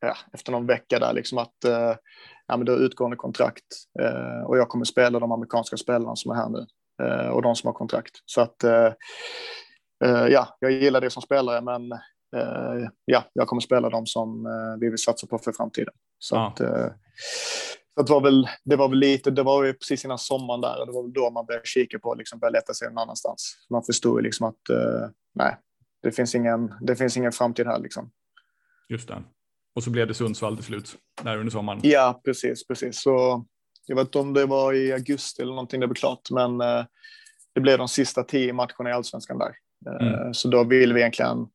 ja, 0.00 0.16
efter 0.32 0.52
någon 0.52 0.66
vecka 0.66 0.98
där, 0.98 1.12
liksom 1.12 1.38
att 1.38 1.54
uh, 1.66 1.96
ja, 2.46 2.56
men 2.56 2.64
det 2.64 2.72
är 2.72 2.76
utgående 2.76 3.16
kontrakt 3.16 3.64
och 4.46 4.58
jag 4.58 4.68
kommer 4.68 4.84
spela 4.84 5.20
de 5.20 5.32
amerikanska 5.32 5.76
spelarna 5.76 6.16
som 6.16 6.30
är 6.30 6.34
här 6.34 6.48
nu 6.48 6.66
och 7.30 7.42
de 7.42 7.54
som 7.54 7.68
har 7.68 7.74
kontrakt. 7.74 8.10
Så 8.24 8.40
att 8.40 8.56
ja, 10.30 10.56
jag 10.58 10.72
gillar 10.72 11.00
det 11.00 11.10
som 11.10 11.22
spelare, 11.22 11.60
men 11.60 11.92
Eh, 11.92 11.98
ja, 13.04 13.24
jag 13.32 13.48
kommer 13.48 13.60
spela 13.60 13.90
dem 13.90 14.06
som 14.06 14.46
eh, 14.46 14.80
vi 14.80 14.88
vill 14.88 14.98
satsa 14.98 15.26
på 15.26 15.38
för 15.38 15.52
framtiden. 15.52 15.94
Så 16.18 16.34
ja. 16.34 16.48
att, 16.48 16.60
eh, 16.60 16.88
så 17.94 18.02
det, 18.02 18.12
var 18.12 18.20
väl, 18.20 18.48
det 18.64 18.76
var 18.76 18.88
väl 18.88 18.98
lite, 18.98 19.30
det 19.30 19.42
var 19.42 19.64
ju 19.64 19.72
precis 19.72 20.04
innan 20.04 20.18
sommaren 20.18 20.60
där 20.60 20.80
och 20.80 20.86
det 20.86 20.92
var 20.92 21.02
väl 21.02 21.12
då 21.12 21.30
man 21.30 21.46
började 21.46 21.66
kika 21.66 21.98
på, 21.98 22.14
liksom 22.14 22.38
började 22.38 22.58
leta 22.58 22.74
sig 22.74 22.88
någon 22.88 22.98
annanstans. 22.98 23.66
Man 23.70 23.82
förstod 23.82 24.22
liksom 24.22 24.46
att 24.46 24.60
nej, 25.34 25.56
det 26.02 26.12
finns 26.12 26.34
ingen, 26.34 26.74
det 26.80 26.96
finns 26.96 27.16
ingen 27.16 27.32
framtid 27.32 27.66
här 27.66 27.78
liksom. 27.78 28.10
Just 28.88 29.08
det. 29.08 29.22
Och 29.74 29.82
så 29.82 29.90
blev 29.90 30.08
det 30.08 30.14
Sundsvall 30.14 30.56
till 30.56 30.64
slut, 30.64 30.96
där 31.22 31.38
under 31.38 31.50
sommaren. 31.50 31.80
Ja, 31.82 32.20
precis, 32.24 32.66
precis. 32.66 33.02
Så 33.02 33.44
jag 33.86 33.96
vet 33.96 34.06
inte 34.06 34.18
om 34.18 34.32
det 34.32 34.46
var 34.46 34.72
i 34.72 34.92
augusti 34.92 35.42
eller 35.42 35.52
någonting 35.52 35.80
det 35.80 35.86
blev 35.86 35.94
klart, 35.94 36.30
men 36.30 36.58
det 37.54 37.60
blev 37.60 37.78
de 37.78 37.88
sista 37.88 38.22
tio 38.22 38.52
matcherna 38.52 38.90
i 38.90 38.92
allsvenskan 38.92 39.38
där. 39.38 39.54
Mm. 40.00 40.34
Så 40.34 40.48
då 40.48 40.64
vill 40.64 40.92
vi 40.92 41.00
egentligen 41.00 41.46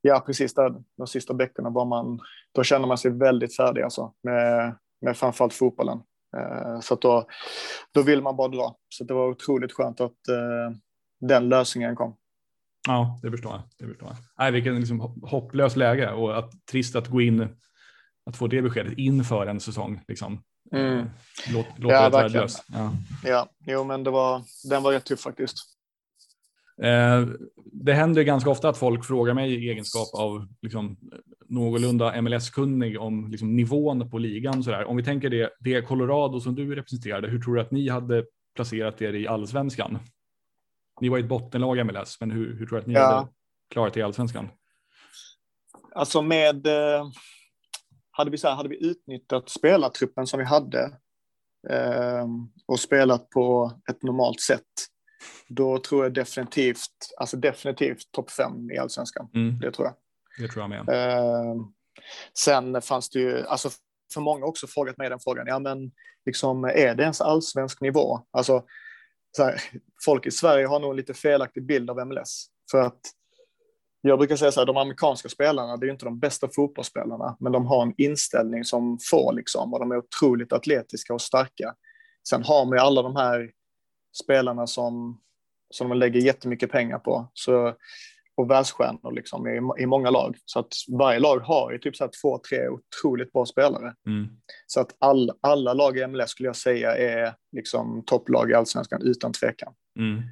ja, 0.00 0.22
precis 0.26 0.54
där, 0.54 0.74
de 0.96 1.06
sista 1.06 1.34
veckorna 1.34 1.70
var 1.70 1.84
man, 1.84 2.20
då 2.54 2.62
känner 2.62 2.86
man 2.86 2.98
sig 2.98 3.10
väldigt 3.10 3.56
färdig 3.56 3.82
alltså, 3.82 4.12
med, 4.22 4.76
med 5.00 5.16
framförallt 5.16 5.54
fotbollen. 5.54 6.02
Eh, 6.36 6.80
så 6.80 6.94
då, 6.94 7.26
då 7.94 8.02
vill 8.02 8.22
man 8.22 8.36
bara 8.36 8.48
dra. 8.48 8.76
Så 8.88 9.04
det 9.04 9.14
var 9.14 9.28
otroligt 9.28 9.72
skönt 9.72 10.00
att 10.00 10.28
eh, 10.28 10.76
den 11.20 11.48
lösningen 11.48 11.96
kom. 11.96 12.16
Ja, 12.86 13.18
det 13.22 13.30
förstår 13.30 13.52
jag. 13.52 13.62
Det 13.78 13.86
förstår 13.86 14.08
jag. 14.08 14.16
Nej, 14.38 14.52
vilken 14.52 14.76
liksom 14.76 15.00
hopplös 15.22 15.76
läge 15.76 16.12
och 16.12 16.38
att, 16.38 16.66
trist 16.70 16.96
att 16.96 17.08
gå 17.08 17.20
in, 17.20 17.48
att 18.26 18.36
få 18.36 18.46
det 18.46 18.62
beskedet 18.62 18.98
inför 18.98 19.46
en 19.46 19.60
säsong. 19.60 20.00
Liksom. 20.08 20.42
Mm. 20.72 21.10
Låt, 21.52 21.66
låter 21.78 21.96
ja, 21.96 22.08
värdelös. 22.08 22.62
Ja. 22.72 22.92
ja, 23.24 23.48
jo, 23.66 23.84
men 23.84 24.04
det 24.04 24.10
var, 24.10 24.42
den 24.70 24.82
var 24.82 24.92
rätt 24.92 25.04
tuff 25.04 25.20
faktiskt. 25.20 25.77
Eh, 26.82 27.26
det 27.72 27.92
händer 27.92 28.22
ganska 28.22 28.50
ofta 28.50 28.68
att 28.68 28.78
folk 28.78 29.04
frågar 29.04 29.34
mig 29.34 29.54
i 29.54 29.70
egenskap 29.70 30.08
av 30.14 30.48
liksom, 30.62 30.96
någorlunda 31.48 32.22
MLS-kunnig 32.22 33.00
om 33.00 33.30
liksom, 33.30 33.56
nivån 33.56 34.10
på 34.10 34.18
ligan. 34.18 34.62
Så 34.62 34.70
där. 34.70 34.84
Om 34.84 34.96
vi 34.96 35.04
tänker 35.04 35.30
det, 35.30 35.50
det 35.60 35.82
Colorado 35.82 36.40
som 36.40 36.54
du 36.54 36.74
representerade, 36.74 37.28
hur 37.28 37.40
tror 37.40 37.54
du 37.54 37.60
att 37.60 37.70
ni 37.70 37.88
hade 37.88 38.24
placerat 38.54 39.02
er 39.02 39.12
i 39.12 39.26
allsvenskan? 39.26 39.98
Ni 41.00 41.08
var 41.08 41.18
ett 41.18 41.28
bottenlag 41.28 41.78
i 41.78 41.84
MLS, 41.84 42.20
men 42.20 42.30
hur, 42.30 42.58
hur 42.58 42.66
tror 42.66 42.76
du 42.76 42.80
att 42.80 42.86
ni 42.86 42.94
ja. 42.94 43.16
hade 43.16 43.28
klarat 43.70 43.96
er 43.96 44.00
i 44.00 44.02
allsvenskan? 44.02 44.48
Alltså 45.94 46.22
med, 46.22 46.66
eh, 46.66 47.06
hade 48.10 48.30
vi, 48.30 48.38
så 48.38 48.48
här, 48.48 48.54
hade 48.54 48.68
vi 48.68 48.86
utnyttjat 48.86 49.48
spelartruppen 49.48 50.26
som 50.26 50.38
vi 50.38 50.44
hade 50.44 50.82
eh, 51.70 52.26
och 52.66 52.80
spelat 52.80 53.30
på 53.30 53.72
ett 53.90 54.02
normalt 54.02 54.40
sätt 54.40 54.62
då 55.48 55.78
tror 55.78 56.04
jag 56.04 56.14
definitivt, 56.14 57.14
alltså 57.16 57.36
definitivt 57.36 58.12
topp 58.12 58.30
fem 58.30 58.70
i 58.70 58.78
allsvenskan. 58.78 59.28
Mm. 59.34 59.58
Det 59.58 59.72
tror 59.72 59.86
jag. 59.86 59.94
Det 60.38 60.52
tror 60.52 60.62
jag 60.62 60.86
med. 60.86 60.88
Eh, 60.88 61.54
sen 62.38 62.82
fanns 62.82 63.10
det 63.10 63.18
ju, 63.18 63.46
alltså 63.46 63.70
för 64.14 64.20
många 64.20 64.46
också 64.46 64.66
frågat 64.66 64.98
mig 64.98 65.10
den 65.10 65.20
frågan, 65.20 65.46
ja 65.46 65.58
men 65.58 65.92
liksom 66.26 66.64
är 66.64 66.94
det 66.94 67.02
ens 67.02 67.20
allsvensk 67.20 67.80
nivå? 67.80 68.20
Alltså, 68.30 68.64
här, 69.38 69.62
folk 70.04 70.26
i 70.26 70.30
Sverige 70.30 70.66
har 70.66 70.80
nog 70.80 70.90
en 70.90 70.96
lite 70.96 71.14
felaktig 71.14 71.66
bild 71.66 71.90
av 71.90 72.06
MLS. 72.06 72.46
För 72.70 72.82
att 72.82 73.00
jag 74.00 74.18
brukar 74.18 74.36
säga 74.36 74.52
så 74.52 74.60
här, 74.60 74.66
de 74.66 74.76
amerikanska 74.76 75.28
spelarna, 75.28 75.76
det 75.76 75.86
är 75.86 75.90
inte 75.90 76.04
de 76.04 76.18
bästa 76.18 76.48
fotbollsspelarna, 76.48 77.36
men 77.40 77.52
de 77.52 77.66
har 77.66 77.82
en 77.82 77.94
inställning 77.96 78.64
som 78.64 78.98
får 79.10 79.32
liksom, 79.32 79.72
och 79.72 79.78
de 79.80 79.92
är 79.92 79.96
otroligt 79.96 80.52
atletiska 80.52 81.14
och 81.14 81.20
starka. 81.20 81.74
Sen 82.28 82.44
har 82.44 82.64
man 82.64 82.78
ju 82.78 82.78
alla 82.78 83.02
de 83.02 83.16
här 83.16 83.50
spelarna 84.22 84.66
som, 84.66 85.20
som 85.70 85.88
de 85.88 85.98
lägger 85.98 86.20
jättemycket 86.20 86.70
pengar 86.70 86.98
på. 86.98 87.30
Så, 87.34 87.74
och 88.36 88.50
världsstjärnor 88.50 89.12
liksom 89.12 89.48
i, 89.48 89.82
i 89.82 89.86
många 89.86 90.10
lag. 90.10 90.36
Så 90.44 90.58
att 90.58 90.72
varje 90.88 91.18
lag 91.18 91.38
har 91.38 91.72
ju 91.72 91.78
typ 91.78 91.96
så 91.96 92.04
här 92.04 92.10
två, 92.22 92.38
tre 92.48 92.68
otroligt 92.68 93.32
bra 93.32 93.46
spelare. 93.46 93.94
Mm. 94.06 94.28
Så 94.66 94.80
att 94.80 94.96
all, 94.98 95.32
alla 95.40 95.74
lag 95.74 95.98
i 95.98 96.06
MLS 96.06 96.30
skulle 96.30 96.48
jag 96.48 96.56
säga 96.56 96.96
är 96.96 97.34
liksom 97.52 98.02
topplag 98.06 98.50
i 98.50 98.54
allsvenskan 98.54 99.02
utan 99.02 99.32
tvekan. 99.32 99.72
Mm. 99.98 100.22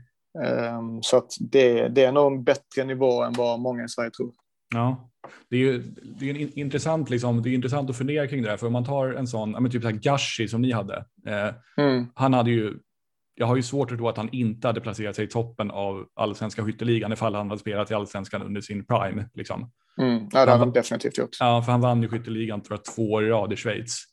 Um, 0.78 1.02
så 1.02 1.16
att 1.16 1.32
det, 1.40 1.88
det 1.88 2.04
är 2.04 2.12
nog 2.12 2.32
en 2.32 2.44
bättre 2.44 2.84
nivå 2.84 3.22
än 3.22 3.32
vad 3.32 3.60
många 3.60 3.84
i 3.84 3.88
Sverige 3.88 4.10
tror. 4.10 4.32
Ja, 4.74 5.10
det 5.50 5.56
är 5.56 5.60
ju 5.60 5.78
det 6.18 6.30
är 6.30 6.34
en 6.34 6.58
intressant, 6.58 7.10
liksom, 7.10 7.42
det 7.42 7.50
är 7.50 7.54
intressant 7.54 7.90
att 7.90 7.96
fundera 7.96 8.26
kring 8.26 8.42
det 8.42 8.48
där. 8.48 8.56
För 8.56 8.66
om 8.66 8.72
man 8.72 8.84
tar 8.84 9.12
en 9.12 9.26
sån, 9.26 9.50
men 9.50 9.70
typ 9.70 9.82
så 9.82 9.88
här 9.88 9.96
Gashi 9.96 10.48
som 10.48 10.62
ni 10.62 10.72
hade. 10.72 11.04
Eh, 11.26 11.54
mm. 11.84 12.06
Han 12.14 12.34
hade 12.34 12.50
ju 12.50 12.74
jag 13.38 13.46
har 13.46 13.56
ju 13.56 13.62
svårt 13.62 13.92
att 13.92 13.98
tro 13.98 14.08
att 14.08 14.16
han 14.16 14.28
inte 14.32 14.66
hade 14.68 14.80
placerat 14.80 15.16
sig 15.16 15.24
i 15.24 15.28
toppen 15.28 15.70
av 15.70 16.06
allsvenska 16.14 16.64
skytteligan 16.64 17.12
ifall 17.12 17.34
han 17.34 17.48
hade 17.48 17.60
spelat 17.60 17.90
i 17.90 17.94
allsvenskan 17.94 18.42
under 18.42 18.60
sin 18.60 18.84
prime. 18.86 19.28
Liksom. 19.34 19.70
Mm. 20.00 20.28
Ja, 20.32 20.44
det 20.44 20.50
hade 20.50 20.52
han 20.52 20.72
definitivt 20.72 21.18
gjort. 21.18 21.36
Ja, 21.40 21.62
för 21.62 21.72
han 21.72 21.80
vann 21.80 22.02
ju 22.02 22.08
skytteligan 22.08 22.60
tror 22.60 22.78
jag, 22.78 22.94
två 22.94 23.12
år 23.12 23.24
i 23.24 23.28
rad 23.28 23.52
i 23.52 23.56
Schweiz. 23.56 24.04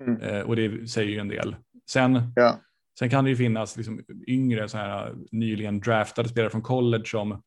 Mm. 0.00 0.20
Eh, 0.22 0.40
och 0.40 0.56
det 0.56 0.90
säger 0.90 1.10
ju 1.10 1.18
en 1.18 1.28
del. 1.28 1.56
Sen, 1.90 2.32
Ja. 2.36 2.60
sen 2.98 3.10
kan 3.10 3.24
det 3.24 3.30
ju 3.30 3.36
finnas 3.36 3.76
liksom 3.76 4.00
yngre, 4.28 4.68
så 4.68 4.78
här, 4.78 5.14
nyligen 5.32 5.80
draftade 5.80 6.28
spelare 6.28 6.50
från 6.50 6.62
college 6.62 7.04
som, 7.06 7.42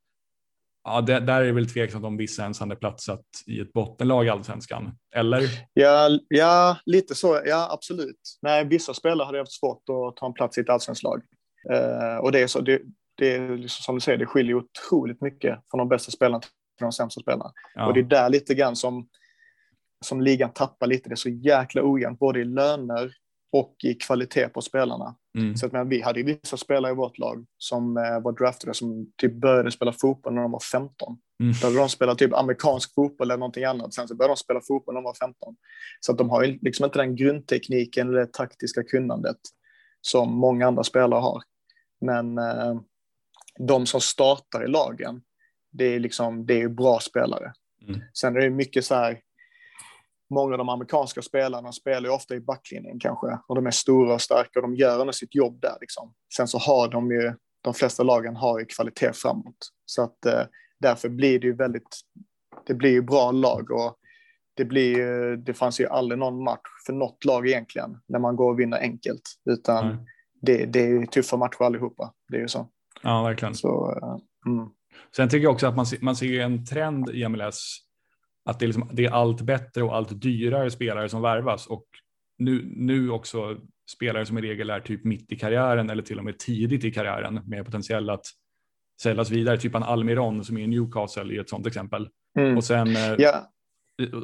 ja, 0.86 1.02
det, 1.02 1.20
där 1.20 1.42
är 1.42 1.46
det 1.46 1.52
väl 1.52 1.70
tveksamt 1.70 2.06
om 2.06 2.18
vissa 2.18 2.42
ens 2.42 2.60
hade 2.60 2.76
platsat 2.76 3.26
i 3.48 3.60
ett 3.60 3.74
bottenlag 3.74 4.26
i 4.26 4.30
allsvenskan. 4.30 4.98
Eller? 5.16 5.44
Ja, 5.74 6.10
ja, 6.28 6.78
lite 6.86 7.16
så. 7.16 7.42
Ja, 7.46 7.68
absolut. 7.72 8.20
Nej, 8.42 8.66
vissa 8.66 8.94
spelare 8.94 9.26
hade 9.26 9.38
haft 9.38 9.60
svårt 9.60 9.84
att 9.90 10.16
ta 10.16 10.26
en 10.26 10.34
plats 10.34 10.58
i 10.58 10.62
ett 10.62 10.70
allsvenskt 10.70 11.04
lag. 11.04 11.22
Eh, 11.72 12.18
och 12.18 12.32
det 12.32 12.42
är 12.42 12.48
så, 12.48 12.62
det, 12.62 12.82
det 13.18 13.36
är 13.36 13.58
liksom, 13.58 13.84
som 13.84 13.96
du 13.96 14.02
säger, 14.02 14.18
det 14.18 14.26
skiljer 14.26 14.56
otroligt 14.56 15.22
mycket 15.22 15.60
från 15.72 15.78
de 15.78 15.90
bästa 15.90 16.12
spelarna 16.12 16.40
till 16.40 16.52
de 16.80 16.92
sämsta 16.92 17.22
spelarna. 17.22 17.52
Ja. 17.76 17.88
Och 17.88 17.94
det 17.94 18.00
är 18.00 18.04
där 18.04 18.30
lite 18.30 18.54
grann 18.54 18.76
som, 18.76 19.08
som 20.06 20.22
ligan 20.22 20.54
tappar 20.54 20.88
lite. 20.88 21.10
Det 21.10 21.14
är 21.14 21.16
så 21.16 21.30
jäkla 21.30 21.82
ojämnt, 21.84 22.20
både 22.20 22.40
i 22.40 22.46
löner 22.46 23.12
och 23.52 23.76
i 23.84 23.94
kvalitet 23.94 24.50
på 24.50 24.62
spelarna. 24.62 25.16
Mm. 25.36 25.56
Så 25.56 25.66
att, 25.66 25.72
men, 25.72 25.90
vi 25.90 26.02
hade 26.02 26.24
vissa 26.24 26.58
spelare 26.58 26.92
i 26.92 26.96
vårt 26.96 27.18
lag 27.18 27.46
som 27.58 27.98
eh, 27.98 28.20
var 28.22 28.32
draftade 28.32 28.74
som 28.74 29.12
typ 29.18 29.34
började 29.34 29.72
spela 29.72 29.92
fotboll 29.92 30.34
när 30.34 30.42
de 30.42 30.52
var 30.52 30.60
15. 30.60 31.18
Mm. 31.40 31.54
Då 31.62 31.68
hade 31.68 31.80
de 31.80 31.90
spelat 31.90 32.18
typ 32.18 32.34
amerikansk 32.34 32.94
fotboll 32.94 33.32
eller 33.32 33.40
någonting 33.40 33.64
annat. 33.64 33.94
Sen 33.94 34.08
så 34.08 34.16
började 34.16 34.32
de 34.32 34.38
spela 34.38 34.62
fotboll 34.62 34.94
när 34.94 35.02
de 35.02 35.06
var 35.06 35.14
15. 35.14 35.56
Så 36.00 36.12
att 36.12 36.18
de 36.18 36.30
har 36.30 36.44
ju 36.44 36.60
liksom 36.62 36.86
inte 36.86 37.00
den 37.00 37.16
grundtekniken 37.16 38.10
eller 38.10 38.20
det 38.20 38.34
taktiska 38.34 38.84
kunnandet 38.84 39.38
som 40.02 40.34
många 40.34 40.68
andra 40.68 40.84
spelare 40.84 41.20
har. 41.20 41.42
Men 42.02 42.38
eh, 42.38 42.76
de 43.60 43.86
som 43.86 44.02
startar 44.02 44.66
i 44.66 44.68
lagen, 44.68 45.22
det 45.72 45.86
är 45.86 46.00
liksom, 46.00 46.46
det 46.46 46.54
är 46.54 46.60
ju 46.60 46.70
bra 46.70 47.00
spelare. 47.00 47.54
Mm. 47.88 48.02
Sen 48.14 48.36
är 48.36 48.42
det 48.42 48.50
mycket 48.50 48.86
så 48.86 48.96
här, 48.96 49.20
många 50.30 50.52
av 50.52 50.58
de 50.58 50.70
amerikanska 50.70 51.22
spelarna 51.22 51.72
spelar 51.72 52.10
ju 52.10 52.16
ofta 52.16 52.36
i 52.36 52.40
backlinjen 52.40 53.00
kanske, 53.00 53.40
och 53.48 53.56
de 53.56 53.68
är 53.68 53.72
stora 53.72 54.14
och 54.14 54.22
starka 54.22 54.60
och 54.60 54.62
de 54.62 54.76
gör 54.76 55.02
ändå 55.02 55.14
sitt 55.14 55.36
jobb 55.36 55.62
där 55.62 55.78
liksom. 55.82 56.14
Sen 56.38 56.48
så 56.48 56.58
har 56.58 56.88
de 56.88 57.12
ju, 57.12 57.34
de 57.62 57.74
flesta 57.74 58.04
lagen 58.04 58.36
har 58.36 58.60
ju 58.60 58.66
kvalitet 58.66 59.14
framåt. 59.14 59.58
Så 59.86 60.02
att 60.04 60.26
eh, 60.26 60.42
därför 60.80 61.10
blir 61.10 61.40
det 61.40 61.48
ju 61.48 61.56
väldigt, 61.56 62.00
det 62.68 62.74
blir 62.74 62.92
ju 62.92 63.02
bra 63.02 63.32
lag 63.32 63.72
och 63.72 63.96
det 64.58 64.66
blir 64.66 64.98
ju, 64.98 65.38
det 65.38 65.54
fanns 65.54 65.80
ju 65.80 65.88
aldrig 65.88 66.20
någon 66.20 66.44
match 66.44 66.70
för 66.86 66.94
något 66.94 67.26
lag 67.26 67.48
egentligen 67.48 67.98
när 68.08 68.20
man 68.20 68.36
går 68.36 68.52
och 68.52 68.60
vinner 68.60 68.80
enkelt, 68.80 69.22
utan 69.50 69.88
Nej. 69.88 69.98
det, 70.42 70.66
det 70.66 70.80
är 70.80 70.88
ju 70.88 71.06
tuffa 71.06 71.38
matcher 71.38 71.64
allihopa. 71.64 72.14
Det 72.30 72.38
är 72.38 72.42
ju 72.42 72.48
så. 72.48 72.68
Ja, 73.04 73.24
verkligen. 73.24 73.56
så 73.56 73.92
eh, 73.92 74.52
mm. 74.52 74.70
Sen 75.16 75.30
tycker 75.30 75.44
jag 75.44 75.54
också 75.54 75.68
att 75.68 75.76
man, 75.76 75.86
ser- 75.86 76.00
man 76.02 76.16
ser 76.16 76.26
ju 76.26 76.42
en 76.42 76.66
trend 76.66 77.10
i 77.10 77.28
MLS 77.30 77.78
att 78.46 78.60
det 78.60 78.66
är, 78.66 78.68
liksom, 78.68 78.89
det 78.93 79.06
är 79.06 79.12
allt 79.12 79.41
bättre 79.41 79.84
och 79.84 79.96
allt 79.96 80.22
dyrare 80.22 80.72
spelare 80.72 81.10
som 81.10 81.22
värvas 81.22 81.68
och 81.68 81.86
nu, 82.38 82.74
nu 82.76 83.10
också 83.10 83.58
spelare 83.91 84.26
som 84.26 84.38
i 84.38 84.41
regel 84.41 84.70
är 84.70 84.80
typ 84.80 85.04
mitt 85.04 85.32
i 85.32 85.36
karriären 85.36 85.89
eller 85.89 86.04
till 86.04 86.20
och 86.20 86.26
med 86.26 86.39
tidigt 86.39 86.84
i 86.84 86.91
karriären 86.91 87.41
med 87.46 87.66
potential 87.66 88.10
att 88.10 88.26
säljas 89.02 89.32
vidare, 89.32 89.58
typ 89.58 89.76
en 89.76 89.84
Almiron 89.84 90.43
som 90.43 90.58
är 90.58 90.62
i 90.62 90.68
Newcastle 90.68 91.34
i 91.34 91.38
ett 91.38 91.50
sånt 91.50 91.68
exempel. 91.68 92.10
Mm. 92.39 92.58
Och 92.58 92.64
sen 92.64 92.96
eh, 92.96 93.16
Ja, 93.18 93.52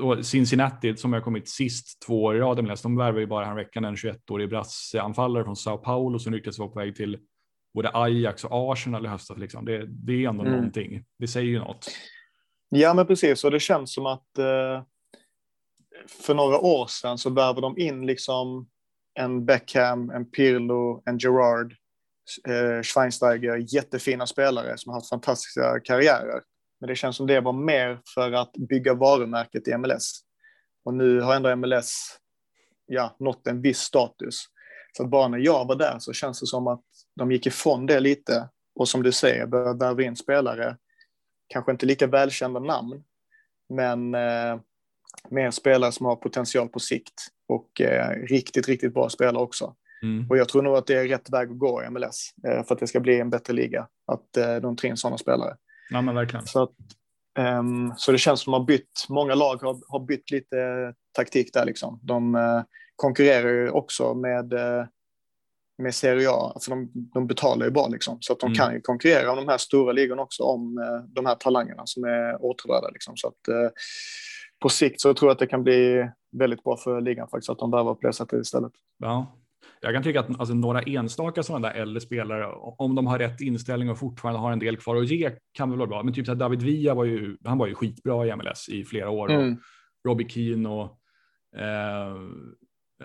och 0.01 0.25
Cincinnati 0.25 0.97
som 0.97 1.13
har 1.13 1.21
kommit 1.21 1.49
sist 1.49 2.01
två 2.05 2.23
år 2.23 2.35
i 2.35 2.39
rad 2.39 2.77
de 2.83 2.97
värvar 2.97 3.19
ju 3.19 3.27
bara 3.27 3.55
veckan 3.55 3.85
en 3.85 3.95
21-årig 3.95 4.49
brasseanfallare 4.49 5.43
från 5.43 5.55
Sao 5.55 5.77
Paulo 5.77 6.19
som 6.19 6.33
ryktas 6.33 6.59
vara 6.59 6.69
på 6.69 6.79
väg 6.79 6.95
till 6.95 7.17
både 7.73 7.91
Ajax 7.93 8.43
och 8.43 8.71
Arsenal 8.71 9.05
i 9.05 9.09
höstas. 9.09 9.37
Liksom. 9.37 9.65
Det, 9.65 9.85
det 9.87 10.25
är 10.25 10.29
ändå 10.29 10.41
Mm. 10.41 10.53
någonting. 10.53 11.03
Det 11.19 11.27
säger 11.27 11.49
ju 11.49 11.59
något. 11.59 11.87
Ja, 12.73 12.93
men 12.93 13.07
precis. 13.07 13.43
Och 13.43 13.51
det 13.51 13.59
känns 13.59 13.93
som 13.93 14.05
att 14.05 14.37
eh, 14.37 14.83
för 16.07 16.33
några 16.33 16.59
år 16.59 16.87
sedan 16.87 17.17
så 17.17 17.29
värvade 17.29 17.61
de 17.61 17.77
in 17.77 18.05
liksom 18.05 18.69
en 19.13 19.45
Beckham, 19.45 20.09
en 20.09 20.31
Pirlo, 20.31 21.03
en 21.05 21.17
Gerard, 21.17 21.75
eh, 22.47 22.81
Schweinsteiger, 22.83 23.75
jättefina 23.75 24.27
spelare 24.27 24.77
som 24.77 24.89
har 24.89 24.99
haft 24.99 25.09
fantastiska 25.09 25.79
karriärer. 25.83 26.41
Men 26.79 26.87
det 26.87 26.95
känns 26.95 27.17
som 27.17 27.27
det 27.27 27.39
var 27.39 27.53
mer 27.53 27.99
för 28.15 28.31
att 28.31 28.53
bygga 28.53 28.93
varumärket 28.93 29.67
i 29.67 29.77
MLS. 29.77 30.21
Och 30.85 30.93
nu 30.93 31.21
har 31.21 31.35
ändå 31.35 31.55
MLS 31.55 32.17
ja, 32.85 33.15
nått 33.19 33.47
en 33.47 33.61
viss 33.61 33.79
status. 33.79 34.45
Så 34.97 35.03
att 35.03 35.09
bara 35.09 35.27
när 35.27 35.37
jag 35.37 35.67
var 35.67 35.75
där 35.75 35.95
så 35.99 36.13
känns 36.13 36.39
det 36.39 36.47
som 36.47 36.67
att 36.67 36.83
de 37.15 37.31
gick 37.31 37.45
ifrån 37.45 37.85
det 37.85 37.99
lite. 37.99 38.49
Och 38.75 38.87
som 38.87 39.03
du 39.03 39.11
säger, 39.11 39.45
började 39.45 39.85
värva 39.85 40.03
in 40.03 40.15
spelare 40.15 40.77
kanske 41.51 41.71
inte 41.71 41.85
lika 41.85 42.07
välkända 42.07 42.59
namn, 42.59 43.03
men 43.69 44.15
eh, 44.15 44.59
mer 45.29 45.51
spelare 45.51 45.91
som 45.91 46.05
har 46.05 46.15
potential 46.15 46.69
på 46.69 46.79
sikt 46.79 47.27
och 47.47 47.81
eh, 47.81 48.09
riktigt, 48.09 48.67
riktigt 48.67 48.93
bra 48.93 49.09
spelare 49.09 49.43
också. 49.43 49.75
Mm. 50.03 50.29
Och 50.29 50.37
jag 50.37 50.49
tror 50.49 50.61
nog 50.61 50.77
att 50.77 50.87
det 50.87 50.95
är 50.95 51.07
rätt 51.07 51.29
väg 51.29 51.51
att 51.51 51.57
gå 51.57 51.83
i 51.83 51.89
MLS 51.89 52.33
eh, 52.47 52.63
för 52.63 52.73
att 52.73 52.79
det 52.79 52.87
ska 52.87 52.99
bli 52.99 53.19
en 53.19 53.29
bättre 53.29 53.53
liga, 53.53 53.87
att 54.07 54.37
eh, 54.37 54.55
de 54.55 54.75
tar 54.75 54.87
in 54.87 54.97
sådana 54.97 55.17
spelare. 55.17 55.55
Ja, 55.89 56.01
men 56.01 56.15
verkligen. 56.15 56.45
Så, 56.45 56.63
att, 56.63 56.75
ehm, 57.39 57.93
så 57.97 58.11
det 58.11 58.17
känns 58.17 58.41
som 58.41 58.53
att 58.53 58.57
de 58.57 58.61
har 58.61 58.67
bytt, 58.67 59.05
många 59.09 59.35
lag 59.35 59.61
har, 59.61 59.79
har 59.87 59.99
bytt 59.99 60.31
lite 60.31 60.93
taktik 61.11 61.53
där 61.53 61.65
liksom. 61.65 61.99
De 62.03 62.35
eh, 62.35 62.61
konkurrerar 62.95 63.49
ju 63.49 63.69
också 63.69 64.13
med, 64.13 64.53
eh, 64.53 64.85
med 65.81 65.95
Serie 65.95 66.29
A, 66.31 66.57
för 66.63 66.69
de, 66.71 66.91
de 67.13 67.27
betalar 67.27 67.65
ju 67.65 67.71
bra 67.71 67.87
liksom. 67.87 68.17
Så 68.21 68.33
att 68.33 68.39
de 68.39 68.45
Mm. 68.45 68.55
kan 68.55 68.73
ju 68.73 68.81
konkurrera 68.81 69.31
om 69.31 69.37
de 69.37 69.47
här 69.47 69.57
stora 69.57 69.91
ligorna 69.91 70.21
också, 70.21 70.43
om 70.43 70.77
eh, 70.77 71.13
de 71.13 71.25
här 71.25 71.35
talangerna 71.35 71.81
som 71.85 72.03
är 72.03 72.45
åtråvärda 72.45 72.89
liksom. 72.89 73.17
Så 73.17 73.27
att 73.27 73.47
eh, 73.47 73.69
på 74.61 74.69
sikt 74.69 75.01
så 75.01 75.13
tror 75.13 75.29
jag 75.29 75.33
att 75.33 75.39
det 75.39 75.47
kan 75.47 75.63
bli 75.63 76.09
väldigt 76.31 76.63
bra 76.63 76.77
för 76.77 77.01
ligan 77.01 77.27
faktiskt, 77.27 77.49
att 77.49 77.59
de 77.59 77.71
värvar 77.71 77.93
på 77.95 78.07
det 78.07 78.13
sättet 78.13 78.41
istället. 78.41 78.71
Ja. 78.97 79.37
Jag 79.81 79.93
kan 79.93 80.03
tycka 80.03 80.19
att 80.19 80.39
alltså, 80.39 80.53
några 80.55 80.81
enstaka 80.81 81.43
sådana 81.43 81.67
där 81.67 81.75
äldre 81.75 82.01
spelare, 82.01 82.47
om 82.77 82.95
de 82.95 83.07
har 83.07 83.19
rätt 83.19 83.41
inställning 83.41 83.89
och 83.89 83.99
fortfarande 83.99 84.39
har 84.39 84.51
en 84.51 84.59
del 84.59 84.77
kvar 84.77 84.95
att 84.95 85.09
ge, 85.09 85.31
kan 85.51 85.69
väl 85.69 85.79
vara 85.79 85.87
bra. 85.87 86.03
Men 86.03 86.13
typ 86.13 86.25
så 86.25 86.31
här, 86.31 86.39
David 86.39 86.61
Villa 86.61 86.93
var 86.93 87.05
ju, 87.05 87.37
han 87.43 87.57
var 87.57 87.67
ju 87.67 87.75
skitbra 87.75 88.25
i 88.27 88.35
MLS 88.35 88.69
i 88.69 88.83
flera 88.85 89.09
år. 89.09 89.31
Mm. 89.31 89.57
Robbie 90.07 90.29
Keane 90.29 90.69
och 90.69 90.83
eh, 91.61 92.15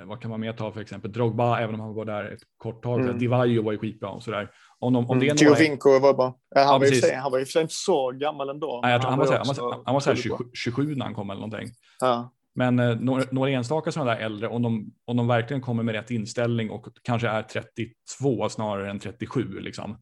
vad 0.04 0.20
kan 0.20 0.30
man 0.30 0.40
mer 0.40 0.52
ta 0.52 0.72
för 0.72 0.80
exempel? 0.80 1.12
Drogba, 1.12 1.58
även 1.60 1.74
om 1.74 1.80
han 1.80 1.94
var 1.94 2.04
där 2.04 2.24
ett 2.24 2.40
kort 2.56 2.82
tag. 2.82 2.94
Mm. 2.94 3.06
Mm. 3.06 3.18
Divayo 3.18 3.62
var 3.62 3.72
ju 3.72 3.78
skitbra 3.78 4.10
och 4.10 4.22
sådär. 4.22 4.50
Om, 4.78 4.92
de, 4.92 5.10
om 5.10 5.18
det 5.18 5.26
är 5.26 5.28
några... 5.44 6.00
Var 6.00 6.14
bra. 6.14 6.38
Ja, 6.54 6.60
han, 6.60 6.66
Ja, 6.72 6.78
var 6.78 6.86
sig- 6.86 7.14
han 7.14 7.32
var 7.32 7.38
ju 7.38 7.44
för 7.44 7.60
inte 7.60 7.74
så 7.74 8.10
gammal 8.10 8.48
ändå. 8.48 8.80
Nej, 8.82 8.92
jag 8.92 9.00
tror, 9.00 9.10
han, 9.10 9.18
var, 9.18 9.26
han, 9.26 9.46
var, 9.46 9.82
han 9.84 9.94
var 9.94 10.00
så 10.00 10.10
här 10.10 10.14
väldigt 10.14 10.30
bra. 10.30 10.38
27, 10.38 10.50
27 10.54 10.94
när 10.94 11.04
han 11.04 11.14
kom 11.14 11.30
eller 11.30 11.40
någonting. 11.40 11.68
Ja. 12.00 12.32
Men 12.54 12.78
eh, 12.78 12.96
några, 12.96 13.24
några 13.30 13.50
enstaka 13.50 13.92
sådana 13.92 14.14
där 14.14 14.20
äldre, 14.20 14.48
om 14.48 14.62
de, 14.62 14.92
om 15.04 15.16
de 15.16 15.26
verkligen 15.26 15.60
kommer 15.60 15.82
med 15.82 15.94
rätt 15.94 16.10
inställning 16.10 16.70
och 16.70 16.86
kanske 17.02 17.28
är 17.28 17.42
32 17.42 18.48
snarare 18.48 18.90
än 18.90 18.98
37 18.98 19.60
liksom. 19.60 19.98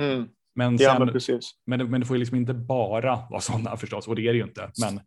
Mm. 0.00 0.28
Men, 0.54 0.76
Ja, 0.76 0.90
sen, 0.92 1.04
men 1.04 1.12
precis. 1.12 1.50
men, 1.66 1.78
det, 1.78 1.84
men 1.84 2.00
det 2.00 2.06
får 2.06 2.16
ju 2.16 2.18
liksom 2.20 2.36
inte 2.36 2.54
bara 2.54 3.26
vara 3.30 3.40
sådana 3.40 3.76
förstås, 3.76 4.08
och 4.08 4.16
det 4.16 4.22
är 4.28 4.32
det 4.32 4.38
ju 4.38 4.44
inte. 4.44 4.70
Men 4.80 5.00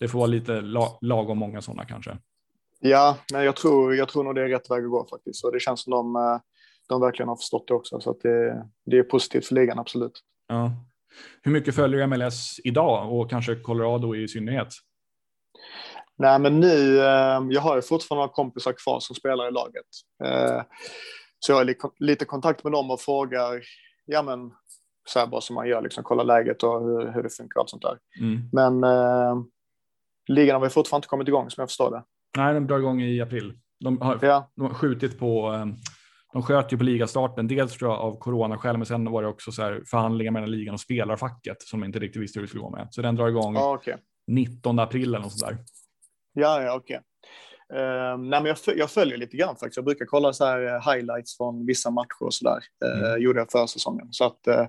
det 0.00 0.08
får 0.08 0.18
vara 0.18 0.26
lite 0.26 0.60
la, 0.60 0.98
lagom 1.00 1.38
många 1.38 1.60
sådana 1.62 1.84
kanske. 1.84 2.18
Ja, 2.86 3.16
men 3.32 3.44
jag 3.44 3.56
tror, 3.56 3.94
jag 3.94 4.08
tror 4.08 4.24
nog 4.24 4.34
det 4.34 4.42
är 4.42 4.48
rätt 4.48 4.70
väg 4.70 4.84
att 4.84 4.90
gå 4.90 5.06
faktiskt. 5.10 5.44
Och 5.44 5.52
det 5.52 5.60
känns 5.60 5.82
som 5.82 5.90
de, 5.90 6.16
eh, 6.16 6.38
de 6.88 7.00
verkligen 7.00 7.28
har 7.28 7.36
förstått 7.36 7.68
det 7.68 7.74
också. 7.74 8.00
Så 8.00 8.10
att 8.10 8.20
det, 8.20 8.66
det 8.86 8.98
är 8.98 9.02
positivt 9.02 9.46
för 9.46 9.54
ligan, 9.54 9.78
absolut. 9.78 10.20
Ja. 10.48 10.70
Hur 11.42 11.52
mycket 11.52 11.74
följer 11.74 12.06
MLS 12.06 12.60
idag 12.64 13.12
och 13.12 13.30
kanske 13.30 13.54
Colorado 13.56 14.14
i 14.14 14.28
synnerhet? 14.28 14.68
Nej, 16.18 16.38
men 16.38 16.60
nu, 16.60 16.98
eh, 16.98 17.42
jag 17.50 17.60
har 17.60 17.76
ju 17.76 17.82
fortfarande 17.82 18.20
några 18.22 18.34
kompisar 18.34 18.72
kvar 18.72 19.00
som 19.00 19.16
spelar 19.16 19.48
i 19.48 19.50
laget. 19.50 19.86
Eh, 20.24 20.62
så 21.38 21.52
jag 21.52 21.56
har 21.56 21.64
li- 21.64 21.76
lite 21.98 22.24
kontakt 22.24 22.64
med 22.64 22.72
dem 22.72 22.90
och 22.90 23.00
frågar, 23.00 23.62
ja 24.04 24.22
men, 24.22 24.52
så 25.08 25.18
här 25.18 25.26
bara 25.26 25.40
som 25.40 25.54
man 25.54 25.68
gör, 25.68 25.82
liksom 25.82 26.04
kolla 26.04 26.22
läget 26.22 26.62
och 26.62 26.80
hur, 26.84 27.12
hur 27.12 27.22
det 27.22 27.30
funkar 27.30 27.58
och 27.58 27.62
allt 27.62 27.70
sånt 27.70 27.82
där. 27.82 27.98
Mm. 28.20 28.48
Men 28.52 28.84
eh, 28.84 29.36
ligan 30.28 30.54
har 30.54 30.60
väl 30.60 30.70
fortfarande 30.70 30.98
inte 31.04 31.08
kommit 31.10 31.28
igång 31.28 31.50
som 31.50 31.60
jag 31.62 31.68
förstår 31.68 31.90
det. 31.90 32.02
Nej, 32.36 32.54
de 32.54 32.66
drar 32.66 32.78
igång 32.78 33.02
i 33.02 33.20
april. 33.20 33.58
De 33.80 34.00
har, 34.00 34.18
Ja, 34.22 34.50
de 34.56 34.62
har 34.62 34.74
skjutit 34.74 35.18
på, 35.18 35.52
eh, 35.52 35.66
de 36.32 36.42
sköt 36.42 36.72
ju 36.72 36.78
på 36.78 36.84
ligastarten, 36.84 37.48
dels 37.48 37.72
tror 37.76 37.90
jag 37.90 38.00
av 38.00 38.18
coronaskäl, 38.18 38.76
men 38.76 38.86
sen 38.86 39.04
var 39.10 39.22
det 39.22 39.28
också 39.28 39.52
så 39.52 39.62
här 39.62 39.82
förhandlingar 39.86 40.32
mellan 40.32 40.50
ligan 40.50 40.74
och 40.74 40.80
spelarfacket 40.80 41.62
som 41.62 41.84
inte 41.84 41.98
riktigt 41.98 42.22
visste 42.22 42.38
hur 42.38 42.42
det 42.42 42.48
skulle 42.48 42.62
gå 42.62 42.70
med. 42.70 42.88
Så 42.90 43.02
den 43.02 43.16
drar 43.16 43.28
igång 43.28 43.54
ja 43.54 43.74
okej. 43.74 43.96
19 44.26 44.78
april 44.78 45.08
eller 45.08 45.18
något 45.18 45.38
sånt 45.38 45.50
där. 45.52 45.64
Ja, 46.32 46.62
ja, 46.62 46.74
okej. 46.76 47.00
Eh, 47.74 48.18
nej, 48.18 48.40
men 48.40 48.44
jag, 48.44 48.58
föl- 48.58 48.78
jag 48.78 48.90
följer 48.90 49.16
lite 49.16 49.36
grann 49.36 49.56
faktiskt. 49.56 49.76
Jag 49.76 49.84
brukar 49.84 50.04
kolla 50.06 50.32
så 50.32 50.44
här 50.44 50.66
eh, 50.66 50.92
highlights 50.92 51.36
från 51.36 51.66
vissa 51.66 51.90
matcher 51.90 52.22
och 52.22 52.34
så 52.34 52.44
där. 52.44 52.88
Uh, 52.90 53.04
Mm. 53.08 53.22
Gjorde 53.22 53.38
jag 53.40 53.50
förra 53.52 53.66
säsongen. 53.66 54.08
Så 54.10 54.24
att 54.24 54.40
uh, 54.48 54.66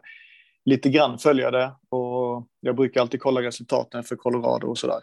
lite 0.65 0.89
grann 0.89 1.17
följer 1.19 1.43
jag 1.43 1.53
det 1.53 1.71
och 1.89 2.47
jag 2.59 2.75
brukar 2.75 3.01
alltid 3.01 3.21
kolla 3.21 3.41
resultaten 3.41 4.03
för 4.03 4.15
Colorado 4.15 4.67
och 4.67 4.77
så 4.77 4.87
där. 4.87 5.01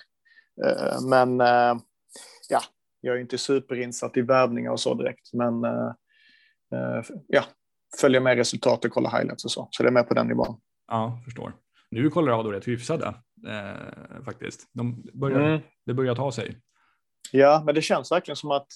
Eh, 0.66 1.00
men 1.08 1.40
eh, 1.40 1.74
ja, 2.48 2.62
jag 3.00 3.16
är 3.16 3.20
inte 3.20 3.38
superinsatt 3.38 4.16
i 4.16 4.22
värvningar 4.22 4.70
och 4.70 4.80
så 4.80 4.94
direkt. 4.94 5.32
Men 5.32 5.64
eh, 5.64 5.92
eh, 6.72 7.04
ja, 7.26 7.44
följer 8.00 8.20
med 8.20 8.36
resultat 8.36 8.84
och 8.84 8.90
kollar 8.90 9.10
highlights 9.10 9.44
och 9.44 9.50
så. 9.50 9.68
Så 9.70 9.82
det 9.82 9.88
är 9.88 9.92
med 9.92 10.08
på 10.08 10.14
den 10.14 10.26
nivån. 10.26 10.60
Ja, 10.88 11.22
förstår. 11.24 11.54
Nu 11.90 12.06
är 12.06 12.10
Colorado 12.10 12.50
rätt 12.50 12.68
hyfsade 12.68 13.14
eh, 13.48 14.24
faktiskt. 14.24 14.68
De 14.72 15.02
börjar, 15.12 15.40
Mm. 15.40 15.60
Det 15.86 15.94
börjar 15.94 16.14
ta 16.14 16.32
sig. 16.32 16.56
Ja, 17.32 17.62
men 17.66 17.74
det 17.74 17.82
känns 17.82 18.12
verkligen 18.12 18.36
som 18.36 18.50
att 18.50 18.66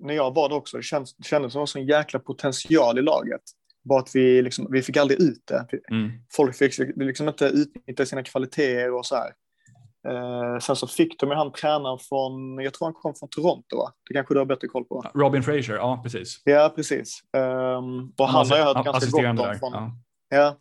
när 0.00 0.14
jag 0.14 0.34
var 0.34 0.48
där 0.48 0.56
också, 0.56 0.76
det 0.76 0.82
kändes, 0.82 1.16
det 1.16 1.24
kändes 1.24 1.52
som 1.52 1.60
en 1.60 1.66
sån 1.66 1.86
jäkla 1.86 2.20
potential 2.20 2.98
i 2.98 3.02
laget. 3.02 3.42
Bara 3.84 4.00
att 4.00 4.14
vi, 4.14 4.42
liksom, 4.42 4.66
vi 4.70 4.82
fick 4.82 4.96
aldrig 4.96 5.20
ut 5.20 5.46
det. 5.46 5.68
Mm. 5.90 6.10
Folk 6.32 6.56
fick 6.56 6.78
liksom 6.96 7.28
inte 7.28 7.44
utnyttja 7.44 8.06
sina 8.06 8.22
kvaliteter 8.22 8.94
och 8.94 9.06
så 9.06 9.16
här. 9.16 9.32
Eh, 10.08 10.58
sen 10.58 10.76
så 10.76 10.86
fick 10.86 11.20
de 11.20 11.30
ju 11.30 11.36
han 11.36 11.52
tränaren 11.52 11.98
från, 11.98 12.58
jag 12.58 12.74
tror 12.74 12.86
han 12.86 12.94
kom 12.94 13.14
från 13.14 13.28
Toronto 13.28 13.76
va? 13.76 13.92
Det 14.08 14.14
kanske 14.14 14.34
du 14.34 14.38
har 14.38 14.46
bättre 14.46 14.68
koll 14.68 14.84
på? 14.84 15.10
Robin 15.14 15.42
Fraser, 15.42 15.74
ja 15.74 16.00
precis. 16.02 16.42
Ja, 16.44 16.72
precis. 16.76 17.20
Um, 17.32 18.12
och 18.18 18.28
han, 18.28 18.48
har 18.48 18.56
jag 18.56 18.64
hört 18.64 18.84
ganska 18.84 19.10
gott 19.10 19.40
om. 19.40 19.58
Från, 19.58 19.72
ja. 19.72 19.92
ja. 20.28 20.56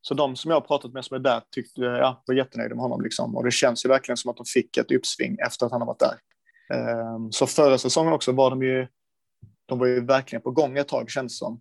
Så 0.00 0.14
de 0.14 0.36
som 0.36 0.50
jag 0.50 0.56
har 0.56 0.66
pratat 0.66 0.92
med 0.92 1.04
som 1.04 1.14
är 1.14 1.18
där 1.18 1.42
tyckte, 1.54 1.80
ja, 1.80 2.22
var 2.26 2.34
jättenöjda 2.34 2.74
med 2.74 2.82
honom. 2.82 3.00
Liksom. 3.02 3.36
Och 3.36 3.44
det 3.44 3.50
känns 3.50 3.84
ju 3.84 3.88
verkligen 3.88 4.16
som 4.16 4.30
att 4.30 4.36
de 4.36 4.46
fick 4.46 4.76
ett 4.76 4.92
uppsving 4.92 5.36
efter 5.46 5.66
att 5.66 5.72
han 5.72 5.80
har 5.80 5.86
varit 5.86 6.00
där. 6.00 6.16
Um, 7.14 7.32
så 7.32 7.46
förra 7.46 7.78
säsongen 7.78 8.12
också 8.12 8.32
var 8.32 8.50
de 8.50 8.62
ju, 8.62 8.86
de 9.66 9.78
var 9.78 9.86
ju 9.86 10.00
verkligen 10.00 10.42
på 10.42 10.50
gång 10.50 10.78
ett 10.78 10.88
tag 10.88 11.10
känns 11.10 11.38
som. 11.38 11.60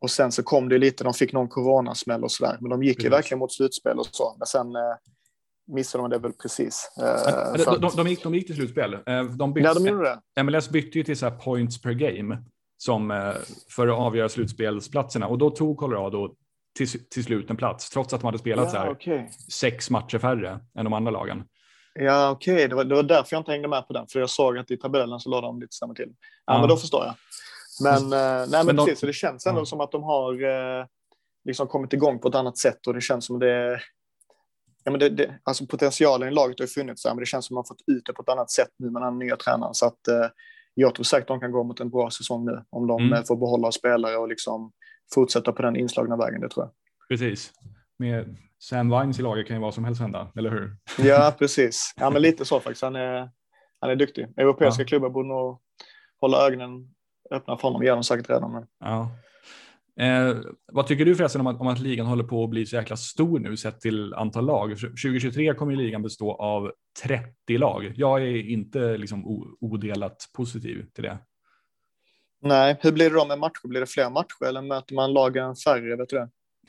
Och 0.00 0.10
sen 0.10 0.32
så 0.32 0.42
kom 0.42 0.68
det 0.68 0.78
lite, 0.78 1.04
de 1.04 1.14
fick 1.14 1.32
någon 1.32 1.48
coronasmäll 1.48 2.24
och 2.24 2.32
sådär, 2.32 2.56
men 2.60 2.70
de 2.70 2.82
gick 2.82 3.02
ju 3.04 3.08
verkligen 3.08 3.38
mot 3.38 3.52
slutspel 3.52 3.98
och 3.98 4.06
så. 4.06 4.34
Men 4.38 4.46
sen 4.46 4.76
eh, 4.76 4.96
missade 5.70 6.04
de 6.04 6.10
det 6.10 6.18
väl 6.18 6.32
precis. 6.32 6.92
Eh, 6.98 7.64
de, 7.64 7.80
de, 7.80 7.90
de, 7.96 8.08
gick, 8.08 8.22
de 8.22 8.34
gick 8.34 8.46
till 8.46 8.56
slutspel. 8.56 8.94
Eh, 8.94 9.24
de 9.24 9.52
bytte, 9.52 9.68
ja, 9.68 9.74
de 9.74 9.86
gjorde 9.86 10.20
det. 10.34 10.42
MLS 10.42 10.68
bytte 10.68 10.98
ju 10.98 11.04
till 11.04 11.16
så 11.16 11.30
points 11.30 11.82
per 11.82 11.92
game 11.92 12.38
som 12.78 13.10
eh, 13.10 13.32
för 13.76 13.88
att 13.88 13.98
avgöra 13.98 14.28
slutspelsplatserna 14.28 15.26
och 15.26 15.38
då 15.38 15.50
tog 15.50 15.76
Colorado 15.76 16.34
till, 16.76 17.08
till 17.08 17.24
slut 17.24 17.50
en 17.50 17.56
plats 17.56 17.90
trots 17.90 18.14
att 18.14 18.20
de 18.20 18.26
hade 18.26 18.38
spelat 18.38 18.64
ja, 18.64 18.70
så 18.70 18.76
här 18.76 18.90
okay. 18.90 19.26
sex 19.52 19.90
matcher 19.90 20.18
färre 20.18 20.60
än 20.78 20.84
de 20.84 20.92
andra 20.92 21.10
lagen. 21.10 21.44
Ja, 21.94 22.30
okej, 22.30 22.54
okay. 22.54 22.66
det, 22.66 22.74
var, 22.74 22.84
det 22.84 22.94
var 22.94 23.02
därför 23.02 23.36
jag 23.36 23.40
inte 23.40 23.52
hängde 23.52 23.68
med 23.68 23.86
på 23.86 23.92
den, 23.92 24.06
för 24.06 24.20
jag 24.20 24.30
såg 24.30 24.58
att 24.58 24.70
i 24.70 24.76
tabellen 24.76 25.20
så 25.20 25.30
lade 25.30 25.46
de 25.46 25.60
lite 25.60 25.76
sämre 25.76 25.96
till. 25.96 26.12
Ja, 26.46 26.54
ja, 26.54 26.60
men 26.60 26.68
då 26.68 26.76
förstår 26.76 27.04
jag. 27.04 27.14
Men, 27.82 28.02
eh, 28.02 28.48
nej, 28.50 28.64
men, 28.64 28.66
men 28.66 28.76
precis, 28.76 28.94
de, 28.94 29.00
så 29.00 29.06
det 29.06 29.12
känns 29.12 29.46
ändå 29.46 29.60
ja. 29.60 29.64
som 29.64 29.80
att 29.80 29.92
de 29.92 30.02
har 30.02 30.32
eh, 30.42 30.86
liksom 31.44 31.66
kommit 31.66 31.92
igång 31.92 32.18
på 32.18 32.28
ett 32.28 32.34
annat 32.34 32.58
sätt 32.58 32.86
och 32.86 32.94
det 32.94 33.00
känns 33.00 33.26
som 33.26 33.38
det 33.38 33.80
ja, 34.84 34.90
men 34.90 35.00
det, 35.00 35.08
det, 35.08 35.38
alltså 35.42 35.66
potentialen 35.66 36.28
i 36.28 36.32
laget 36.32 36.60
har 36.60 36.66
funnits 36.66 37.02
där, 37.02 37.10
men 37.10 37.20
det 37.20 37.26
känns 37.26 37.46
som 37.46 37.56
att 37.56 37.58
man 37.58 37.76
fått 37.76 37.96
ut 37.96 38.06
det 38.06 38.12
på 38.12 38.22
ett 38.22 38.28
annat 38.28 38.50
sätt 38.50 38.70
nu 38.78 38.90
med 38.90 39.02
den 39.02 39.18
nya 39.18 39.36
tränaren. 39.36 39.74
Så 39.74 39.86
att, 39.86 40.08
eh, 40.08 40.26
jag 40.74 40.94
tror 40.94 41.04
säkert 41.04 41.28
de 41.28 41.40
kan 41.40 41.52
gå 41.52 41.64
mot 41.64 41.80
en 41.80 41.90
bra 41.90 42.10
säsong 42.10 42.44
nu 42.44 42.64
om 42.70 42.86
de 42.86 43.00
mm. 43.00 43.24
får 43.24 43.36
behålla 43.36 43.72
spelare 43.72 44.16
och 44.16 44.28
liksom 44.28 44.72
fortsätta 45.14 45.52
på 45.52 45.62
den 45.62 45.76
inslagna 45.76 46.16
vägen. 46.16 46.40
Det 46.40 46.48
tror 46.48 46.64
jag. 46.64 46.72
Precis. 47.08 47.52
Med 47.98 48.36
Sam 48.58 48.90
Vines 48.90 49.18
i 49.18 49.22
laget 49.22 49.46
kan 49.46 49.56
ju 49.56 49.62
vad 49.62 49.74
som 49.74 49.84
helst 49.84 50.00
hända, 50.00 50.32
eller 50.36 50.50
hur? 50.50 50.76
Ja, 50.98 51.34
precis. 51.38 51.94
Ja, 51.96 52.10
men 52.10 52.22
lite 52.22 52.44
så 52.44 52.60
faktiskt. 52.60 52.82
Han 52.82 52.96
är, 52.96 53.30
han 53.80 53.90
är 53.90 53.96
duktig. 53.96 54.28
Europeiska 54.36 54.82
ja. 54.82 54.86
klubbar 54.86 55.10
borde 55.10 55.28
nog 55.28 55.60
hålla 56.20 56.46
ögonen 56.46 56.94
öppna 57.30 57.56
för 57.56 57.62
honom. 57.62 57.82
gör 57.82 57.94
de 57.94 58.04
säkert 58.04 58.30
redan. 58.30 58.52
Men... 58.52 58.66
Ja. 58.80 59.10
Eh, 59.96 60.36
vad 60.72 60.86
tycker 60.86 61.04
du 61.04 61.16
förresten 61.16 61.40
om 61.40 61.46
att, 61.46 61.60
om 61.60 61.66
att 61.66 61.78
ligan 61.78 62.06
håller 62.06 62.24
på 62.24 62.44
att 62.44 62.50
bli 62.50 62.66
så 62.66 62.76
jäkla 62.76 62.96
stor 62.96 63.38
nu 63.38 63.56
sett 63.56 63.80
till 63.80 64.14
antal 64.14 64.46
lag? 64.46 64.78
2023 64.78 65.54
kommer 65.54 65.76
ligan 65.76 66.02
bestå 66.02 66.32
av 66.32 66.72
30 67.04 67.58
lag. 67.58 67.92
Jag 67.96 68.22
är 68.22 68.50
inte 68.50 68.96
liksom 68.96 69.24
odelat 69.60 70.28
positiv 70.36 70.86
till 70.94 71.04
det. 71.04 71.18
Nej, 72.42 72.76
hur 72.80 72.92
blir 72.92 73.10
det 73.10 73.16
då 73.16 73.26
med 73.26 73.38
matcher? 73.38 73.68
Blir 73.68 73.80
det 73.80 73.86
fler 73.86 74.10
matcher 74.10 74.44
eller 74.48 74.62
möter 74.62 74.94
man 74.94 75.12
lagen 75.12 75.56
färre? 75.56 75.96
Vet 75.96 76.08
du 76.08 76.16
det? 76.16 76.28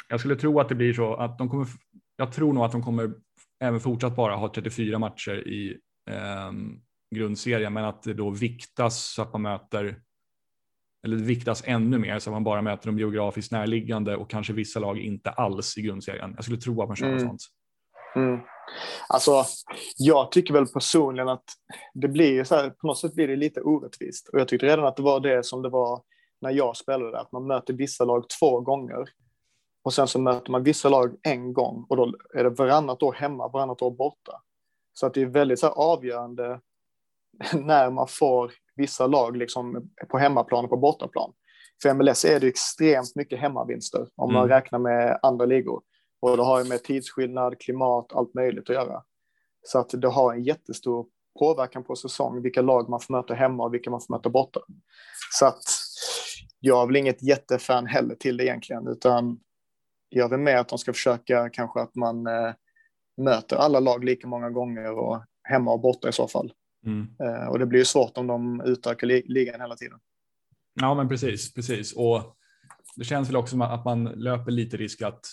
Jag 0.10 0.20
skulle 0.20 0.36
tro 0.36 0.60
att 0.60 0.70
det 0.70 0.76
blir 0.76 0.94
så 0.94 1.16
att 1.16 1.38
de 1.38 1.50
kommer. 1.50 1.68
Jag 2.16 2.34
tror 2.34 2.54
nog 2.54 2.64
att 2.64 2.72
de 2.72 2.84
kommer 2.84 3.12
även 3.60 3.80
fortsatt 3.80 4.16
bara 4.16 4.36
ha 4.36 4.54
34 4.54 5.00
matcher 5.00 5.48
i 5.48 5.78
eh, 6.10 6.52
grundserien, 7.16 7.74
men 7.74 7.86
att 7.86 8.04
det 8.04 8.14
då 8.14 8.30
viktas 8.30 9.04
så 9.04 9.22
att 9.22 9.34
man 9.34 9.42
möter 9.42 10.02
eller 11.04 11.18
viktas 11.18 11.64
ännu 11.66 11.98
mer 11.98 12.20
så 12.20 12.30
att 12.30 12.34
man 12.34 12.44
bara 12.44 12.62
möter 12.62 12.88
de 12.88 13.00
geografiskt 13.00 13.52
närliggande 13.52 14.16
och 14.16 14.30
kanske 14.30 14.54
vissa 14.54 14.80
lag 14.80 15.00
inte 15.00 15.30
alls 15.30 15.78
i 15.78 15.82
grundserien. 15.82 16.34
Jag 16.36 16.44
skulle 16.44 16.60
tro 16.60 16.82
att 16.82 16.88
man 16.88 16.96
kör 16.96 17.08
mm. 17.08 17.20
sånt. 17.20 17.42
Mm. 18.16 18.40
Alltså, 19.10 19.44
jag 19.98 20.32
tycker 20.32 20.54
väl 20.54 20.68
personligen 20.68 21.30
att 21.30 21.44
det 21.94 22.08
blir 22.08 22.44
så 22.44 22.56
här, 22.56 22.70
på 22.70 22.88
något 22.88 23.00
sätt 23.00 23.14
blir 23.14 23.28
det 23.28 23.36
lite 23.36 23.62
orättvist. 23.62 24.30
Och 24.30 24.40
jag 24.40 24.48
tyckte 24.48 24.66
redan 24.66 24.86
att 24.86 24.96
det 24.96 25.04
var 25.04 25.20
det 25.20 25.46
som 25.46 25.62
det 25.62 25.70
var 25.70 26.02
när 26.42 26.52
jag 26.52 26.78
spelade, 26.78 27.20
att 27.20 27.32
man 27.32 27.48
möter 27.48 27.74
vissa 27.74 28.06
lag 28.06 28.26
två 28.40 28.60
gånger. 28.60 29.10
Och 29.84 29.94
sen 29.94 30.08
så 30.08 30.20
möter 30.20 30.52
man 30.52 30.64
vissa 30.64 30.90
lag 30.90 31.16
en 31.24 31.54
gång 31.54 31.86
och 31.90 31.98
då 31.98 32.14
är 32.34 32.44
det 32.44 32.50
varannat 32.50 33.04
år 33.04 33.14
hemma, 33.14 33.48
varannat 33.48 33.82
år 33.82 33.92
borta. 33.92 34.42
Så 34.94 35.06
att 35.06 35.14
det 35.14 35.22
är 35.22 35.26
väldigt 35.26 35.60
så 35.60 35.68
avgörande 35.68 36.60
när 37.54 37.90
man 37.90 38.08
får 38.08 38.52
vissa 38.76 39.08
lag 39.08 39.38
liksom 39.38 39.92
på 40.10 40.18
hemmaplan 40.18 40.64
och 40.64 40.70
på 40.70 40.78
bortaplan. 40.78 41.34
För 41.82 41.94
MLS 41.94 42.26
är 42.26 42.40
det 42.40 42.48
extremt 42.48 43.16
mycket 43.16 43.40
hemmavinster 43.40 44.08
om 44.16 44.30
mm. 44.30 44.40
man 44.40 44.50
räknar 44.50 44.80
med 44.80 45.20
andra 45.22 45.46
ligor. 45.46 45.82
Och 46.20 46.38
det 46.38 46.44
har 46.44 46.64
ju 46.64 46.70
med 46.70 46.84
tidsskillnad, 46.84 47.60
klimat, 47.60 48.14
allt 48.14 48.34
möjligt 48.34 48.70
att 48.70 48.76
göra. 48.76 49.04
Så 49.64 49.80
att 49.80 49.90
det 49.90 50.08
har 50.08 50.34
en 50.34 50.44
jättestor 50.44 51.06
påverkan 51.40 51.84
på 51.84 51.96
säsong, 51.96 52.42
vilka 52.42 52.62
lag 52.62 52.90
man 52.90 53.00
får 53.00 53.14
möta 53.14 53.34
hemma 53.34 53.64
och 53.64 53.74
vilka 53.74 53.90
man 53.90 54.02
får 54.02 54.14
möta 54.14 54.30
borta. 54.30 54.60
Så 55.32 55.46
att 55.46 55.64
jag 56.60 56.82
är 56.82 56.86
väl 56.86 56.96
inget 56.96 57.24
jättefan 57.24 57.86
heller 57.86 58.16
till 58.16 58.38
det 58.38 58.44
egentligen, 58.46 58.88
utan 58.88 59.40
jag 60.10 60.30
vill 60.30 60.40
med 60.40 60.60
att 60.60 60.70
de 60.70 60.78
ska 60.78 60.94
försöka 60.94 61.50
kanske 61.50 61.82
att 61.82 61.96
man 61.96 62.28
eh, 62.28 62.54
möter 63.18 63.56
alla 63.56 63.80
lag 63.80 64.04
lika 64.04 64.28
många 64.28 64.50
gånger 64.50 64.92
och 64.92 65.22
hemma 65.44 65.72
och 65.72 65.80
borta 65.80 66.10
i 66.10 66.14
så 66.14 66.28
fall. 66.28 66.54
Mm. 66.86 67.08
Eh, 67.20 67.48
och 67.48 67.60
det 67.60 67.66
blir 67.66 67.80
ju 67.80 67.86
svårt 67.86 68.18
om 68.18 68.28
de 68.28 68.62
utökar 68.66 69.08
ligan 69.08 69.62
hela 69.62 69.76
tiden. 69.76 70.00
Ja, 70.74 70.94
men 70.96 71.10
precis, 71.10 71.54
precis. 71.54 71.94
Och 71.94 72.38
det 72.96 73.04
känns 73.04 73.30
väl 73.30 73.36
också 73.36 73.52
som 73.52 73.62
att 73.62 73.86
man 73.86 74.04
löper 74.04 74.52
lite 74.52 74.78
risk 74.78 75.02
att, 75.02 75.26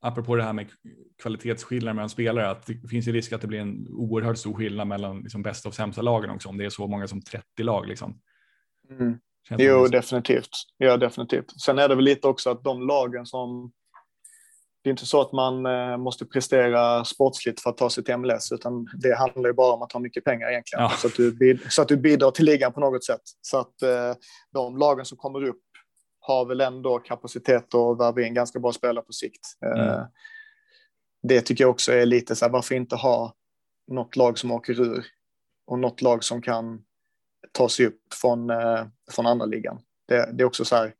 apropå 0.00 0.36
det 0.36 0.42
här 0.42 0.52
med 0.52 0.70
kvalitetsskillnader 1.22 1.94
mellan 1.94 2.08
spelare, 2.08 2.50
att 2.50 2.66
det 2.66 2.88
finns 2.88 3.08
ju 3.08 3.12
risk 3.12 3.32
att 3.32 3.40
det 3.40 3.46
blir 3.46 3.60
en 3.60 3.88
oerhört 3.88 4.38
stor 4.38 4.54
skillnad 4.54 4.86
mellan 4.86 5.20
liksom 5.20 5.42
bästa 5.42 5.68
och 5.68 5.74
sämsta 5.74 6.02
lagen 6.02 6.30
också, 6.30 6.48
om 6.48 6.58
det 6.58 6.64
är 6.64 6.70
så 6.70 6.86
många 6.86 7.06
som 7.06 7.22
30 7.22 7.62
lag 7.62 7.86
liksom. 7.88 8.20
Mm. 8.90 9.18
Jo, 9.50 9.86
definitivt. 9.86 10.50
Ja, 10.78 10.96
definitivt. 10.96 11.60
Sen 11.60 11.78
är 11.78 11.88
det 11.88 11.94
väl 11.94 12.04
lite 12.04 12.28
också 12.28 12.50
att 12.50 12.64
de 12.64 12.86
lagen 12.86 13.26
som 13.26 13.72
det 14.84 14.88
är 14.88 14.90
inte 14.90 15.06
så 15.06 15.20
att 15.20 15.32
man 15.32 15.66
eh, 15.66 15.96
måste 15.96 16.26
prestera 16.26 17.04
sportsligt 17.04 17.60
för 17.60 17.70
att 17.70 17.76
ta 17.76 17.90
sig 17.90 18.04
till 18.04 18.16
MLS, 18.16 18.52
utan 18.52 18.86
det 19.02 19.14
handlar 19.14 19.50
ju 19.50 19.52
bara 19.52 19.72
om 19.72 19.82
att 19.82 19.92
ha 19.92 20.00
mycket 20.00 20.24
pengar 20.24 20.50
egentligen. 20.50 20.82
Ja. 20.82 20.92
Så, 20.98 21.06
att 21.06 21.16
du, 21.16 21.58
så 21.68 21.82
att 21.82 21.88
du 21.88 21.96
bidrar 21.96 22.30
till 22.30 22.44
ligan 22.44 22.72
på 22.72 22.80
något 22.80 23.04
sätt. 23.04 23.20
Så 23.40 23.58
att 23.58 23.82
eh, 23.82 24.14
de 24.52 24.78
lagen 24.78 25.04
som 25.04 25.18
kommer 25.18 25.44
upp 25.44 25.62
har 26.20 26.46
väl 26.46 26.60
ändå 26.60 26.98
kapacitet 26.98 27.74
att 27.74 27.98
värva 27.98 28.22
in 28.22 28.34
ganska 28.34 28.58
bra 28.58 28.72
spelare 28.72 29.04
på 29.04 29.12
sikt. 29.12 29.40
Eh, 29.66 29.88
mm. 29.88 30.06
Det 31.22 31.40
tycker 31.40 31.64
jag 31.64 31.70
också 31.70 31.92
är 31.92 32.06
lite 32.06 32.36
så 32.36 32.44
här, 32.44 32.52
varför 32.52 32.74
inte 32.74 32.96
ha 32.96 33.34
något 33.88 34.16
lag 34.16 34.38
som 34.38 34.50
åker 34.50 34.80
ur 34.80 35.06
och 35.66 35.78
något 35.78 36.02
lag 36.02 36.24
som 36.24 36.42
kan 36.42 36.80
ta 37.52 37.68
sig 37.68 37.86
upp 37.86 38.00
från, 38.20 38.50
från 39.10 39.26
andra 39.26 39.46
ligan. 39.46 39.78
Det, 40.08 40.30
det 40.32 40.42
är 40.42 40.46
också 40.46 40.64
så 40.64 40.76
här, 40.76 40.94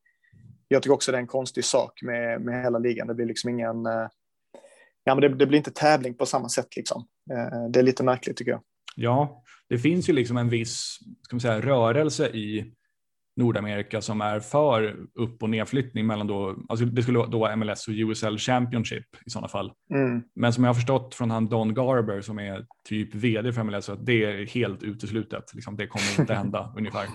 jag 0.75 0.83
tycker 0.83 0.95
också 0.95 1.13
det 1.13 1.19
är 1.19 1.21
en 1.21 1.27
konstig 1.27 1.65
sak 1.65 2.03
med, 2.03 2.41
med 2.41 2.63
hela 2.63 2.79
ligan. 2.79 3.07
Det 3.07 3.15
blir 3.15 3.27
liksom 3.27 3.51
ingen... 3.51 3.87
Eh, 3.87 4.09
ja, 5.05 5.15
men 5.15 5.21
det, 5.21 5.29
det, 5.29 5.47
blir 5.47 5.59
inte 5.59 5.71
tävling 5.71 6.15
på 6.15 6.27
samma 6.27 6.49
sätt 6.49 6.77
liksom. 6.77 7.07
Eh, 7.31 7.71
det 7.71 7.79
är 7.79 7.83
lite 7.83 8.03
märkligt 8.03 8.37
tycker 8.37 8.51
jag. 8.51 8.61
Ja, 8.97 9.43
det 9.69 9.79
finns 9.79 10.09
ju 10.09 10.13
liksom 10.13 10.37
en 10.37 10.49
viss 10.49 10.99
ska 11.23 11.37
man 11.37 11.41
säga, 11.41 11.61
rörelse 11.61 12.29
i 12.29 12.73
Nordamerika 13.37 14.01
som 14.01 14.21
är 14.21 14.41
för 14.41 14.97
upp 15.15 15.43
och 15.43 15.51
nedflyttning 15.51 16.07
mellan 16.07 16.27
då, 16.27 16.57
alltså 16.69 16.85
det 16.85 17.03
skulle 17.03 17.27
då 17.27 17.57
MLS 17.57 17.89
och 17.89 17.95
USL 17.95 18.39
Championship 18.39 19.05
i 19.27 19.31
sådana 19.31 19.49
fall. 19.49 19.73
Mm. 19.91 20.23
Men 20.35 20.53
som 20.53 20.65
jag 20.65 20.69
har 20.69 20.75
förstått 20.75 21.15
från 21.15 21.31
han 21.31 21.49
Don 21.49 21.75
Garber 21.75 22.21
som 22.21 22.39
är 22.39 22.67
typ 22.89 23.15
vd 23.15 23.53
för 23.53 23.63
MLS, 23.63 23.89
att 23.89 24.07
det 24.07 24.25
är 24.25 24.47
helt 24.47 24.83
uteslutet. 24.83 25.55
Liksom, 25.55 25.77
det 25.77 25.87
kommer 25.87 26.21
inte 26.21 26.35
hända 26.35 26.73
ungefär. 26.79 27.07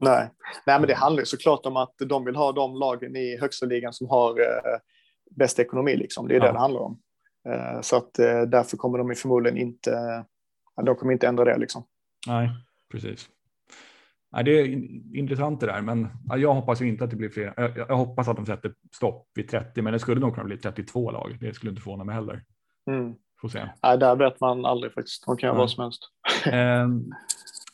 Nej. 0.00 0.30
Nej, 0.66 0.80
men 0.80 0.88
det 0.88 0.94
handlar 0.94 1.24
såklart 1.24 1.66
om 1.66 1.76
att 1.76 1.94
de 1.98 2.24
vill 2.24 2.36
ha 2.36 2.52
de 2.52 2.74
lagen 2.74 3.16
i 3.16 3.38
högsta 3.40 3.66
ligan 3.66 3.92
som 3.92 4.08
har 4.08 4.40
eh, 4.40 4.78
bäst 5.30 5.58
ekonomi. 5.58 5.96
Liksom. 5.96 6.28
Det 6.28 6.34
är 6.34 6.40
ja. 6.40 6.46
det 6.46 6.52
det 6.52 6.58
handlar 6.58 6.80
om. 6.80 7.00
Eh, 7.48 7.80
så 7.80 7.96
att 7.96 8.18
eh, 8.18 8.42
därför 8.42 8.76
kommer 8.76 8.98
de 8.98 9.14
förmodligen 9.14 9.58
inte, 9.58 10.24
de 10.84 10.96
kommer 10.96 11.12
inte 11.12 11.26
ändra 11.26 11.44
det 11.44 11.58
liksom. 11.58 11.84
Nej, 12.26 12.50
precis. 12.92 13.28
Nej, 14.32 14.44
det 14.44 14.50
är 14.50 14.66
intressant 15.18 15.60
det 15.60 15.66
där, 15.66 15.80
men 15.80 16.08
jag 16.36 16.54
hoppas 16.54 16.80
ju 16.80 16.88
inte 16.88 17.04
att 17.04 17.10
det 17.10 17.16
blir 17.16 17.28
fler. 17.28 17.54
Jag, 17.56 17.76
jag, 17.76 17.96
hoppas 17.96 18.28
att 18.28 18.36
de 18.36 18.46
sätter 18.46 18.74
stopp 18.96 19.28
vid 19.34 19.48
30, 19.48 19.82
men 19.82 19.92
det 19.92 19.98
skulle 19.98 20.20
nog 20.20 20.34
kunna 20.34 20.44
bli 20.44 20.56
32 20.56 21.10
lag. 21.10 21.36
Det 21.40 21.54
skulle 21.54 21.70
inte 21.70 21.82
förvåna 21.82 22.04
mig 22.04 22.14
heller. 22.14 22.42
Mm. 22.90 23.14
Får 23.40 23.48
se. 23.48 23.68
Nej, 23.82 23.98
där 23.98 24.16
vet 24.16 24.40
man 24.40 24.64
aldrig 24.64 24.92
faktiskt. 24.92 25.26
De 25.26 25.36
kan 25.36 25.46
göra 25.46 25.58
vad 25.58 25.70
som 25.70 25.82
helst. 25.82 26.02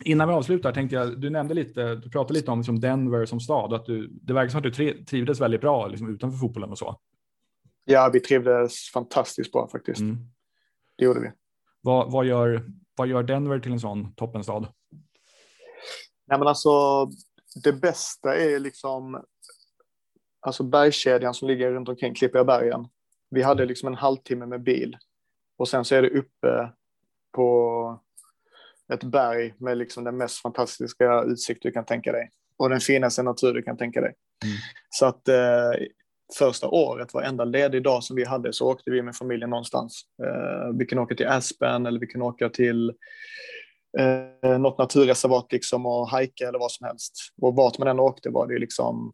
Innan 0.05 0.29
vi 0.29 0.35
avslutar 0.35 0.73
tänkte 0.73 0.97
jag, 0.97 1.21
du 1.21 1.31
nämnde 1.31 1.55
lite, 1.55 1.95
du 1.95 2.11
pratade 2.11 2.35
lite 2.35 2.51
om 2.51 2.59
liksom 2.59 2.81
Denver 2.81 3.27
som 3.27 3.41
stad, 3.41 3.73
att 3.73 3.87
du, 3.87 4.07
det 4.07 4.33
verkar 4.33 4.49
som 4.49 4.59
att 4.59 4.75
du 4.75 5.05
trivdes 5.05 5.41
väldigt 5.41 5.61
bra 5.61 5.87
liksom, 5.87 6.15
utanför 6.15 6.39
fotbollen 6.39 6.71
och 6.71 6.79
så. 6.79 7.01
Ja, 7.85 8.11
vi 8.13 8.21
trivdes 8.21 8.91
fantastiskt 8.91 9.53
bra 9.53 9.69
faktiskt. 9.69 10.01
Mm. 10.01 10.19
Det 10.97 11.05
gjorde 11.05 11.21
vi. 11.21 11.31
Vad, 11.81 12.13
vad, 12.13 12.27
gör, 12.27 12.65
vad 12.97 13.09
gör 13.09 13.23
Denver 13.23 13.59
till 13.59 13.73
en 13.73 13.81
sån 13.81 14.15
toppenstad? 14.15 14.69
Nej, 16.27 16.39
men 16.39 16.49
alltså, 16.49 16.71
det 17.65 17.73
bästa 17.73 18.37
är 18.37 18.59
liksom 18.59 19.25
alltså 20.41 20.63
bergskedjan 20.63 21.35
som 21.35 21.49
ligger 21.49 21.71
runt 21.71 21.89
omkring 21.89 22.15
Klippiga 22.15 22.45
bergen. 22.45 22.89
Vi 23.31 23.43
hade 23.43 23.65
liksom 23.65 23.87
en 23.87 23.95
halvtimme 23.95 24.47
med 24.47 24.63
bil 24.63 24.97
och 25.57 25.69
sen 25.69 25.85
så 25.85 25.95
är 25.95 26.03
det 26.03 26.11
uppe 26.11 26.73
på 27.33 28.01
ett 28.93 29.05
berg 29.05 29.55
med 29.59 29.79
liksom 29.79 30.05
den 30.05 30.17
mest 30.17 30.43
fantastiska 30.43 31.23
utsikt 31.23 31.63
du 31.63 31.71
kan 31.71 31.85
tänka 31.85 32.13
dig 32.13 32.31
och 32.57 32.71
den 32.71 32.81
finaste 32.81 33.23
natur 33.23 33.55
du 33.55 33.63
kan 33.63 33.77
tänka 33.77 34.01
dig. 34.01 34.15
Mm. 34.45 34.57
Så 34.91 35.07
att 35.07 35.29
eh, 35.29 35.87
första 36.39 36.69
året, 36.69 37.15
varenda 37.15 37.45
ledig 37.45 37.83
dag 37.83 38.05
som 38.05 38.17
vi 38.17 38.25
hade 38.25 38.53
så 38.53 38.71
åkte 38.71 38.91
vi 38.91 39.03
med 39.03 39.17
familjen 39.17 39.51
någonstans. 39.51 40.03
Eh, 40.23 40.77
vi 40.79 40.87
kunde 40.87 41.03
åka 41.03 41.15
till 41.15 41.27
Aspen 41.27 41.87
eller 41.87 42.01
vi 42.01 42.07
kunde 42.07 42.27
åka 42.27 42.49
till 42.49 42.93
eh, 43.99 44.59
något 44.59 44.79
naturreservat 44.79 45.53
liksom 45.53 45.87
och 45.87 46.09
hajka 46.09 46.49
eller 46.49 46.59
vad 46.59 46.73
som 46.73 46.87
helst. 46.87 47.13
Och 47.43 47.57
vart 47.57 47.79
man 47.79 47.89
än 47.89 48.01
åkte 48.01 48.31
var 48.31 48.47
det 48.47 48.59
liksom, 48.59 49.13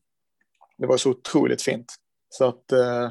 det 0.79 0.87
var 0.87 0.97
så 0.97 1.11
otroligt 1.11 1.63
fint. 1.63 1.95
Så 2.29 2.45
att, 2.45 2.73
eh, 2.73 3.09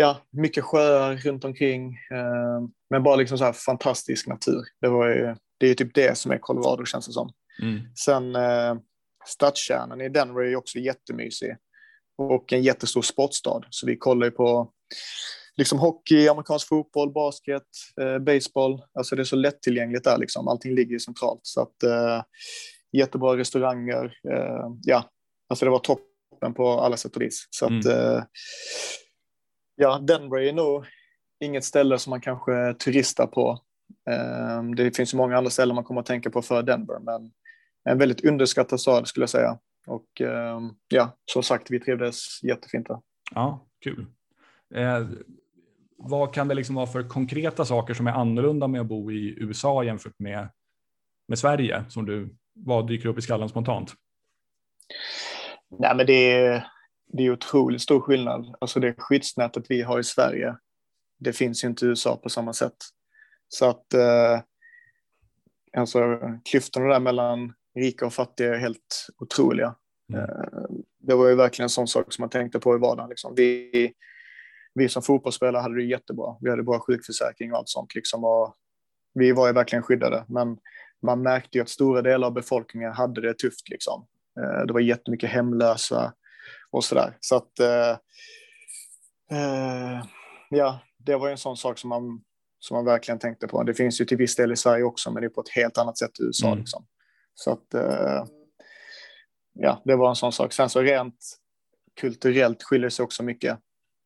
ja, 0.00 0.18
mycket 0.30 0.64
sjöar 0.64 1.16
runt 1.16 1.44
omkring, 1.44 1.94
eh, 2.10 2.68
men 2.90 3.02
bara 3.02 3.16
liksom 3.16 3.38
så 3.38 3.44
här 3.44 3.52
fantastisk 3.52 4.26
natur. 4.26 4.64
Det, 4.80 4.88
var 4.88 5.08
ju, 5.08 5.36
det 5.58 5.66
är 5.66 5.74
typ 5.74 5.94
det 5.94 6.18
som 6.18 6.32
är 6.32 6.38
Colorado 6.38 6.84
känns 6.84 7.06
det 7.06 7.12
som. 7.12 7.32
Mm. 7.62 7.80
Sen 7.94 8.36
eh, 8.36 8.74
stadskärnan 9.26 10.00
i 10.00 10.08
Denver 10.08 10.42
är 10.42 10.56
också 10.56 10.78
jättemysig 10.78 11.56
och 12.18 12.52
en 12.52 12.62
jättestor 12.62 13.02
sportstad. 13.02 13.60
Så 13.70 13.86
vi 13.86 13.96
kollar 13.96 14.26
ju 14.26 14.30
på 14.30 14.72
liksom 15.56 15.78
hockey, 15.78 16.28
amerikansk 16.28 16.68
fotboll, 16.68 17.12
basket, 17.12 17.68
eh, 18.00 18.18
baseball. 18.18 18.82
Alltså 18.94 19.16
det 19.16 19.22
är 19.22 19.24
så 19.24 19.36
lättillgängligt 19.36 20.04
där 20.04 20.18
liksom. 20.18 20.48
Allting 20.48 20.74
ligger 20.74 20.98
centralt. 20.98 21.40
Så 21.42 21.62
att 21.62 21.82
eh, 21.82 22.22
jättebra 22.92 23.36
restauranger. 23.36 24.04
Eh, 24.04 24.68
ja, 24.82 25.10
alltså 25.48 25.64
det 25.64 25.70
var 25.70 25.78
toppen 25.78 26.54
på 26.54 26.70
alla 26.70 26.96
sätt 26.96 27.16
och 27.16 27.22
vis. 27.22 27.46
Så 27.50 27.64
att 27.64 27.84
mm. 27.84 28.16
eh, 28.16 28.22
ja, 29.80 29.98
Denver 29.98 30.38
är 30.38 30.52
nog 30.52 30.86
inget 31.40 31.64
ställe 31.64 31.98
som 31.98 32.10
man 32.10 32.20
kanske 32.20 32.74
turistar 32.74 33.26
på. 33.26 33.58
Eh, 34.10 34.62
det 34.62 34.96
finns 34.96 35.14
ju 35.14 35.18
många 35.18 35.36
andra 35.36 35.50
ställen 35.50 35.74
man 35.74 35.84
kommer 35.84 36.00
att 36.00 36.06
tänka 36.06 36.30
på 36.30 36.42
för 36.42 36.62
Denver, 36.62 36.98
men 36.98 37.30
en 37.84 37.98
väldigt 37.98 38.24
underskattad 38.24 38.80
stad 38.80 39.08
skulle 39.08 39.22
jag 39.22 39.30
säga. 39.30 39.58
Och 39.86 40.20
eh, 40.20 40.60
ja, 40.88 41.16
som 41.32 41.42
sagt, 41.42 41.70
vi 41.70 41.80
trivdes 41.80 42.42
jättefint 42.42 42.88
där. 42.88 42.98
Ja, 43.34 43.66
kul. 43.84 44.06
Eh, 44.74 45.06
vad 45.96 46.34
kan 46.34 46.48
det 46.48 46.54
liksom 46.54 46.74
vara 46.74 46.86
för 46.86 47.08
konkreta 47.08 47.64
saker 47.64 47.94
som 47.94 48.06
är 48.06 48.12
annorlunda 48.12 48.68
med 48.68 48.80
att 48.80 48.86
bo 48.86 49.12
i 49.12 49.34
USA 49.38 49.84
jämfört 49.84 50.18
med, 50.18 50.48
med 51.28 51.38
Sverige? 51.38 51.84
Som 51.88 52.06
du, 52.06 52.36
vad 52.54 52.86
dyker 52.86 53.08
upp 53.08 53.18
i 53.18 53.22
skallen 53.22 53.48
spontant? 53.48 53.92
Nej, 55.78 55.96
men 55.96 56.06
det 56.06 56.32
är, 56.32 56.66
det 57.12 57.26
är 57.26 57.32
otroligt 57.32 57.82
stor 57.82 58.00
skillnad. 58.00 58.54
Alltså 58.60 58.80
det 58.80 58.94
skyddsnätet 58.98 59.64
vi 59.68 59.82
har 59.82 59.98
i 59.98 60.04
Sverige, 60.04 60.56
det 61.18 61.32
finns 61.32 61.64
ju 61.64 61.68
inte 61.68 61.84
i 61.84 61.88
USA 61.88 62.16
på 62.16 62.28
samma 62.28 62.52
sätt. 62.52 62.76
Så 63.48 63.70
att 63.70 63.94
eh, 63.94 64.40
alltså, 65.76 66.18
klyftorna 66.50 66.86
där 66.86 67.00
mellan 67.00 67.52
rika 67.74 68.06
och 68.06 68.14
fattiga 68.14 68.54
är 68.54 68.58
helt 68.58 69.06
otroliga. 69.18 69.74
Mm. 70.12 70.20
Eh, 70.20 70.62
det 70.98 71.14
var 71.14 71.28
ju 71.28 71.34
verkligen 71.34 71.64
en 71.64 71.70
sån 71.70 71.88
sak 71.88 72.12
som 72.12 72.22
man 72.22 72.30
tänkte 72.30 72.58
på 72.58 72.74
i 72.74 72.78
vardagen. 72.78 73.08
Liksom. 73.08 73.34
Vi, 73.36 73.92
vi 74.74 74.88
som 74.88 75.02
fotbollsspelare 75.02 75.62
hade 75.62 75.74
det 75.74 75.84
jättebra. 75.84 76.36
Vi 76.40 76.50
hade 76.50 76.62
bra 76.62 76.80
sjukförsäkring 76.80 77.52
och 77.52 77.58
allt 77.58 77.68
sånt. 77.68 77.94
Liksom, 77.94 78.24
och 78.24 78.54
vi 79.14 79.32
var 79.32 79.46
ju 79.46 79.52
verkligen 79.52 79.82
skyddade, 79.82 80.24
men 80.28 80.58
man 81.02 81.22
märkte 81.22 81.58
ju 81.58 81.62
att 81.62 81.68
stora 81.68 82.02
delar 82.02 82.26
av 82.26 82.34
befolkningen 82.34 82.92
hade 82.92 83.20
det 83.20 83.34
tufft. 83.34 83.68
Liksom. 83.68 84.06
Eh, 84.40 84.66
det 84.66 84.72
var 84.72 84.80
jättemycket 84.80 85.30
hemlösa 85.30 86.12
och 86.70 86.84
sådär. 86.84 87.16
Så 87.20 87.36
att, 87.36 87.60
eh, 87.60 87.90
eh, 89.30 90.04
ja, 90.50 90.80
det 90.98 91.16
var 91.16 91.26
ju 91.26 91.32
en 91.32 91.38
sån 91.38 91.56
sak 91.56 91.78
som 91.78 91.88
man, 91.88 92.20
som 92.58 92.74
man 92.74 92.84
verkligen 92.84 93.18
tänkte 93.18 93.46
på. 93.46 93.62
Det 93.62 93.74
finns 93.74 94.00
ju 94.00 94.04
till 94.04 94.16
viss 94.16 94.36
del 94.36 94.52
i 94.52 94.56
Sverige 94.56 94.84
också, 94.84 95.10
men 95.10 95.20
det 95.20 95.26
är 95.26 95.30
på 95.30 95.40
ett 95.40 95.48
helt 95.48 95.78
annat 95.78 95.98
sätt 95.98 96.20
i 96.20 96.22
USA. 96.22 96.46
Mm. 96.46 96.58
Liksom. 96.58 96.86
Så 97.34 97.52
att, 97.52 97.74
eh, 97.74 98.24
ja, 99.52 99.82
det 99.84 99.96
var 99.96 100.08
en 100.08 100.16
sån 100.16 100.32
sak. 100.32 100.52
Sen 100.52 100.68
så 100.68 100.80
rent 100.80 101.16
kulturellt 102.00 102.62
skiljer 102.62 102.90
sig 102.90 103.02
också 103.02 103.22
mycket. 103.22 103.58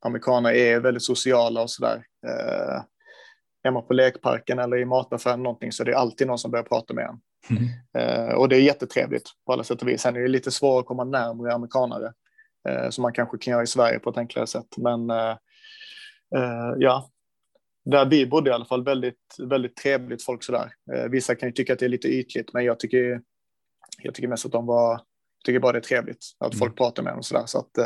Amerikaner 0.04 0.50
är 0.50 0.80
väldigt 0.80 1.02
sociala 1.02 1.62
och 1.62 1.70
sådär. 1.70 2.06
Eh, 2.26 2.82
är 3.62 3.70
man 3.70 3.86
på 3.86 3.94
lekparken 3.94 4.58
eller 4.58 4.76
i 4.76 4.84
mataffären 4.84 5.42
någonting 5.42 5.72
så 5.72 5.82
är 5.82 5.84
det 5.84 5.98
alltid 5.98 6.26
någon 6.26 6.38
som 6.38 6.50
börjar 6.50 6.64
prata 6.64 6.94
med 6.94 7.04
en. 7.04 7.20
Mm. 7.50 7.68
Eh, 7.98 8.34
och 8.34 8.48
det 8.48 8.56
är 8.56 8.60
jättetrevligt 8.60 9.30
på 9.46 9.52
alla 9.52 9.64
sätt 9.64 9.82
och 9.82 9.88
vis. 9.88 10.00
Sen 10.00 10.16
är 10.16 10.20
det 10.20 10.28
lite 10.28 10.50
svårare 10.50 10.80
att 10.80 10.86
komma 10.86 11.04
närmare 11.04 11.54
amerikanare 11.54 12.12
eh, 12.68 12.90
som 12.90 13.02
man 13.02 13.12
kanske 13.12 13.38
kan 13.38 13.52
göra 13.52 13.62
i 13.62 13.66
Sverige 13.66 13.98
på 13.98 14.10
ett 14.10 14.16
enklare 14.16 14.46
sätt. 14.46 14.76
Men 14.76 15.10
eh, 15.10 15.36
eh, 16.36 16.74
ja, 16.78 17.10
där 17.84 18.06
vi 18.06 18.26
bodde 18.26 18.50
i 18.50 18.52
alla 18.52 18.64
fall 18.64 18.84
väldigt, 18.84 19.36
väldigt 19.38 19.76
trevligt 19.76 20.24
folk 20.24 20.42
sådär. 20.42 20.72
Eh, 20.94 21.04
vissa 21.10 21.34
kan 21.34 21.48
ju 21.48 21.52
tycka 21.52 21.72
att 21.72 21.78
det 21.78 21.84
är 21.84 21.88
lite 21.88 22.08
ytligt, 22.08 22.52
men 22.52 22.64
jag 22.64 22.80
tycker, 22.80 23.20
jag 24.02 24.14
tycker 24.14 24.28
mest 24.28 24.46
att 24.46 24.52
de 24.52 24.66
var, 24.66 24.92
jag 24.92 25.44
tycker 25.44 25.60
bara 25.60 25.72
det 25.72 25.78
är 25.78 25.80
trevligt 25.80 26.24
att 26.38 26.52
mm. 26.52 26.58
folk 26.58 26.76
pratar 26.76 27.02
med 27.02 27.14
och 27.14 27.24
sådär. 27.24 27.46
Så 27.46 27.58
att, 27.58 27.78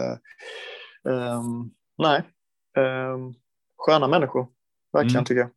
um, 1.05 1.71
nej, 1.99 2.23
um, 2.77 3.35
sköna 3.77 4.09
människor, 4.09 4.49
verkligen 4.93 5.17
mm. 5.17 5.25
tycker 5.25 5.41
jag. 5.41 5.51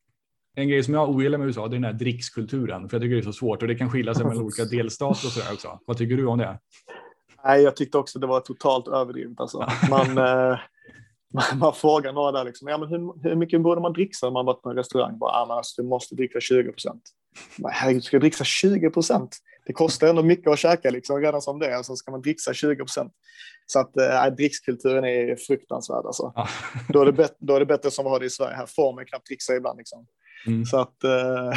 En 0.56 0.70
grej 0.70 0.84
som 0.84 0.94
jag 0.94 1.10
ogillar 1.10 1.38
med 1.38 1.48
USA 1.48 1.68
det 1.68 1.74
är 1.74 1.80
den 1.80 1.84
här 1.84 1.94
drickskulturen, 1.94 2.90
för 2.90 2.98
jag 2.98 3.02
tycker 3.02 3.16
det 3.16 3.22
är 3.22 3.24
så 3.24 3.34
svårt 3.34 3.62
och 3.62 3.68
det 3.68 3.76
kan 3.76 3.90
skilja 3.90 4.14
sig 4.14 4.26
mellan 4.26 4.44
olika 4.44 4.66
delstater 4.66 5.28
och 5.28 5.32
sådär 5.32 5.54
också. 5.54 5.80
Vad 5.86 5.98
tycker 5.98 6.18
du 6.18 6.26
om 6.26 6.38
det? 6.38 6.60
Nej, 7.44 7.62
jag 7.62 7.76
tyckte 7.76 7.98
också 7.98 8.20
det 8.20 8.28
var 8.28 8.40
totalt 8.40 8.88
överdrivet. 8.88 9.40
Alltså. 9.40 9.68
Man, 9.90 10.18
eh, 10.18 10.60
man, 11.34 11.44
man 11.60 11.74
frågar 11.74 12.14
några 12.14 12.32
där 12.32 12.44
liksom, 12.44 12.68
ja, 12.68 12.78
men 12.78 12.90
hur, 12.90 13.24
hur 13.24 13.36
mycket 13.36 13.62
borde 13.62 13.82
man 13.82 13.94
dricka 13.94 14.28
om 14.28 14.34
man 14.34 14.46
varit 14.46 14.62
på 14.62 14.70
en 14.70 14.76
restaurang? 14.76 15.18
Bara, 15.18 15.32
ah, 15.32 15.46
men 15.46 15.58
alltså, 15.58 15.82
du 15.82 15.88
måste 15.88 16.16
dricka 16.16 16.40
20 16.40 16.72
procent. 16.72 17.02
Herregud, 17.72 18.04
ska 18.04 18.16
jag 18.16 18.22
dricka 18.22 18.44
20 18.44 18.90
procent? 18.90 19.38
Det 19.66 19.74
kostar 19.74 20.08
ändå 20.08 20.24
mycket 20.24 20.48
att 20.48 20.60
käka 20.60 20.90
liksom, 20.90 21.22
redan 21.22 21.42
som 21.42 21.60
det 21.60 21.68
är, 21.68 21.84
så 21.84 21.96
ska 21.96 22.12
man 22.12 22.22
dricka 22.22 22.54
20 22.54 22.76
procent. 22.76 23.14
Så 23.66 23.80
att 23.80 23.98
äh, 23.98 24.26
drickskulturen 24.26 25.06
är 25.06 25.36
fruktansvärd. 25.36 26.06
Alltså. 26.06 26.34
Ja. 26.36 26.48
då, 26.90 27.02
är 27.02 27.06
det 27.06 27.12
bättre, 27.12 27.36
då 27.40 27.56
är 27.56 27.60
det 27.60 27.66
bättre 27.66 27.92
som 27.92 28.06
vi 28.06 28.10
har 28.10 28.20
det 28.20 28.26
i 28.26 28.30
Sverige. 28.30 28.56
Här 28.56 28.66
får 28.66 28.94
man 28.94 29.06
knappt 29.06 29.28
dricksa 29.28 29.56
ibland. 29.56 29.78
Liksom. 29.78 30.06
Mm. 30.48 30.66
Så 30.66 30.80
att 30.80 31.04
äh, 31.04 31.54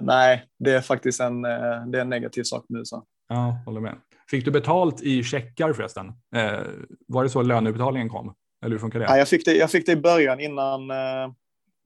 nej, 0.02 0.44
det 0.58 0.70
är 0.70 0.80
faktiskt 0.80 1.20
en, 1.20 1.42
det 1.42 1.98
är 1.98 2.00
en 2.00 2.08
negativ 2.08 2.42
sak 2.42 2.64
med 2.68 2.78
USA. 2.78 3.04
Ja, 3.28 3.58
håller 3.66 3.80
med. 3.80 3.94
Fick 4.30 4.44
du 4.44 4.50
betalt 4.50 5.02
i 5.02 5.22
checkar 5.22 5.72
förresten? 5.72 6.06
Eh, 6.34 6.60
var 7.08 7.22
det 7.22 7.30
så 7.30 7.42
löneutbetalningen 7.42 8.08
kom? 8.08 8.34
Eller 8.64 8.72
hur 8.72 8.78
funkar 8.78 8.98
det? 8.98 9.04
Ja, 9.04 9.18
jag, 9.18 9.28
fick 9.28 9.44
det 9.44 9.54
jag 9.54 9.70
fick 9.70 9.86
det 9.86 9.92
i 9.92 9.96
början 9.96 10.40
innan, 10.40 10.90
eh, 10.90 11.32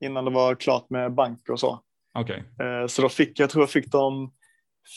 innan 0.01 0.25
det 0.25 0.31
var 0.31 0.55
klart 0.55 0.91
med 0.91 1.15
bank 1.15 1.49
och 1.49 1.61
så. 1.61 1.81
Okay. 2.19 2.39
Eh, 2.39 2.87
så 2.87 3.03
då 3.03 3.09
fick 3.09 3.41
jag 3.41 3.51
tror 3.51 3.63
jag 3.63 3.71
fick 3.71 3.93
de 3.93 4.33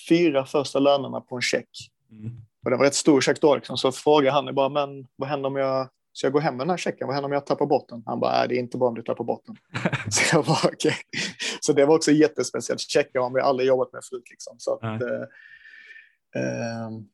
fyra 0.09 0.45
första 0.45 0.79
lönerna 0.79 1.21
på 1.21 1.35
en 1.35 1.41
check. 1.41 1.69
Mm. 2.11 2.31
Och 2.65 2.71
det 2.71 2.77
var 2.77 2.85
ett 2.85 2.95
stor 2.95 3.21
check 3.21 3.41
då, 3.41 3.55
liksom. 3.55 3.77
så 3.77 3.91
frågade 3.91 4.31
han 4.31 4.55
bara, 4.55 4.69
men 4.69 5.07
vad 5.15 5.29
händer 5.29 5.47
om 5.47 5.55
jag 5.55 5.89
så 6.13 6.25
jag 6.25 6.33
går 6.33 6.39
hem 6.39 6.57
med 6.57 6.65
den 6.65 6.69
här 6.69 6.77
checken, 6.77 7.07
vad 7.07 7.15
händer 7.15 7.25
om 7.25 7.33
jag 7.33 7.45
tappar 7.45 7.65
bort 7.65 7.89
den? 7.89 8.03
Han 8.05 8.19
bara, 8.19 8.47
det 8.47 8.55
är 8.55 8.59
inte 8.59 8.77
bra 8.77 8.87
om 8.87 8.95
du 8.95 9.01
tappar 9.01 9.23
bort 9.23 9.43
den. 9.45 9.57
så 10.11 10.35
jag 10.35 10.45
bara, 10.45 10.57
okej. 10.63 10.73
Okay. 10.73 11.21
Så 11.61 11.73
det 11.73 11.85
var 11.85 11.95
också 11.95 12.11
jättespeciellt. 12.11 12.81
Checkar 12.81 13.19
har 13.19 13.33
vi 13.33 13.41
aldrig 13.41 13.67
jobbat 13.67 13.93
med 13.93 14.01
förut. 14.09 14.29
Liksom. 14.29 14.55
Så 14.57 14.73
att, 14.73 15.01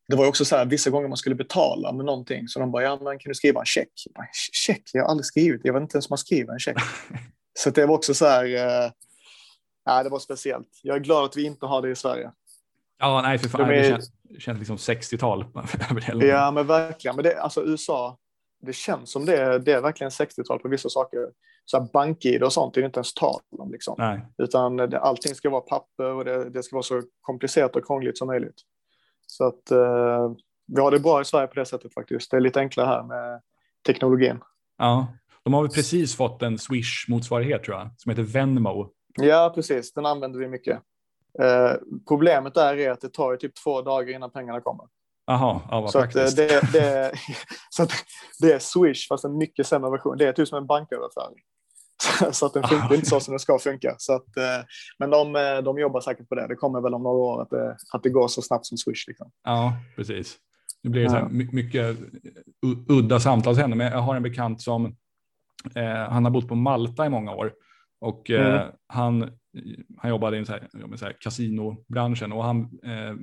det 0.07 0.15
var 0.15 0.28
också 0.28 0.45
så 0.45 0.55
här, 0.55 0.65
vissa 0.65 0.89
gånger 0.89 1.07
man 1.07 1.18
skulle 1.18 1.36
betala 1.36 1.91
med 1.91 2.05
någonting, 2.05 2.47
så 2.47 2.59
de 2.59 2.72
bara, 2.72 2.84
ja 2.84 2.99
men 3.01 3.20
kan 3.20 3.30
du 3.30 3.36
skriva 3.36 3.59
en 3.59 3.65
check? 3.65 3.89
Bara, 4.15 4.28
check? 4.53 4.82
Jag 4.93 5.03
har 5.03 5.09
aldrig 5.09 5.26
skrivit, 5.26 5.61
jag 5.63 5.74
vet 5.74 5.82
inte 5.82 5.95
ens 5.95 6.05
om 6.05 6.11
man 6.11 6.18
skriver 6.18 6.53
en 6.53 6.59
check. 6.59 6.78
så 7.59 7.70
det 7.70 7.86
var 7.86 7.95
också 7.95 8.13
så 8.13 8.26
här, 8.26 8.45
uh, 8.45 8.91
ja, 9.86 10.03
det 10.03 10.09
var 10.09 10.20
speciellt. 10.20 10.80
Jag 10.84 10.95
är 10.95 10.99
glad 10.99 11.26
att 11.26 11.38
vi 11.38 11.45
inte 11.45 11.65
har 11.65 11.82
det 11.82 11.89
i 11.89 11.95
Sverige. 11.95 12.32
Ja, 12.99 13.22
nej 13.22 13.38
för 13.38 13.49
fan, 13.49 13.68
De 13.68 13.74
är... 13.74 13.82
det 13.82 13.89
känns, 13.89 14.11
känns 14.39 14.57
liksom 14.57 14.78
60-tal. 14.78 15.45
ja, 16.22 16.51
men 16.51 16.68
verkligen. 16.68 17.15
Men 17.15 17.24
det, 17.24 17.39
alltså 17.39 17.65
USA, 17.65 18.18
det 18.61 18.74
känns 18.74 19.11
som 19.11 19.26
det, 19.26 19.59
det 19.59 19.72
är 19.72 19.82
verkligen 19.82 20.11
60-tal 20.11 20.59
på 20.59 20.68
vissa 20.68 20.89
saker. 20.89 21.20
Så 21.65 21.78
här 21.78 21.88
bank-id 21.93 22.43
och 22.43 22.53
sånt 22.53 22.78
är 22.78 22.82
det 22.82 22.86
inte 22.86 22.97
ens 22.97 23.13
tal 23.13 23.41
om. 23.57 23.72
Liksom. 23.72 23.95
Nej. 23.97 24.26
Utan 24.38 24.78
det, 24.78 24.99
allting 24.99 25.36
ska 25.36 25.49
vara 25.49 25.61
papper 25.61 26.13
och 26.13 26.26
det, 26.26 26.49
det 26.49 26.63
ska 26.63 26.76
vara 26.76 26.84
så 26.84 27.01
komplicerat 27.22 27.76
och 27.76 27.86
krångligt 27.86 28.18
som 28.18 28.28
möjligt. 28.28 28.61
Så 29.28 29.47
att 29.47 29.71
eh, 29.71 30.32
vi 30.67 30.82
har 30.82 30.91
det 30.91 30.99
bra 30.99 31.21
i 31.21 31.25
Sverige 31.25 31.47
på 31.47 31.55
det 31.55 31.65
sättet 31.65 31.93
faktiskt. 31.93 32.32
Det 32.32 32.38
är 32.38 32.41
lite 32.41 32.59
enklare 32.59 32.88
här 32.88 33.03
med 33.03 33.41
teknologin. 33.86 34.39
Ja, 34.78 35.07
de 35.43 35.53
har 35.53 35.61
väl 35.61 35.71
precis 35.71 36.15
fått 36.15 36.41
en 36.41 36.57
Swish-motsvarighet 36.57 37.63
tror 37.63 37.78
jag, 37.78 37.89
som 37.97 38.09
heter 38.09 38.23
Venmo. 38.23 38.89
Ja, 39.17 39.51
precis. 39.55 39.93
Den 39.93 40.05
använder 40.05 40.39
vi 40.39 40.47
mycket. 40.47 40.80
Eh, 41.39 41.71
problemet 42.07 42.53
där 42.53 42.78
är 42.78 42.91
att 42.91 43.01
det 43.01 43.09
tar 43.09 43.32
ju 43.32 43.38
typ 43.38 43.55
två 43.63 43.82
dagar 43.82 44.15
innan 44.15 44.32
pengarna 44.32 44.61
kommer. 44.61 44.86
Jaha, 45.25 45.61
ja, 45.71 45.82
vad 45.82 45.91
så 45.91 45.99
att, 45.99 46.15
eh, 46.15 46.25
det, 46.36 46.71
det, 46.73 47.11
så 47.69 47.84
att 47.84 47.91
det 48.39 48.51
är 48.51 48.59
Swish 48.59 49.07
fast 49.07 49.25
en 49.25 49.38
mycket 49.38 49.67
sämre 49.67 49.91
version. 49.91 50.17
Det 50.17 50.28
är 50.28 50.34
typ 50.34 50.47
som 50.47 50.57
en 50.57 50.65
banköverföring. 50.67 51.43
Så 52.31 52.45
att 52.45 52.53
den 52.53 52.63
funkar 52.63 52.95
inte 52.95 53.07
så 53.07 53.19
som 53.19 53.31
den 53.31 53.39
ska 53.39 53.59
funka. 53.59 53.95
Så 53.97 54.13
att, 54.13 54.37
eh, 54.37 54.65
men 54.99 55.09
de, 55.09 55.35
eh, 55.35 55.57
de 55.63 55.79
jobbar 55.79 56.01
säkert 56.01 56.29
på 56.29 56.35
det. 56.35 56.47
Det 56.47 56.55
kommer 56.55 56.81
väl 56.81 56.93
om 56.93 57.03
några 57.03 57.17
år 57.17 57.41
att 57.41 57.49
det, 57.49 57.77
att 57.93 58.03
det 58.03 58.09
går 58.09 58.27
så 58.27 58.41
snabbt 58.41 58.65
som 58.65 58.77
Swish. 58.77 59.07
Liksom. 59.07 59.31
Ja, 59.43 59.73
precis. 59.95 60.37
Nu 60.83 60.89
blir 60.89 61.03
det 61.03 61.09
så 61.09 61.15
här 61.15 61.29
mycket 61.29 61.97
udda 62.89 63.19
samtalsämnen, 63.19 63.77
men 63.77 63.91
jag 63.91 63.99
har 63.99 64.15
en 64.15 64.23
bekant 64.23 64.61
som 64.61 64.85
eh, 65.75 66.09
han 66.09 66.23
har 66.25 66.31
bott 66.31 66.47
på 66.47 66.55
Malta 66.55 67.05
i 67.05 67.09
många 67.09 67.31
år 67.33 67.53
och 67.99 68.29
eh, 68.31 68.55
mm. 68.55 68.71
han, 68.87 69.31
han 69.97 70.09
jobbade 70.09 70.37
i 70.37 70.45
så 70.45 70.51
här, 70.51 70.67
så 70.95 71.05
här, 71.05 71.17
kasinobranschen 71.19 72.31
och 72.31 72.43
han 72.43 72.61
eh, 72.83 73.15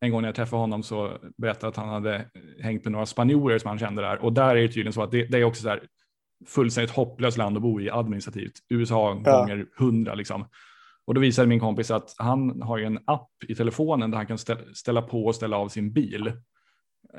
en 0.00 0.10
gång 0.10 0.20
när 0.20 0.28
jag 0.28 0.34
träffade 0.34 0.60
honom 0.60 0.82
så 0.82 1.18
berättade 1.36 1.68
att 1.68 1.76
han 1.76 1.88
hade 1.88 2.24
hängt 2.60 2.84
med 2.84 2.92
några 2.92 3.06
spanjorer 3.06 3.58
som 3.58 3.68
han 3.68 3.78
kände 3.78 4.02
där 4.02 4.18
och 4.18 4.32
där 4.32 4.56
är 4.56 4.62
det 4.62 4.68
tydligen 4.68 4.92
så 4.92 5.02
att 5.02 5.10
det, 5.10 5.24
det 5.26 5.38
är 5.38 5.44
också 5.44 5.62
så 5.62 5.68
här 5.68 5.82
fullständigt 6.46 6.94
hopplöst 6.94 7.38
land 7.38 7.56
att 7.56 7.62
bo 7.62 7.80
i 7.80 7.90
administrativt. 7.90 8.52
USA 8.68 9.22
ja. 9.24 9.38
gånger 9.38 9.66
hundra 9.76 10.14
liksom. 10.14 10.48
Och 11.06 11.14
då 11.14 11.20
visade 11.20 11.48
min 11.48 11.60
kompis 11.60 11.90
att 11.90 12.14
han 12.18 12.62
har 12.62 12.78
ju 12.78 12.84
en 12.84 12.98
app 13.04 13.30
i 13.48 13.54
telefonen 13.54 14.10
där 14.10 14.16
han 14.16 14.26
kan 14.26 14.38
ställa 14.74 15.02
på 15.02 15.24
och 15.24 15.34
ställa 15.34 15.56
av 15.56 15.68
sin 15.68 15.92
bil. 15.92 16.32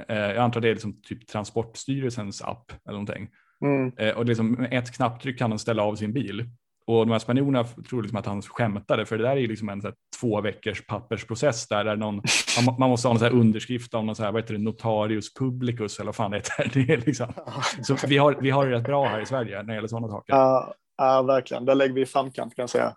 Eh, 0.08 0.18
jag 0.18 0.38
antar 0.38 0.62
det 0.62 0.70
är 0.70 0.74
liksom 0.74 1.02
typ 1.02 1.28
Transportstyrelsens 1.28 2.42
app 2.42 2.72
eller 2.72 2.94
någonting. 2.94 3.30
Mm. 3.62 3.92
Eh, 3.98 4.18
och 4.18 4.26
liksom 4.26 4.52
med 4.52 4.74
ett 4.74 4.96
knapptryck 4.96 5.40
kan 5.40 5.52
han 5.52 5.60
ställa 5.60 5.84
av 5.84 5.96
sin 5.96 6.14
bil. 6.14 6.50
Och 6.88 7.06
de 7.06 7.12
här 7.12 7.20
spanjorerna 7.20 7.64
tror 7.64 8.02
liksom 8.02 8.20
att 8.20 8.26
han 8.26 8.42
skämtade, 8.42 9.06
för 9.06 9.18
det 9.18 9.24
där 9.24 9.38
är 9.38 9.48
liksom 9.48 9.70
en 9.70 9.82
så 9.82 9.88
här, 9.88 9.96
två 10.20 10.42
veckors 10.42 10.86
pappersprocess 10.86 11.68
där, 11.68 11.84
där 11.84 11.96
någon, 11.96 12.16
man, 12.66 12.76
man, 12.80 12.90
måste 12.90 13.08
ha 13.08 13.14
en 13.14 13.20
så 13.20 13.30
underskrift 13.30 13.94
av 13.94 14.06
någon 14.06 14.16
så 14.16 14.24
här, 14.24 14.32
vad 14.32 14.42
heter 14.42 14.54
det, 14.54 14.60
notarius 14.60 15.34
publicus 15.34 16.00
eller 16.00 16.06
vad 16.06 16.16
fan 16.16 16.32
det 16.32 16.38
heter. 16.38 16.72
Det 16.74 16.94
är 16.94 16.98
liksom, 16.98 17.34
så 17.84 18.08
vi 18.08 18.18
har, 18.18 18.38
vi 18.42 18.50
har 18.50 18.66
det 18.66 18.76
rätt 18.76 18.84
bra 18.84 19.08
här 19.08 19.22
i 19.22 19.26
Sverige 19.26 19.56
när 19.56 19.64
det 19.64 19.76
gäller 19.76 19.88
sådana 19.88 20.08
saker. 20.08 20.34
Ja, 20.34 20.74
ja 20.98 21.22
verkligen. 21.22 21.66
Där 21.66 21.76
lägger 21.76 21.94
vi 21.94 22.02
i 22.02 22.06
framkant 22.06 22.56
kan 22.56 22.64
jag 22.64 22.70
säga. 22.70 22.96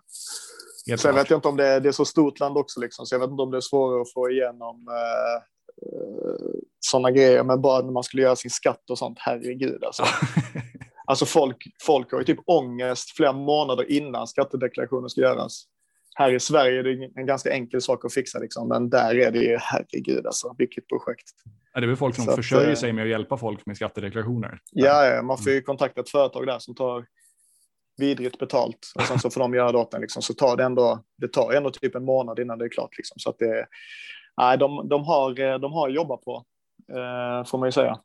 Helt 0.87 1.01
Sen 1.01 1.15
vet 1.15 1.29
jag 1.29 1.37
inte 1.37 1.47
om 1.47 1.57
det 1.57 1.67
är, 1.67 1.79
det 1.79 1.89
är 1.89 1.93
så 1.93 2.05
stort 2.05 2.39
land 2.39 2.57
också, 2.57 2.79
liksom, 2.79 3.05
så 3.05 3.15
jag 3.15 3.19
vet 3.19 3.29
inte 3.29 3.43
om 3.43 3.51
det 3.51 3.57
är 3.57 3.61
svårare 3.61 4.01
att 4.01 4.13
få 4.13 4.31
igenom 4.31 4.87
eh, 4.87 5.35
eh 5.35 6.59
sådana 6.79 7.11
grejer, 7.11 7.43
men 7.43 7.61
bara 7.61 7.81
när 7.81 7.91
man 7.91 8.03
skulle 8.03 8.23
göra 8.23 8.35
sin 8.35 8.51
skatt 8.51 8.89
och 8.89 8.97
sånt, 8.97 9.17
herregud 9.19 9.83
alltså. 9.83 10.03
Alltså 11.09 11.25
folk, 11.25 11.67
folk 11.81 12.11
har 12.11 12.19
ju 12.19 12.25
typ 12.25 12.39
ångest 12.45 13.15
flera 13.15 13.33
månader 13.33 13.91
innan 13.91 14.27
skattedeklarationen 14.27 15.09
ska 15.09 15.21
göras. 15.21 15.63
Här 16.15 16.31
i 16.33 16.39
Sverige 16.39 16.79
är 16.79 16.83
det 16.83 17.09
en 17.15 17.25
ganska 17.25 17.51
enkel 17.53 17.81
sak 17.81 18.05
att 18.05 18.13
fixa, 18.13 18.39
liksom, 18.39 18.67
men 18.67 18.89
där 18.89 19.15
är 19.15 19.31
det 19.31 19.39
ju 19.39 19.57
herregud 19.59 20.25
alltså, 20.25 20.55
vilket 20.57 20.87
projekt. 20.87 21.29
Ja, 21.73 21.79
det 21.79 21.85
är 21.85 21.87
väl 21.87 21.95
folk 21.95 22.15
som 22.15 22.25
Så 22.25 22.35
försörjer 22.35 22.71
att, 22.71 22.77
eh, 22.77 22.79
sig 22.79 22.93
med 22.93 23.03
att 23.03 23.09
hjälpa 23.09 23.37
folk 23.37 23.65
med 23.65 23.75
skattedeklarationer. 23.75 24.59
Ja, 24.71 25.05
ja 25.05 25.21
man 25.21 25.37
får 25.37 25.51
ju 25.51 25.61
kontakta 25.61 26.01
ett 26.01 26.09
företag 26.09 26.47
där 26.47 26.59
som 26.59 26.75
tar 26.75 27.05
vidrigt 27.97 28.39
betalt 28.39 28.91
och 28.95 29.01
sen 29.01 29.19
så 29.19 29.29
får 29.29 29.41
de 29.41 29.53
göra 29.53 29.71
det 29.71 29.77
åt 29.77 29.93
en, 29.93 30.01
liksom, 30.01 30.21
så 30.21 30.33
tar 30.33 30.57
det 30.57 30.63
ändå, 30.63 31.03
det 31.17 31.27
tar 31.27 31.53
ändå 31.53 31.69
typ 31.69 31.95
en 31.95 32.05
månad 32.05 32.39
innan 32.39 32.57
det 32.57 32.65
är 32.65 32.69
klart. 32.69 32.97
Liksom. 32.97 33.19
Så 33.19 33.29
att 33.29 33.39
det, 33.39 33.67
nej, 34.37 34.57
de, 34.57 34.89
de, 34.89 35.03
har, 35.03 35.39
eh, 35.39 35.59
de 35.59 35.73
har 35.73 35.89
jobbat 35.89 36.21
på, 36.21 36.45
eh, 36.91 37.45
får 37.45 37.57
man 37.57 37.67
ju 37.67 37.71
säga. 37.71 37.99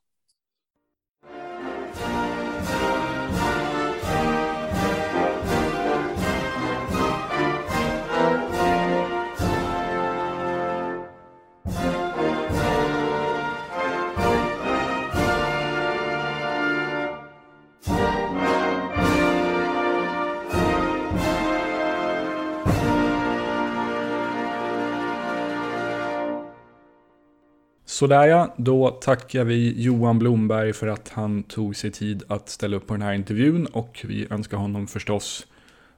Sådär 27.95 28.27
ja, 28.27 28.55
då 28.57 28.91
tackar 28.91 29.45
vi 29.45 29.83
Johan 29.83 30.19
Blomberg 30.19 30.73
för 30.73 30.87
att 30.87 31.09
han 31.09 31.43
tog 31.43 31.77
sig 31.77 31.91
tid 31.91 32.23
att 32.29 32.49
ställa 32.49 32.77
upp 32.77 32.87
på 32.87 32.95
den 32.95 33.03
här 33.03 33.13
intervjun 33.13 33.67
och 33.67 34.05
vi 34.09 34.27
önskar 34.31 34.57
honom 34.57 34.87
förstås 34.87 35.47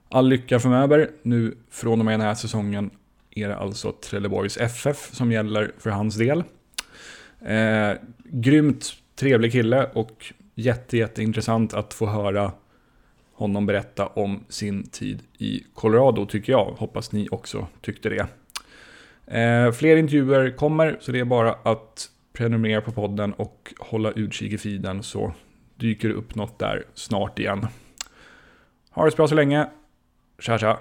all 0.09 0.27
lycka 0.27 0.59
framöver. 0.59 1.11
Nu 1.21 1.57
från 1.71 1.99
och 1.99 2.05
med 2.05 2.13
den 2.13 2.27
här 2.27 2.35
säsongen 2.35 2.89
är 3.31 3.47
det 3.47 3.55
alltså 3.55 3.91
Trelleborgs 3.91 4.57
FF 4.57 5.09
som 5.13 5.31
gäller 5.31 5.71
för 5.77 5.89
hans 5.89 6.15
del. 6.15 6.43
Eh, 7.41 7.91
grymt 8.23 8.93
trevlig 9.15 9.51
kille 9.51 9.89
och 9.93 10.33
jätte, 10.55 10.97
jätteintressant 10.97 11.73
att 11.73 11.93
få 11.93 12.05
höra 12.05 12.51
honom 13.33 13.65
berätta 13.65 14.07
om 14.07 14.43
sin 14.49 14.89
tid 14.89 15.23
i 15.37 15.63
Colorado 15.73 16.25
tycker 16.25 16.53
jag. 16.53 16.65
Hoppas 16.65 17.11
ni 17.11 17.27
också 17.31 17.67
tyckte 17.81 18.09
det. 18.09 18.27
Eh, 19.27 19.71
fler 19.71 19.97
intervjuer 19.97 20.57
kommer, 20.57 20.97
så 20.99 21.11
det 21.11 21.19
är 21.19 21.25
bara 21.25 21.53
att 21.53 22.09
prenumerera 22.33 22.81
på 22.81 22.91
podden 22.91 23.33
och 23.33 23.73
hålla 23.79 24.11
utkik 24.11 24.53
i 24.53 24.57
feeden 24.57 25.03
så 25.03 25.33
dyker 25.75 26.07
det 26.07 26.13
upp 26.13 26.35
något 26.35 26.59
där 26.59 26.83
snart 26.93 27.39
igen. 27.39 27.67
Ha 28.91 29.05
det 29.05 29.11
så 29.11 29.17
bra 29.17 29.27
så 29.27 29.35
länge. 29.35 29.67
Tja 30.39 30.57
tja! 30.57 30.79